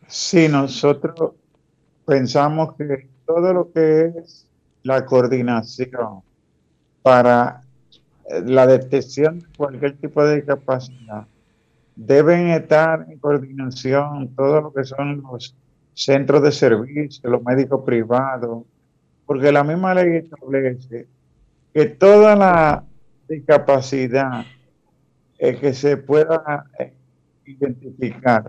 Sí, 0.09 0.48
nosotros 0.48 1.32
pensamos 2.06 2.74
que 2.76 3.11
todo 3.26 3.52
lo 3.52 3.70
que 3.70 4.06
es 4.06 4.48
la 4.82 5.04
coordinación 5.04 6.22
para 7.02 7.62
eh, 8.30 8.40
la 8.46 8.66
detección 8.66 9.40
de 9.40 9.46
cualquier 9.54 9.98
tipo 9.98 10.24
de 10.24 10.36
discapacidad 10.36 11.26
deben 11.94 12.48
estar 12.48 13.04
en 13.11 13.18
coordinación 13.18 14.34
todo 14.34 14.62
lo 14.62 14.72
que 14.72 14.84
son 14.84 15.20
los 15.20 15.54
centros 15.92 16.42
de 16.42 16.52
servicio, 16.52 17.28
los 17.28 17.42
médicos 17.42 17.82
privados, 17.84 18.64
porque 19.26 19.52
la 19.52 19.62
misma 19.62 19.92
ley 19.92 20.24
establece 20.24 21.06
que 21.74 21.84
toda 21.84 22.34
la 22.34 22.82
discapacidad 23.28 24.46
que 25.38 25.74
se 25.74 25.98
pueda 25.98 26.64
eh, 26.78 26.94
identificar 27.44 28.46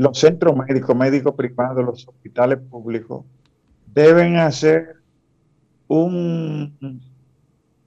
los 0.00 0.18
centros 0.18 0.56
médicos, 0.56 0.96
médicos 0.96 1.34
privados, 1.34 1.84
los 1.84 2.08
hospitales 2.08 2.58
públicos, 2.70 3.26
deben 3.86 4.36
hacer 4.36 4.96
un, 5.88 7.02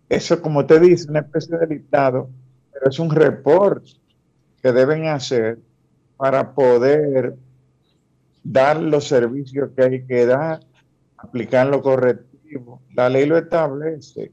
eso 0.10 0.40
como 0.40 0.64
te 0.68 0.80
dice, 0.80 1.10
una 1.10 1.22
especie 1.22 1.58
de 1.58 1.66
listado, 1.66 2.30
pero 2.72 2.88
es 2.88 3.00
un 3.00 3.10
report 3.10 3.84
que 4.62 4.72
deben 4.72 5.08
hacer 5.08 5.58
para 6.16 6.54
poder 6.54 7.36
dar 8.44 8.80
los 8.80 9.08
servicios 9.08 9.72
que 9.76 9.84
hay 9.84 10.06
que 10.06 10.28
dar, 10.28 10.60
aplicar 11.18 11.66
lo 11.66 11.82
correctivo. 11.82 12.80
La 12.94 13.10
ley 13.10 13.26
lo 13.26 13.40
establece. 13.40 14.32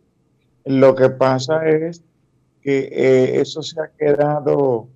Lo 0.67 0.95
que 0.95 1.09
pasa 1.09 1.67
es 1.67 2.05
que 2.61 2.91
eh, 2.93 3.41
eso 3.41 3.63
se 3.63 3.81
ha 3.81 3.89
quedado 3.89 4.91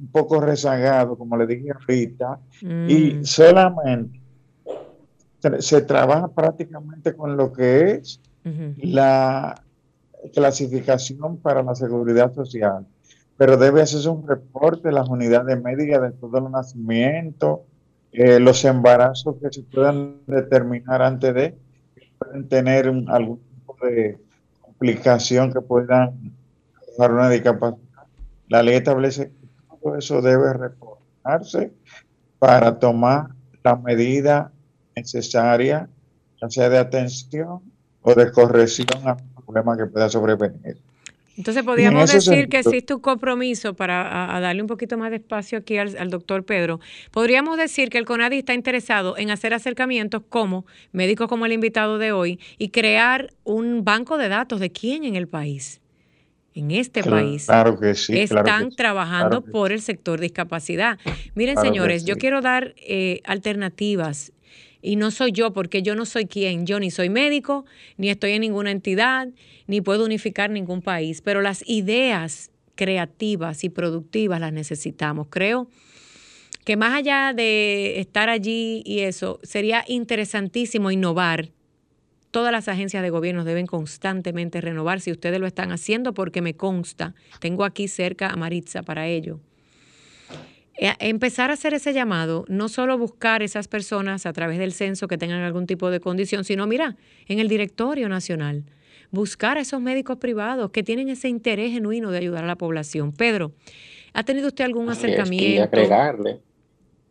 un 0.00 0.08
poco 0.08 0.40
rezagado, 0.40 1.16
como 1.16 1.36
le 1.36 1.46
dije 1.46 1.70
ahorita, 1.72 2.40
y 2.62 3.14
mm. 3.14 3.24
solamente 3.24 4.20
se 5.58 5.82
trabaja 5.82 6.28
prácticamente 6.28 7.14
con 7.14 7.36
lo 7.36 7.52
que 7.52 7.92
es 7.92 8.20
la 8.78 9.62
clasificación 10.34 11.38
para 11.38 11.62
la 11.62 11.74
seguridad 11.74 12.34
social, 12.34 12.86
pero 13.36 13.56
debe 13.56 13.82
hacerse 13.82 14.08
un 14.08 14.26
reporte 14.26 14.88
de 14.88 14.94
las 14.94 15.08
unidades 15.08 15.60
médicas 15.62 16.02
de 16.02 16.10
todos 16.12 16.42
los 16.42 16.50
nacimientos, 16.50 17.60
eh, 18.12 18.40
los 18.40 18.64
embarazos 18.64 19.36
que 19.40 19.52
se 19.52 19.62
puedan 19.62 20.16
determinar 20.26 21.00
antes 21.00 21.34
de, 21.34 21.54
pueden 22.18 22.48
tener 22.48 22.86
algún 23.08 23.38
tipo 23.38 23.76
de 23.82 24.18
explicación 24.68 25.52
que 25.52 25.60
puedan 25.60 26.32
dar 26.98 27.12
una 27.12 27.30
discapacidad. 27.30 27.80
La 28.48 28.62
ley 28.62 28.76
establece 28.76 29.30
todo 29.82 29.96
eso 29.96 30.20
debe 30.20 30.52
reportarse 30.52 31.72
para 32.38 32.78
tomar 32.78 33.28
la 33.62 33.76
medida 33.76 34.52
necesaria, 34.96 35.88
ya 36.40 36.50
sea 36.50 36.68
de 36.68 36.78
atención 36.78 37.60
o 38.02 38.14
de 38.14 38.32
corrección 38.32 38.88
a 39.06 39.16
problema 39.44 39.76
que 39.76 39.86
pueda 39.86 40.08
sobrevenir. 40.08 40.78
Entonces 41.36 41.62
podríamos 41.62 42.12
decir 42.12 42.48
que 42.48 42.58
existe 42.58 42.92
un 42.92 43.00
compromiso 43.00 43.72
para 43.72 44.38
darle 44.40 44.60
un 44.60 44.68
poquito 44.68 44.98
más 44.98 45.10
de 45.10 45.16
espacio 45.16 45.58
aquí 45.58 45.78
al, 45.78 46.10
doctor 46.10 46.44
Pedro. 46.44 46.80
Podríamos 47.12 47.56
decir 47.56 47.88
que 47.88 47.96
el 47.96 48.04
CONADI 48.04 48.38
está 48.38 48.52
interesado 48.52 49.16
en 49.16 49.30
hacer 49.30 49.54
acercamientos 49.54 50.22
como 50.28 50.66
médicos 50.92 51.28
como 51.28 51.46
el 51.46 51.52
invitado 51.52 51.96
de 51.96 52.12
hoy 52.12 52.38
y 52.58 52.68
crear 52.68 53.32
un 53.44 53.84
banco 53.84 54.18
de 54.18 54.28
datos 54.28 54.60
de 54.60 54.70
quién 54.70 55.04
en 55.04 55.16
el 55.16 55.28
país. 55.28 55.80
En 56.54 56.72
este 56.72 57.04
país 57.04 57.46
claro 57.46 57.78
que 57.78 57.94
sí, 57.94 58.18
están 58.18 58.70
trabajando 58.70 59.42
por 59.42 59.70
el 59.70 59.80
sector 59.80 60.20
discapacidad. 60.20 60.98
Miren, 61.34 61.56
señores, 61.58 62.04
yo 62.04 62.16
quiero 62.16 62.40
dar 62.40 62.74
eh, 62.76 63.20
alternativas 63.24 64.32
y 64.82 64.96
no 64.96 65.10
soy 65.10 65.32
yo, 65.32 65.52
porque 65.52 65.82
yo 65.82 65.94
no 65.94 66.06
soy 66.06 66.26
quien. 66.26 66.66
Yo 66.66 66.80
ni 66.80 66.90
soy 66.90 67.10
médico, 67.10 67.64
ni 67.96 68.10
estoy 68.10 68.32
en 68.32 68.40
ninguna 68.40 68.70
entidad, 68.70 69.28
ni 69.66 69.80
puedo 69.80 70.04
unificar 70.04 70.50
ningún 70.50 70.82
país. 70.82 71.20
Pero 71.20 71.42
las 71.42 71.62
ideas 71.68 72.50
creativas 72.74 73.62
y 73.62 73.68
productivas 73.68 74.40
las 74.40 74.52
necesitamos. 74.52 75.26
Creo 75.28 75.68
que 76.64 76.76
más 76.76 76.94
allá 76.94 77.32
de 77.34 78.00
estar 78.00 78.30
allí 78.30 78.82
y 78.86 79.00
eso, 79.00 79.38
sería 79.42 79.84
interesantísimo 79.86 80.90
innovar. 80.90 81.50
Todas 82.30 82.52
las 82.52 82.68
agencias 82.68 83.02
de 83.02 83.10
gobierno 83.10 83.44
deben 83.44 83.66
constantemente 83.66 84.60
renovar 84.60 85.00
si 85.00 85.10
ustedes 85.10 85.40
lo 85.40 85.46
están 85.46 85.72
haciendo 85.72 86.14
porque 86.14 86.42
me 86.42 86.54
consta. 86.54 87.14
Tengo 87.40 87.64
aquí 87.64 87.88
cerca 87.88 88.28
a 88.28 88.36
Maritza 88.36 88.82
para 88.82 89.06
ello 89.06 89.40
eh, 90.82 90.94
empezar 90.98 91.50
a 91.50 91.54
hacer 91.54 91.74
ese 91.74 91.92
llamado, 91.92 92.46
no 92.48 92.70
solo 92.70 92.96
buscar 92.96 93.42
esas 93.42 93.68
personas 93.68 94.24
a 94.24 94.32
través 94.32 94.58
del 94.58 94.72
censo 94.72 95.08
que 95.08 95.18
tengan 95.18 95.42
algún 95.42 95.66
tipo 95.66 95.90
de 95.90 96.00
condición, 96.00 96.42
sino 96.42 96.66
mira, 96.66 96.96
en 97.28 97.38
el 97.38 97.48
directorio 97.48 98.08
nacional, 98.08 98.64
buscar 99.10 99.58
a 99.58 99.60
esos 99.60 99.82
médicos 99.82 100.16
privados 100.16 100.70
que 100.70 100.82
tienen 100.82 101.10
ese 101.10 101.28
interés 101.28 101.72
genuino 101.72 102.10
de 102.10 102.16
ayudar 102.16 102.44
a 102.44 102.46
la 102.46 102.56
población. 102.56 103.12
Pedro, 103.12 103.52
¿ha 104.14 104.24
tenido 104.24 104.48
usted 104.48 104.64
algún 104.64 104.88
acercamiento? 104.88 105.46
y 105.46 105.58
agregarle 105.58 106.40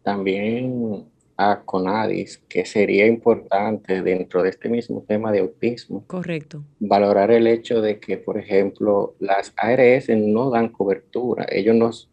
también 0.02 1.06
a 1.42 1.62
CONADIS 1.64 2.40
que 2.50 2.66
sería 2.66 3.08
importante 3.08 4.02
dentro 4.02 4.44
de 4.44 4.50
este 4.50 4.68
mismo 4.68 5.06
tema 5.08 5.32
de 5.32 5.40
autismo. 5.40 6.04
Correcto. 6.06 6.66
Valorar 6.82 7.32
el 7.32 7.48
hecho 7.48 7.82
de 7.82 7.98
que, 8.02 8.18
por 8.18 8.38
ejemplo, 8.38 9.16
las 9.20 9.54
ARS 9.56 10.10
no 10.10 10.50
dan 10.50 10.68
cobertura. 10.68 11.46
Ellos 11.50 11.78
nos 11.78 12.10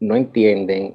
no 0.00 0.16
entienden 0.16 0.94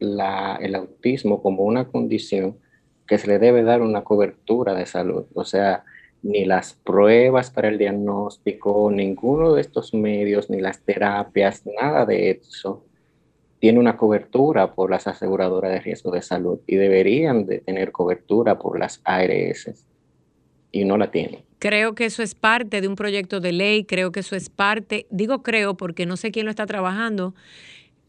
el 0.00 0.74
autismo 0.74 1.40
como 1.40 1.62
una 1.62 1.86
condición 1.86 2.58
que 3.06 3.18
se 3.18 3.28
le 3.28 3.38
debe 3.38 3.62
dar 3.62 3.80
una 3.80 4.02
cobertura 4.02 4.74
de 4.74 4.84
salud. 4.84 5.26
O 5.34 5.44
sea, 5.44 5.84
ni 6.20 6.44
las 6.44 6.74
pruebas 6.74 7.48
para 7.48 7.68
el 7.68 7.78
diagnóstico, 7.78 8.90
ninguno 8.90 9.54
de 9.54 9.60
estos 9.60 9.94
medios, 9.94 10.50
ni 10.50 10.60
las 10.60 10.80
terapias, 10.80 11.62
nada 11.64 12.04
de 12.06 12.30
eso 12.30 12.82
tiene 13.64 13.80
una 13.80 13.96
cobertura 13.96 14.74
por 14.74 14.90
las 14.90 15.06
aseguradoras 15.06 15.72
de 15.72 15.80
riesgo 15.80 16.10
de 16.10 16.20
salud 16.20 16.58
y 16.66 16.76
deberían 16.76 17.46
de 17.46 17.60
tener 17.60 17.92
cobertura 17.92 18.58
por 18.58 18.78
las 18.78 19.00
ARS 19.04 19.86
y 20.70 20.84
no 20.84 20.98
la 20.98 21.10
tienen. 21.10 21.40
Creo 21.60 21.94
que 21.94 22.04
eso 22.04 22.22
es 22.22 22.34
parte 22.34 22.82
de 22.82 22.88
un 22.88 22.94
proyecto 22.94 23.40
de 23.40 23.52
ley, 23.52 23.84
creo 23.84 24.12
que 24.12 24.20
eso 24.20 24.36
es 24.36 24.50
parte, 24.50 25.06
digo 25.08 25.42
creo 25.42 25.78
porque 25.78 26.04
no 26.04 26.18
sé 26.18 26.30
quién 26.30 26.44
lo 26.44 26.50
está 26.50 26.66
trabajando, 26.66 27.34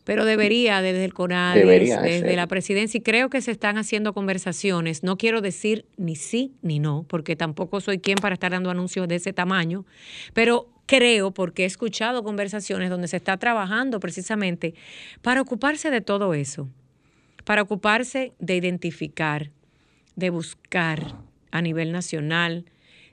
pero 0.04 0.26
debería 0.26 0.82
desde 0.82 1.06
el 1.06 1.14
CONADIS, 1.14 2.02
desde 2.02 2.36
la 2.36 2.48
presidencia, 2.48 2.98
y 2.98 3.02
creo 3.02 3.30
que 3.30 3.40
se 3.40 3.52
están 3.52 3.78
haciendo 3.78 4.12
conversaciones. 4.12 5.04
No 5.04 5.18
quiero 5.18 5.40
decir 5.40 5.86
ni 5.96 6.18
sí 6.18 6.52
ni 6.64 6.80
no, 6.80 7.06
porque 7.08 7.38
tampoco 7.38 7.80
soy 7.80 8.00
quien 8.00 8.18
para 8.18 8.34
estar 8.34 8.52
dando 8.52 8.72
anuncios 8.72 9.08
de 9.08 9.16
ese 9.16 9.32
tamaño, 9.32 9.86
pero 10.34 10.75
creo, 10.86 11.32
porque 11.32 11.64
he 11.64 11.66
escuchado 11.66 12.24
conversaciones 12.24 12.90
donde 12.90 13.08
se 13.08 13.18
está 13.18 13.38
trabajando 13.38 14.00
precisamente 14.00 14.74
para 15.22 15.42
ocuparse 15.42 15.90
de 15.90 16.02
todo 16.02 16.34
eso, 16.34 16.70
para 17.44 17.62
ocuparse 17.62 18.34
de 18.40 18.56
identificar, 18.56 19.52
de 20.16 20.30
buscar 20.30 21.16
a 21.52 21.62
nivel 21.62 21.92
nacional, 21.92 22.66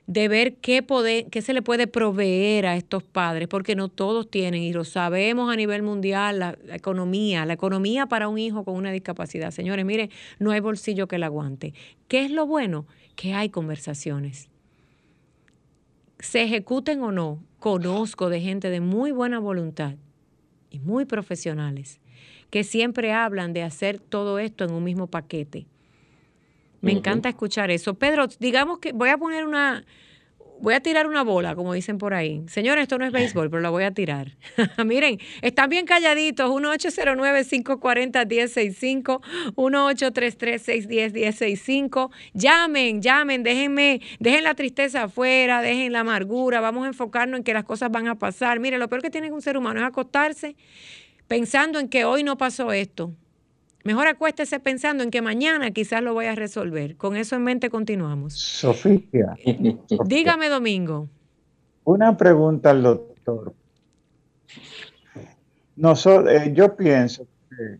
de 0.05 0.27
ver 0.27 0.55
qué, 0.55 0.85
qué 1.31 1.41
se 1.41 1.53
le 1.53 1.61
puede 1.61 1.87
proveer 1.87 2.65
a 2.65 2.75
estos 2.75 3.03
padres, 3.03 3.47
porque 3.47 3.75
no 3.75 3.87
todos 3.87 4.29
tienen, 4.29 4.61
y 4.61 4.73
lo 4.73 4.83
sabemos 4.83 5.51
a 5.51 5.55
nivel 5.55 5.81
mundial, 5.81 6.39
la, 6.39 6.57
economía, 6.73 7.45
la 7.45 7.53
economía 7.53 8.05
para 8.05 8.27
un 8.27 8.37
hijo 8.37 8.65
con 8.65 8.75
una 8.75 8.91
discapacidad. 8.91 9.51
Señores, 9.51 9.85
miren, 9.85 10.09
no 10.39 10.51
hay 10.51 10.59
bolsillo 10.59 11.07
que 11.07 11.17
la 11.17 11.27
aguante. 11.27 11.73
¿Qué 12.07 12.25
es 12.25 12.31
lo 12.31 12.45
bueno? 12.45 12.85
Que 13.15 13.33
hay 13.33 13.49
conversaciones. 13.49 14.49
Se 16.19 16.43
ejecuten 16.43 17.01
o 17.01 17.11
no, 17.11 17.41
conozco 17.63 18.29
de 18.29 18.41
gente 18.41 18.69
de 18.69 18.81
muy 18.81 19.13
buena 19.13 19.39
voluntad 19.39 19.95
y 20.69 20.79
muy 20.79 21.05
profesionales 21.05 22.01
que 22.49 22.65
siempre 22.65 23.13
hablan 23.13 23.53
de 23.53 23.63
hacer 23.63 23.99
todo 23.99 24.37
esto 24.37 24.65
en 24.65 24.73
un 24.73 24.83
mismo 24.83 25.07
paquete 25.07 25.65
me 26.83 26.91
encanta 26.91 27.29
escuchar 27.29 27.71
eso. 27.71 27.93
Pedro, 27.93 28.27
digamos 28.41 28.79
que 28.79 28.91
voy 28.91 29.07
a 29.07 29.17
poner 29.17 29.45
una, 29.45 29.85
voy 30.63 30.73
a 30.75 30.79
tirar 30.79 31.07
una 31.07 31.23
bola, 31.23 31.55
como 31.55 31.73
dicen 31.73 31.97
por 31.97 32.13
ahí. 32.13 32.41
Señores, 32.47 32.83
esto 32.83 32.97
no 32.97 33.03
es 33.03 33.11
béisbol, 33.11 33.49
pero 33.49 33.61
la 33.61 33.69
voy 33.69 33.83
a 33.83 33.91
tirar. 33.91 34.37
Miren, 34.85 35.19
están 35.41 35.69
bien 35.69 35.85
calladitos. 35.85 36.49
1-809-540-1065, 36.49 39.19
1-833-610-1065. 39.55 42.11
Llamen, 42.33 43.01
llamen, 43.01 43.43
déjenme, 43.43 43.99
dejen 44.21 44.45
la 44.45 44.55
tristeza 44.55 45.03
afuera, 45.03 45.61
dejen 45.61 45.91
la 45.91 45.99
amargura. 45.99 46.61
Vamos 46.61 46.85
a 46.85 46.87
enfocarnos 46.87 47.39
en 47.39 47.43
que 47.43 47.53
las 47.53 47.65
cosas 47.65 47.91
van 47.91 48.07
a 48.07 48.15
pasar. 48.15 48.61
Miren, 48.61 48.79
lo 48.79 48.87
peor 48.87 49.01
que 49.01 49.09
tiene 49.09 49.33
un 49.33 49.41
ser 49.41 49.57
humano 49.57 49.81
es 49.81 49.85
acostarse 49.85 50.55
pensando 51.27 51.79
en 51.79 51.89
que 51.89 52.05
hoy 52.05 52.23
no 52.23 52.37
pasó 52.37 52.71
esto 52.71 53.13
Mejor 53.83 54.07
acuéstese 54.07 54.59
pensando 54.59 55.03
en 55.03 55.11
que 55.11 55.21
mañana 55.21 55.71
quizás 55.71 56.01
lo 56.01 56.13
voy 56.13 56.25
a 56.25 56.35
resolver. 56.35 56.95
Con 56.95 57.17
eso 57.17 57.35
en 57.35 57.43
mente 57.43 57.69
continuamos. 57.69 58.33
Sofía. 58.33 59.35
Dígame, 60.05 60.47
Domingo. 60.47 61.09
Una 61.83 62.15
pregunta 62.15 62.69
al 62.69 62.81
doctor. 62.83 63.53
Eh, 65.75 66.53
yo 66.53 66.75
pienso 66.75 67.27
que, 67.49 67.79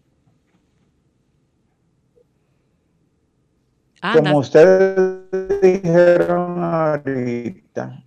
como 4.14 4.40
ustedes 4.40 5.30
dijeron 5.62 6.64
ahorita, 6.64 8.04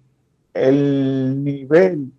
el 0.52 1.42
nivel 1.42 2.12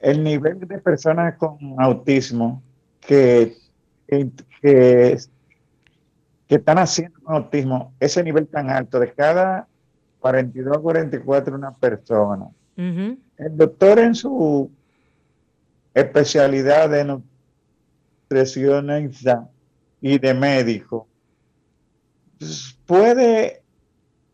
el 0.00 0.22
nivel 0.22 0.60
de 0.60 0.78
personas 0.78 1.36
con 1.36 1.58
autismo 1.78 2.62
que, 3.06 3.56
que, 4.06 5.18
están 6.48 6.78
haciendo 6.78 7.20
con 7.20 7.36
autismo 7.36 7.94
ese 7.98 8.22
nivel 8.22 8.46
tan 8.46 8.70
alto, 8.70 9.00
de 9.00 9.12
cada 9.12 9.66
42 10.20 10.76
a 10.76 10.80
44 10.80 11.54
una 11.54 11.72
persona. 11.72 12.46
El 12.76 13.56
doctor 13.56 13.98
en 13.98 14.14
su 14.14 14.70
especialidad 15.94 16.90
de 16.90 17.22
nutricionista 18.28 19.48
y 20.00 20.18
de 20.18 20.34
médico 20.34 21.08
puede 22.84 23.62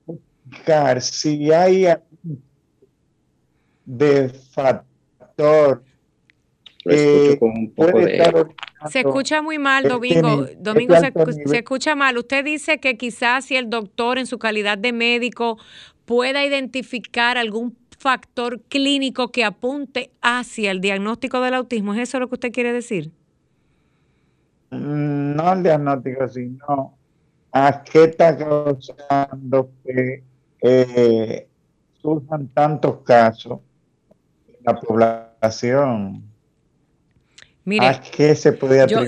buscar 0.07 1.01
si 1.01 1.53
hay 1.53 1.87
de 3.85 4.29
factor 4.29 5.85
eh, 6.85 7.39
se 8.89 9.01
escucha 9.01 9.43
muy 9.43 9.59
mal, 9.59 9.85
Domingo. 9.85 10.47
Domingo, 10.59 10.95
se, 10.97 11.13
se, 11.47 11.59
escucha 11.59 11.95
mal. 11.95 12.19
Usted 12.19 12.45
dice 12.45 12.79
que 12.79 12.97
quizás 12.97 13.45
si 13.45 13.57
el 13.57 13.71
doctor 13.71 14.19
en 14.19 14.27
su 14.27 14.39
calidad 14.39 14.79
de 14.79 14.93
médico 14.93 15.59
pueda 16.05 16.45
identificar 16.45 17.39
algún 17.39 17.77
factor 18.03 18.61
clínico 18.63 19.31
que 19.31 19.45
apunte 19.45 20.11
hacia 20.21 20.73
el 20.73 20.81
diagnóstico 20.81 21.41
del 21.41 21.55
autismo. 21.55 21.95
¿Es 21.95 22.01
eso 22.01 22.19
lo 22.19 22.29
que 22.29 22.35
usted 22.35 22.53
quiere 22.53 22.73
decir? 22.73 23.13
Mm, 24.71 25.37
no 25.37 25.53
el 25.53 25.63
diagnóstico, 25.63 26.29
sino 26.29 26.99
a 27.53 27.83
qué 27.85 28.05
está 28.05 28.37
causando 28.37 29.71
que 29.85 30.25
eh, 30.63 31.49
surjan 32.01 32.49
tantos 32.49 33.03
casos 33.03 33.61
en 34.49 34.57
la 34.65 34.81
población. 34.81 36.32
Mire, 37.65 38.01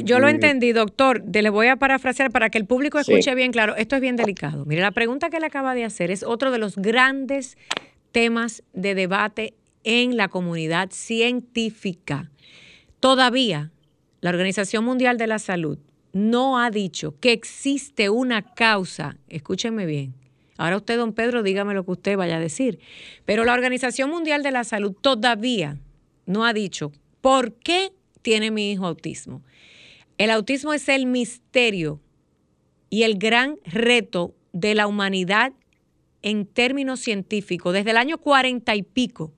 yo, 0.05 0.19
lo 0.21 0.29
entendí, 0.29 0.73
doctor. 0.73 1.25
le 1.25 1.51
voy 1.51 1.67
a 1.67 1.77
parafrasear 1.77 2.31
para 2.31 2.51
que 2.51 2.59
el 2.59 2.67
público 2.67 3.01
escuche 3.01 3.35
bien 3.35 3.51
claro. 3.51 3.75
Esto 3.77 3.97
es 3.97 4.01
bien 4.01 4.15
delicado. 4.15 4.65
Mire, 4.65 4.81
la 4.81 4.93
pregunta 4.93 5.29
que 5.29 5.41
le 5.41 5.47
acaba 5.47 5.75
de 5.75 5.85
hacer 5.85 6.13
es 6.13 6.23
otro 6.23 6.53
de 6.53 6.59
los 6.59 6.77
grandes 6.77 7.59
temas 8.13 8.63
de 8.73 8.95
debate 8.95 9.55
en 9.83 10.17
la 10.17 10.29
comunidad 10.29 10.91
científica. 10.93 12.31
Todavía 13.01 13.73
la 14.21 14.31
Organización 14.31 14.85
Mundial 14.85 15.19
de 15.19 15.27
la 15.27 15.39
Salud 15.39 15.79
no 16.13 16.59
ha 16.59 16.71
dicho 16.71 17.19
que 17.21 17.33
existe 17.33 18.09
una 18.09 18.55
causa, 18.55 19.19
escúchenme 19.29 19.85
bien, 19.85 20.15
ahora 20.57 20.77
usted, 20.77 20.97
don 20.97 21.13
Pedro, 21.13 21.43
dígame 21.43 21.75
lo 21.75 21.85
que 21.85 21.91
usted 21.91 22.17
vaya 22.17 22.37
a 22.37 22.41
decir, 22.41 22.79
pero 23.27 23.45
la 23.45 23.53
Organización 23.53 24.11
Mundial 24.11 24.43
de 24.43 24.53
la 24.53 24.65
Salud 24.65 24.95
todavía 24.99 25.77
no 26.25 26.47
ha 26.47 26.53
dicho 26.53 26.93
por 27.21 27.53
qué 27.55 27.93
tiene 28.25 28.51
mi 28.51 28.73
hijo 28.73 28.87
autismo. 28.87 29.43
El 30.17 30.31
autismo 30.31 30.73
es 30.73 30.89
el 30.89 31.05
misterio 31.05 32.01
y 32.89 33.03
el 33.03 33.19
gran 33.19 33.59
reto 33.67 34.35
de 34.53 34.75
la 34.75 34.87
humanidad 34.87 35.53
en 36.23 36.47
términos 36.47 37.01
científicos. 37.01 37.75
Desde 37.75 37.91
el 37.91 37.99
año 37.99 38.17
cuarenta 38.17 38.75
y 38.75 38.83
pico, 38.83 39.35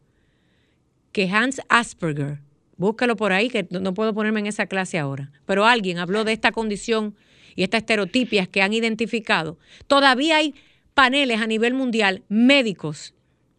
que 1.10 1.28
Hans 1.28 1.60
Asperger, 1.68 2.42
búscalo 2.76 3.16
por 3.16 3.32
ahí, 3.32 3.48
que 3.48 3.66
no 3.70 3.92
puedo 3.92 4.14
ponerme 4.14 4.38
en 4.40 4.46
esa 4.46 4.66
clase 4.66 4.98
ahora, 4.98 5.32
pero 5.46 5.64
alguien 5.64 5.98
habló 5.98 6.22
de 6.22 6.32
esta 6.32 6.52
condición 6.52 7.16
y 7.56 7.64
estas 7.64 7.80
estereotipias 7.80 8.46
que 8.46 8.62
han 8.62 8.72
identificado. 8.72 9.58
Todavía 9.88 10.36
hay 10.36 10.54
paneles 10.94 11.40
a 11.40 11.48
nivel 11.48 11.74
mundial, 11.74 12.22
médicos 12.28 13.14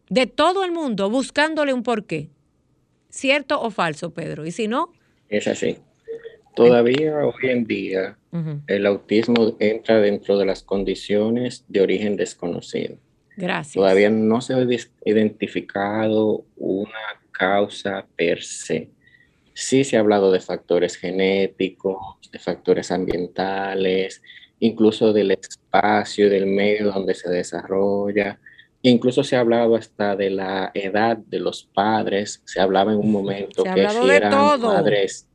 de 0.10 0.26
todo 0.26 0.64
el 0.64 0.72
mundo 0.72 1.10
buscándole 1.10 1.74
un 1.74 1.84
porqué. 1.84 2.30
¿Cierto 3.10 3.60
o 3.62 3.72
falso, 3.72 4.14
Pedro? 4.14 4.46
Y 4.46 4.52
si 4.52 4.70
no... 4.70 4.94
Es 5.30 5.48
así. 5.48 5.78
Todavía 6.56 7.18
hoy 7.18 7.52
en 7.52 7.66
día 7.66 8.18
el 8.68 8.86
autismo 8.86 9.56
entra 9.60 10.00
dentro 10.00 10.38
de 10.38 10.46
las 10.46 10.64
condiciones 10.64 11.66
de 11.68 11.82
origen 11.82 12.16
desconocido. 12.16 12.98
Gracias. 13.36 13.74
Todavía 13.74 14.10
no 14.10 14.42
se 14.42 14.56
ha 14.56 14.68
identificado 15.06 16.44
una 16.56 17.22
causa 17.32 18.06
per 18.16 18.42
se. 18.42 18.90
Sí 19.54 19.84
se 19.84 19.98
ha 19.98 20.00
hablado 20.00 20.32
de 20.32 20.40
factores 20.40 20.96
genéticos, 20.96 22.18
de 22.32 22.40
factores 22.40 22.92
ambientales, 22.92 24.22
incluso 24.60 25.14
del 25.14 25.32
espacio, 25.32 26.30
del 26.30 26.48
medio 26.48 26.92
donde 26.92 27.14
se 27.14 27.30
desarrolla. 27.30 28.40
Incluso 28.82 29.24
se 29.24 29.36
ha 29.36 29.40
hablado 29.40 29.76
hasta 29.76 30.16
de 30.16 30.30
la 30.30 30.72
edad 30.74 31.18
de 31.18 31.40
los 31.40 31.64
padres. 31.64 32.42
Se 32.46 32.60
hablaba 32.60 32.94
en 32.94 33.00
un 33.00 33.12
momento 33.12 33.64
que 33.64 33.90
si 33.90 34.10
eran 34.10 34.62
madres 34.62 35.28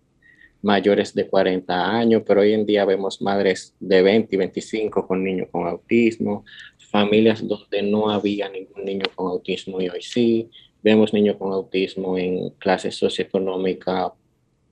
mayores 0.62 1.12
de 1.12 1.26
40 1.26 1.90
años, 1.90 2.22
pero 2.24 2.40
hoy 2.40 2.52
en 2.52 2.64
día 2.64 2.84
vemos 2.84 3.20
madres 3.20 3.74
de 3.80 4.00
20 4.00 4.34
y 4.34 4.38
25 4.38 5.06
con 5.06 5.24
niños 5.24 5.48
con 5.50 5.66
autismo, 5.66 6.44
familias 6.90 7.46
donde 7.46 7.82
no 7.82 8.10
había 8.10 8.48
ningún 8.48 8.84
niño 8.84 9.06
con 9.14 9.26
autismo 9.26 9.80
y 9.80 9.88
hoy 9.88 10.02
sí, 10.02 10.48
vemos 10.82 11.12
niños 11.12 11.36
con 11.36 11.52
autismo 11.52 12.16
en 12.16 12.50
clase 12.50 12.92
socioeconómica 12.92 14.12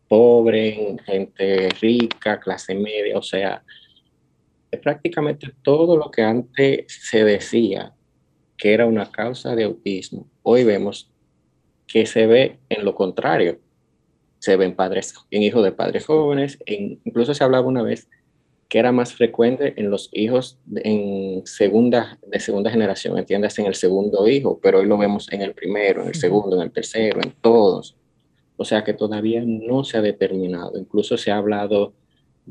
pobre, 0.07 0.91
en 0.91 0.99
gente 0.99 1.69
rica, 1.81 2.39
clase 2.39 2.75
media, 2.75 3.19
o 3.19 3.23
sea, 3.23 3.63
prácticamente 4.83 5.53
todo 5.63 5.97
lo 5.97 6.11
que 6.11 6.23
antes 6.23 6.85
se 6.89 7.25
decía 7.25 7.93
que 8.61 8.75
era 8.75 8.87
una 8.87 9.11
causa 9.11 9.57
de 9.57 9.65
autismo, 9.65 10.29
hoy 10.43 10.65
vemos 10.65 11.11
que 11.87 12.07
se 12.07 12.27
ve 12.27 12.59
en 12.69 12.85
lo 12.85 12.95
contrario 12.95 13.59
se 14.41 14.57
ven 14.57 14.75
padres, 14.75 15.15
en 15.31 15.43
hijos 15.43 15.63
de 15.63 15.71
padres 15.71 16.07
jóvenes, 16.07 16.59
incluso 16.67 17.35
se 17.35 17.45
hablaba 17.45 17.67
una 17.67 17.83
vez 17.83 18.09
que 18.69 18.79
era 18.79 18.91
más 18.91 19.13
frecuente 19.13 19.75
en 19.77 19.91
los 19.91 20.09
hijos 20.13 20.59
en 20.77 21.47
segunda, 21.47 22.19
de 22.27 22.41
segunda 22.41 22.71
generación, 22.71 23.19
entiendes, 23.19 23.59
en 23.59 23.67
el 23.67 23.75
segundo 23.75 24.27
hijo, 24.29 24.59
pero 24.63 24.79
hoy 24.79 24.87
lo 24.87 24.97
vemos 24.97 25.31
en 25.33 25.43
el 25.43 25.53
primero, 25.53 26.03
en 26.03 26.09
el 26.09 26.15
segundo, 26.15 26.57
en 26.57 26.63
el 26.63 26.71
tercero, 26.71 27.21
en 27.23 27.33
todos. 27.43 27.97
O 28.57 28.65
sea 28.65 28.83
que 28.85 28.95
todavía 28.95 29.43
no 29.45 29.85
se 29.85 29.99
ha 29.99 30.03
determinado. 30.03 30.79
Incluso 30.79 31.17
se 31.17 31.31
ha 31.31 31.37
hablado 31.37 31.95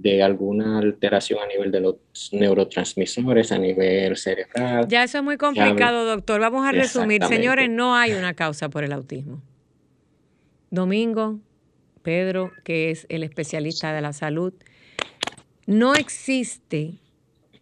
de 0.01 0.23
alguna 0.23 0.79
alteración 0.79 1.39
a 1.39 1.47
nivel 1.47 1.71
de 1.71 1.79
los 1.81 1.95
neurotransmisores, 2.31 3.51
a 3.51 3.57
nivel 3.57 4.15
cerebral. 4.15 4.87
Ya 4.87 5.03
eso 5.03 5.17
es 5.19 5.23
muy 5.23 5.37
complicado, 5.37 6.05
doctor. 6.05 6.39
Vamos 6.39 6.65
a 6.67 6.71
resumir. 6.71 7.23
Señores, 7.25 7.69
no 7.69 7.95
hay 7.95 8.13
una 8.13 8.33
causa 8.33 8.69
por 8.69 8.83
el 8.83 8.93
autismo. 8.93 9.41
Domingo, 10.71 11.39
Pedro, 12.03 12.51
que 12.63 12.91
es 12.91 13.05
el 13.09 13.23
especialista 13.23 13.93
de 13.93 14.01
la 14.01 14.13
salud, 14.13 14.53
no 15.65 15.95
existe, 15.95 16.93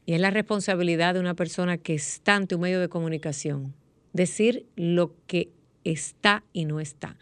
y 0.06 0.14
es 0.14 0.22
la 0.22 0.32
responsabilidad 0.32 1.14
de 1.14 1.20
una 1.20 1.34
persona 1.34 1.78
que 1.78 1.96
está 1.96 2.36
ante 2.36 2.56
un 2.56 2.62
medio 2.62 2.80
de 2.80 2.90
comunicación, 2.90 3.74
decir 4.14 4.66
lo 4.76 5.14
que 5.26 5.50
está 5.84 6.44
y 6.54 6.66
no 6.66 6.80
está. 6.80 7.18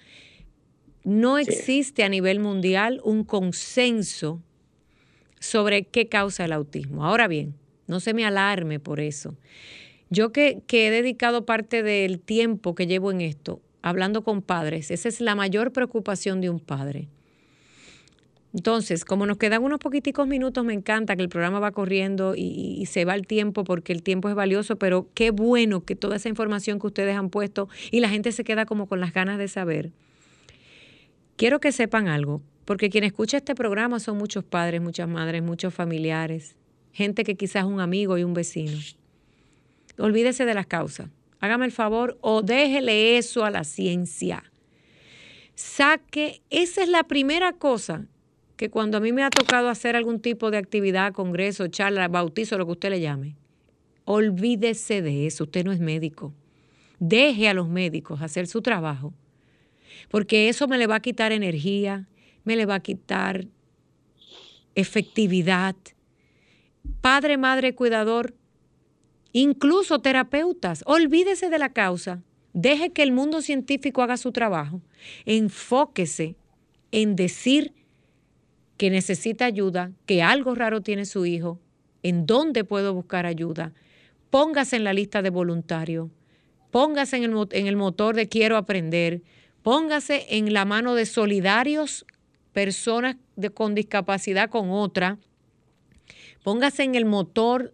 No 1.03 1.37
existe 1.37 2.03
a 2.03 2.09
nivel 2.09 2.39
mundial 2.39 2.99
un 3.03 3.23
consenso 3.23 4.41
sobre 5.39 5.83
qué 5.83 6.07
causa 6.07 6.45
el 6.45 6.53
autismo. 6.53 7.05
Ahora 7.05 7.27
bien, 7.27 7.55
no 7.87 7.99
se 7.99 8.13
me 8.13 8.25
alarme 8.25 8.79
por 8.79 8.99
eso. 8.99 9.35
Yo 10.09 10.31
que, 10.31 10.61
que 10.67 10.87
he 10.87 10.91
dedicado 10.91 11.45
parte 11.45 11.83
del 11.83 12.19
tiempo 12.19 12.75
que 12.75 12.87
llevo 12.87 13.11
en 13.11 13.21
esto 13.21 13.61
hablando 13.85 14.23
con 14.23 14.41
padres. 14.41 14.89
Esa 14.89 15.07
es 15.07 15.21
la 15.21 15.35
mayor 15.35 15.71
preocupación 15.71 16.41
de 16.41 16.49
un 16.49 16.59
padre. 16.59 17.07
Entonces, 18.51 19.05
como 19.05 19.27
nos 19.27 19.37
quedan 19.37 19.63
unos 19.63 19.77
poquiticos 19.77 20.27
minutos, 20.27 20.65
me 20.65 20.73
encanta 20.73 21.15
que 21.15 21.21
el 21.21 21.29
programa 21.29 21.59
va 21.59 21.71
corriendo 21.71 22.33
y, 22.35 22.83
se 22.87 23.05
va 23.05 23.13
el 23.13 23.27
tiempo 23.27 23.63
porque 23.63 23.93
el 23.93 24.01
tiempo 24.01 24.27
es 24.27 24.33
valioso, 24.33 24.77
pero 24.77 25.07
qué 25.13 25.29
bueno 25.29 25.83
que 25.83 25.95
toda 25.95 26.15
esa 26.15 26.29
información 26.29 26.79
que 26.79 26.87
ustedes 26.87 27.15
han 27.15 27.29
puesto 27.29 27.69
y 27.91 27.99
la 27.99 28.09
gente 28.09 28.31
se 28.31 28.43
queda 28.43 28.65
como 28.65 28.87
con 28.87 28.99
las 28.99 29.13
ganas 29.13 29.37
de 29.37 29.47
saber. 29.49 29.91
Quiero 31.35 31.59
que 31.59 31.71
sepan 31.71 32.07
algo, 32.07 32.41
porque 32.65 32.89
quien 32.89 33.03
escucha 33.03 33.37
este 33.37 33.55
programa 33.55 33.99
son 33.99 34.17
muchos 34.17 34.43
padres, 34.43 34.81
muchas 34.81 35.07
madres, 35.07 35.41
muchos 35.41 35.73
familiares, 35.73 36.55
gente 36.91 37.23
que 37.23 37.35
quizás 37.35 37.63
es 37.63 37.69
un 37.69 37.79
amigo 37.79 38.17
y 38.17 38.23
un 38.23 38.33
vecino. 38.33 38.77
Olvídese 39.97 40.45
de 40.45 40.53
las 40.53 40.65
causas 40.67 41.09
hágame 41.45 41.65
el 41.65 41.71
favor 41.71 42.17
o 42.21 42.41
déjele 42.41 43.17
eso 43.17 43.45
a 43.45 43.51
la 43.51 43.63
ciencia. 43.63 44.43
Saque, 45.53 46.41
esa 46.49 46.83
es 46.83 46.89
la 46.89 47.03
primera 47.03 47.53
cosa 47.53 48.07
que 48.57 48.69
cuando 48.69 48.97
a 48.97 49.01
mí 49.01 49.11
me 49.13 49.23
ha 49.23 49.29
tocado 49.29 49.69
hacer 49.69 49.95
algún 49.95 50.19
tipo 50.19 50.51
de 50.51 50.57
actividad, 50.57 51.13
congreso, 51.13 51.67
charla, 51.67 52.07
bautizo, 52.07 52.57
lo 52.57 52.65
que 52.65 52.71
usted 52.73 52.89
le 52.89 53.01
llame, 53.01 53.35
olvídese 54.05 55.01
de 55.01 55.27
eso, 55.27 55.43
usted 55.43 55.65
no 55.65 55.71
es 55.71 55.79
médico. 55.79 56.33
Deje 56.99 57.49
a 57.49 57.53
los 57.53 57.67
médicos 57.67 58.21
hacer 58.21 58.47
su 58.47 58.61
trabajo, 58.61 59.13
porque 60.09 60.49
eso 60.49 60.67
me 60.67 60.77
le 60.77 60.87
va 60.87 60.95
a 60.95 61.01
quitar 61.01 61.31
energía, 61.31 62.07
me 62.45 62.55
le 62.55 62.65
va 62.65 62.75
a 62.75 62.79
quitar 62.79 63.47
efectividad. 64.75 65.75
Padre, 67.01 67.37
madre, 67.37 67.75
cuidador, 67.75 68.35
incluso 69.31 69.99
terapeutas. 69.99 70.83
Olvídese 70.85 71.49
de 71.49 71.59
la 71.59 71.73
causa. 71.73 72.21
Deje 72.53 72.91
que 72.91 73.03
el 73.03 73.11
mundo 73.11 73.41
científico 73.41 74.01
haga 74.01 74.17
su 74.17 74.31
trabajo. 74.31 74.81
Enfóquese 75.25 76.35
en 76.91 77.15
decir 77.15 77.73
que 78.77 78.89
necesita 78.89 79.45
ayuda, 79.45 79.91
que 80.05 80.21
algo 80.21 80.55
raro 80.55 80.81
tiene 80.81 81.05
su 81.05 81.25
hijo, 81.25 81.59
en 82.03 82.25
dónde 82.25 82.63
puedo 82.63 82.93
buscar 82.93 83.25
ayuda. 83.25 83.73
Póngase 84.29 84.75
en 84.75 84.83
la 84.83 84.93
lista 84.93 85.21
de 85.21 85.29
voluntarios. 85.29 86.09
Póngase 86.71 87.17
en 87.17 87.23
el, 87.23 87.47
en 87.51 87.67
el 87.67 87.77
motor 87.77 88.15
de 88.15 88.27
quiero 88.27 88.57
aprender. 88.57 89.21
Póngase 89.63 90.25
en 90.29 90.53
la 90.53 90.65
mano 90.65 90.93
de 90.93 91.05
solidarios, 91.05 92.05
personas 92.55 93.17
de, 93.35 93.49
con 93.49 93.75
discapacidad 93.75 94.49
con 94.49 94.71
otra. 94.71 95.19
Póngase 96.41 96.83
en 96.83 96.95
el 96.95 97.03
motor 97.03 97.73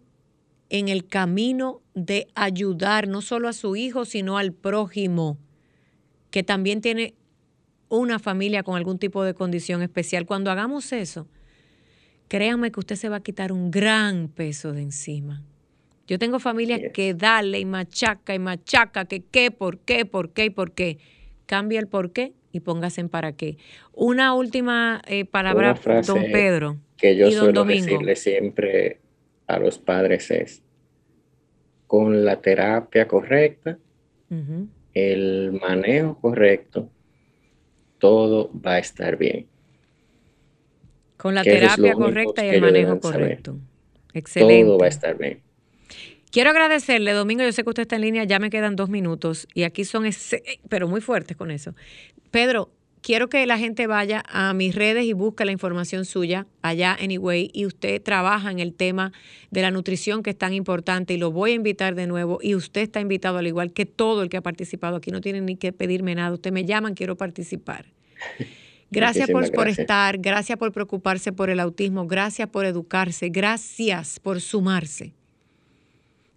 en 0.70 0.88
el 0.88 1.06
camino 1.06 1.82
de 1.94 2.26
ayudar 2.34 3.06
no 3.06 3.22
solo 3.22 3.48
a 3.48 3.52
su 3.52 3.76
hijo, 3.76 4.04
sino 4.04 4.38
al 4.38 4.52
prójimo, 4.52 5.38
que 6.32 6.42
también 6.42 6.80
tiene 6.80 7.14
una 7.90 8.18
familia 8.18 8.64
con 8.64 8.74
algún 8.74 8.98
tipo 8.98 9.22
de 9.22 9.34
condición 9.34 9.82
especial. 9.82 10.26
Cuando 10.26 10.50
hagamos 10.50 10.92
eso, 10.92 11.28
créanme 12.26 12.72
que 12.72 12.80
usted 12.80 12.96
se 12.96 13.08
va 13.08 13.16
a 13.16 13.22
quitar 13.22 13.52
un 13.52 13.70
gran 13.70 14.26
peso 14.26 14.72
de 14.72 14.82
encima. 14.82 15.44
Yo 16.08 16.18
tengo 16.18 16.40
familias 16.40 16.80
que 16.92 17.14
dale 17.14 17.60
y 17.60 17.64
machaca 17.64 18.34
y 18.34 18.40
machaca, 18.40 19.04
que 19.04 19.22
qué, 19.22 19.52
por 19.52 19.78
qué, 19.78 20.06
por 20.06 20.30
qué 20.30 20.46
y 20.46 20.50
por 20.50 20.72
qué. 20.72 20.98
Cambia 21.46 21.78
el 21.78 21.86
por 21.86 22.10
qué 22.10 22.32
y 22.52 22.60
póngase 22.60 23.00
en 23.00 23.08
para 23.08 23.32
qué. 23.32 23.56
Una 23.92 24.34
última 24.34 25.02
eh, 25.06 25.24
palabra, 25.24 25.74
don 26.06 26.22
Pedro. 26.30 26.76
Que 26.96 27.16
yo 27.16 27.30
suelo 27.30 27.64
decirle 27.64 28.14
siempre 28.14 29.00
a 29.46 29.58
los 29.58 29.78
padres 29.78 30.30
es, 30.30 30.62
con 31.86 32.24
la 32.24 32.40
terapia 32.40 33.08
correcta, 33.08 33.78
el 34.94 35.52
manejo 35.60 36.18
correcto, 36.20 36.88
todo 37.98 38.50
va 38.54 38.74
a 38.74 38.78
estar 38.78 39.16
bien. 39.16 39.46
Con 41.16 41.34
la 41.34 41.42
terapia 41.42 41.92
correcta 41.92 42.44
y 42.44 42.48
el 42.48 42.60
manejo 42.60 42.98
correcto. 42.98 43.58
Excelente. 44.14 44.64
Todo 44.64 44.78
va 44.78 44.86
a 44.86 44.88
estar 44.88 45.18
bien. 45.18 45.40
Quiero 46.32 46.48
agradecerle, 46.48 47.12
Domingo, 47.12 47.44
yo 47.44 47.52
sé 47.52 47.62
que 47.62 47.68
usted 47.68 47.82
está 47.82 47.96
en 47.96 48.02
línea, 48.02 48.24
ya 48.24 48.38
me 48.38 48.48
quedan 48.48 48.74
dos 48.74 48.88
minutos 48.88 49.46
y 49.52 49.64
aquí 49.64 49.84
son, 49.84 50.08
pero 50.70 50.88
muy 50.88 51.02
fuertes 51.02 51.36
con 51.36 51.50
eso. 51.50 51.74
Pedro, 52.32 52.70
quiero 53.02 53.28
que 53.28 53.46
la 53.46 53.58
gente 53.58 53.86
vaya 53.86 54.22
a 54.26 54.54
mis 54.54 54.74
redes 54.74 55.04
y 55.04 55.12
busque 55.12 55.44
la 55.44 55.52
información 55.52 56.06
suya 56.06 56.46
allá, 56.62 56.96
anyway, 56.98 57.50
y 57.52 57.66
usted 57.66 58.02
trabaja 58.02 58.50
en 58.50 58.58
el 58.58 58.72
tema 58.72 59.12
de 59.50 59.60
la 59.60 59.70
nutrición 59.70 60.22
que 60.22 60.30
es 60.30 60.38
tan 60.38 60.54
importante 60.54 61.12
y 61.12 61.18
lo 61.18 61.30
voy 61.30 61.50
a 61.50 61.54
invitar 61.54 61.94
de 61.94 62.06
nuevo 62.06 62.38
y 62.40 62.54
usted 62.54 62.80
está 62.80 63.00
invitado 63.00 63.36
al 63.36 63.46
igual 63.46 63.74
que 63.74 63.84
todo 63.84 64.22
el 64.22 64.30
que 64.30 64.38
ha 64.38 64.40
participado 64.40 64.96
aquí, 64.96 65.10
no 65.10 65.20
tiene 65.20 65.42
ni 65.42 65.56
que 65.56 65.74
pedirme 65.74 66.14
nada, 66.14 66.32
usted 66.32 66.52
me 66.52 66.64
llaman, 66.64 66.94
quiero 66.94 67.16
participar. 67.18 67.84
Gracias 68.90 69.30
por, 69.30 69.50
por, 69.52 69.68
estar, 69.68 70.18
gracias 70.18 70.58
por 70.58 70.70
preocuparse 70.70 71.32
por 71.32 71.48
el 71.48 71.60
autismo, 71.60 72.06
gracias 72.06 72.46
por 72.50 72.66
educarse, 72.66 73.30
gracias 73.30 74.20
por 74.20 74.42
sumarse. 74.42 75.14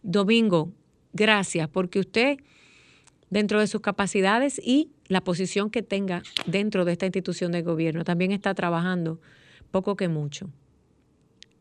Domingo, 0.04 0.72
gracias 1.12 1.68
porque 1.68 2.00
usted, 2.00 2.38
dentro 3.30 3.60
de 3.60 3.68
sus 3.68 3.82
capacidades 3.82 4.62
y 4.64 4.95
la 5.08 5.22
posición 5.22 5.70
que 5.70 5.84
tenga 5.84 6.24
dentro 6.46 6.86
de 6.86 6.94
esta 6.94 7.06
institución 7.06 7.52
de 7.52 7.62
gobierno, 7.62 8.04
también 8.04 8.32
está 8.32 8.54
trabajando 8.54 9.20
poco 9.72 9.96
que 9.96 10.08
mucho. 10.08 10.50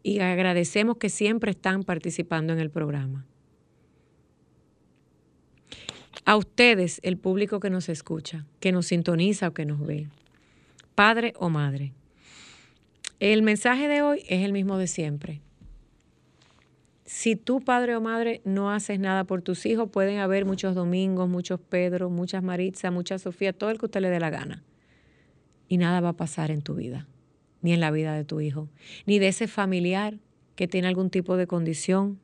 Y 0.02 0.20
agradecemos 0.20 0.98
que 0.98 1.08
siempre 1.08 1.50
están 1.50 1.82
participando 1.82 2.52
en 2.52 2.60
el 2.60 2.70
programa. 2.70 3.26
A 6.24 6.36
ustedes, 6.36 7.00
el 7.02 7.18
público 7.18 7.60
que 7.60 7.70
nos 7.70 7.88
escucha, 7.88 8.46
que 8.60 8.72
nos 8.72 8.86
sintoniza 8.86 9.48
o 9.48 9.54
que 9.54 9.66
nos 9.66 9.80
ve, 9.80 10.08
padre 10.94 11.34
o 11.36 11.50
madre. 11.50 11.92
El 13.20 13.42
mensaje 13.42 13.88
de 13.88 14.02
hoy 14.02 14.22
es 14.28 14.42
el 14.44 14.52
mismo 14.52 14.78
de 14.78 14.86
siempre. 14.86 15.40
Si 17.04 17.36
tú, 17.36 17.60
padre 17.60 17.96
o 17.96 18.00
madre, 18.00 18.40
no 18.44 18.70
haces 18.70 18.98
nada 18.98 19.24
por 19.24 19.42
tus 19.42 19.66
hijos, 19.66 19.90
pueden 19.90 20.18
haber 20.18 20.46
muchos 20.46 20.74
domingos, 20.74 21.28
muchos 21.28 21.60
Pedro, 21.60 22.08
muchas 22.08 22.42
Maritza, 22.42 22.90
muchas 22.90 23.22
Sofía, 23.22 23.52
todo 23.52 23.70
el 23.70 23.78
que 23.78 23.86
usted 23.86 24.00
le 24.00 24.08
dé 24.08 24.20
la 24.20 24.30
gana. 24.30 24.64
Y 25.68 25.76
nada 25.76 26.00
va 26.00 26.10
a 26.10 26.16
pasar 26.16 26.50
en 26.50 26.62
tu 26.62 26.74
vida, 26.74 27.06
ni 27.60 27.72
en 27.72 27.80
la 27.80 27.90
vida 27.90 28.14
de 28.14 28.24
tu 28.24 28.40
hijo, 28.40 28.68
ni 29.06 29.18
de 29.18 29.28
ese 29.28 29.48
familiar 29.48 30.18
que 30.56 30.66
tiene 30.66 30.88
algún 30.88 31.10
tipo 31.10 31.36
de 31.36 31.46
condición, 31.46 32.20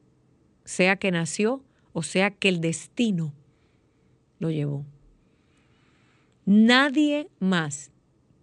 sea 0.64 0.96
que 0.96 1.10
nació 1.10 1.62
o 1.92 2.02
sea 2.02 2.30
que 2.30 2.48
el 2.48 2.60
destino 2.60 3.34
lo 4.38 4.50
llevó. 4.50 4.84
Nadie 6.44 7.28
más 7.38 7.89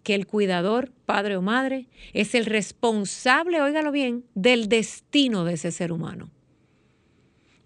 que 0.08 0.14
el 0.14 0.26
cuidador, 0.26 0.90
padre 1.04 1.36
o 1.36 1.42
madre, 1.42 1.86
es 2.14 2.34
el 2.34 2.46
responsable, 2.46 3.60
óigalo 3.60 3.92
bien, 3.92 4.24
del 4.34 4.70
destino 4.70 5.44
de 5.44 5.52
ese 5.52 5.70
ser 5.70 5.92
humano. 5.92 6.30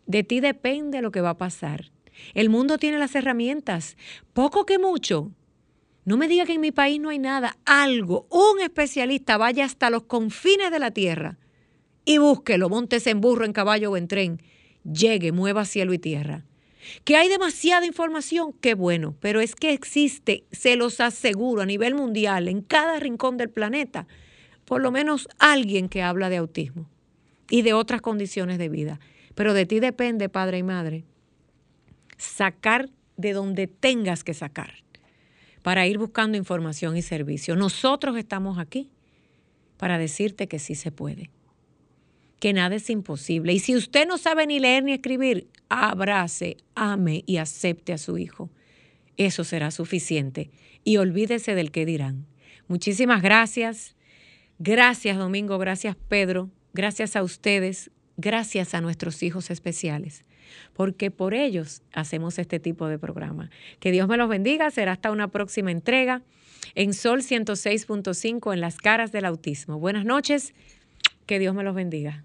De 0.06 0.24
ti 0.24 0.40
depende 0.40 1.02
lo 1.02 1.12
que 1.12 1.20
va 1.20 1.30
a 1.30 1.38
pasar. 1.38 1.92
El 2.34 2.50
mundo 2.50 2.78
tiene 2.78 2.98
las 2.98 3.14
herramientas, 3.14 3.96
poco 4.32 4.66
que 4.66 4.80
mucho. 4.80 5.30
No 6.04 6.16
me 6.16 6.26
diga 6.26 6.44
que 6.44 6.54
en 6.54 6.62
mi 6.62 6.72
país 6.72 6.98
no 6.98 7.10
hay 7.10 7.20
nada, 7.20 7.58
algo, 7.64 8.26
un 8.28 8.60
especialista 8.60 9.36
vaya 9.36 9.64
hasta 9.64 9.88
los 9.88 10.02
confines 10.02 10.72
de 10.72 10.80
la 10.80 10.90
tierra 10.90 11.38
y 12.04 12.18
búsquelo, 12.18 12.68
montese 12.68 13.10
en 13.10 13.20
burro, 13.20 13.44
en 13.44 13.52
caballo 13.52 13.92
o 13.92 13.96
en 13.96 14.08
tren, 14.08 14.42
llegue, 14.82 15.30
mueva 15.30 15.64
cielo 15.64 15.92
y 15.92 16.00
tierra 16.00 16.44
que 17.04 17.16
hay 17.16 17.28
demasiada 17.28 17.86
información, 17.86 18.52
qué 18.60 18.74
bueno, 18.74 19.14
pero 19.20 19.40
es 19.40 19.54
que 19.54 19.72
existe, 19.72 20.44
se 20.50 20.76
los 20.76 21.00
aseguro, 21.00 21.62
a 21.62 21.66
nivel 21.66 21.94
mundial, 21.94 22.48
en 22.48 22.62
cada 22.62 22.98
rincón 22.98 23.36
del 23.36 23.50
planeta, 23.50 24.06
por 24.64 24.82
lo 24.82 24.90
menos 24.90 25.28
alguien 25.38 25.88
que 25.88 26.02
habla 26.02 26.28
de 26.28 26.38
autismo 26.38 26.88
y 27.50 27.62
de 27.62 27.72
otras 27.72 28.00
condiciones 28.00 28.58
de 28.58 28.68
vida. 28.68 29.00
Pero 29.34 29.54
de 29.54 29.66
ti 29.66 29.80
depende, 29.80 30.28
padre 30.28 30.58
y 30.58 30.62
madre, 30.62 31.04
sacar 32.18 32.90
de 33.16 33.32
donde 33.32 33.66
tengas 33.66 34.24
que 34.24 34.34
sacar 34.34 34.74
para 35.62 35.86
ir 35.86 35.98
buscando 35.98 36.36
información 36.36 36.96
y 36.96 37.02
servicio. 37.02 37.56
Nosotros 37.56 38.16
estamos 38.16 38.58
aquí 38.58 38.90
para 39.76 39.98
decirte 39.98 40.48
que 40.48 40.58
sí 40.58 40.74
se 40.74 40.90
puede 40.90 41.30
que 42.42 42.52
nada 42.52 42.74
es 42.74 42.90
imposible. 42.90 43.52
Y 43.52 43.60
si 43.60 43.76
usted 43.76 44.04
no 44.04 44.18
sabe 44.18 44.48
ni 44.48 44.58
leer 44.58 44.82
ni 44.82 44.92
escribir, 44.92 45.46
abrace, 45.68 46.56
ame 46.74 47.22
y 47.24 47.36
acepte 47.36 47.92
a 47.92 47.98
su 47.98 48.18
hijo. 48.18 48.50
Eso 49.16 49.44
será 49.44 49.70
suficiente. 49.70 50.50
Y 50.82 50.96
olvídese 50.96 51.54
del 51.54 51.70
que 51.70 51.86
dirán. 51.86 52.26
Muchísimas 52.66 53.22
gracias. 53.22 53.94
Gracias 54.58 55.18
Domingo, 55.18 55.56
gracias 55.58 55.94
Pedro, 56.08 56.50
gracias 56.72 57.14
a 57.14 57.22
ustedes, 57.22 57.92
gracias 58.16 58.74
a 58.74 58.80
nuestros 58.80 59.22
hijos 59.22 59.52
especiales, 59.52 60.24
porque 60.72 61.12
por 61.12 61.34
ellos 61.34 61.82
hacemos 61.92 62.40
este 62.40 62.58
tipo 62.58 62.88
de 62.88 62.98
programa. 62.98 63.50
Que 63.78 63.92
Dios 63.92 64.08
me 64.08 64.16
los 64.16 64.28
bendiga, 64.28 64.68
será 64.72 64.90
hasta 64.90 65.12
una 65.12 65.28
próxima 65.28 65.70
entrega 65.70 66.22
en 66.74 66.92
Sol 66.92 67.22
106.5 67.22 68.52
en 68.52 68.60
las 68.60 68.78
caras 68.78 69.12
del 69.12 69.26
autismo. 69.26 69.78
Buenas 69.78 70.04
noches, 70.04 70.54
que 71.26 71.38
Dios 71.38 71.54
me 71.54 71.62
los 71.62 71.76
bendiga. 71.76 72.24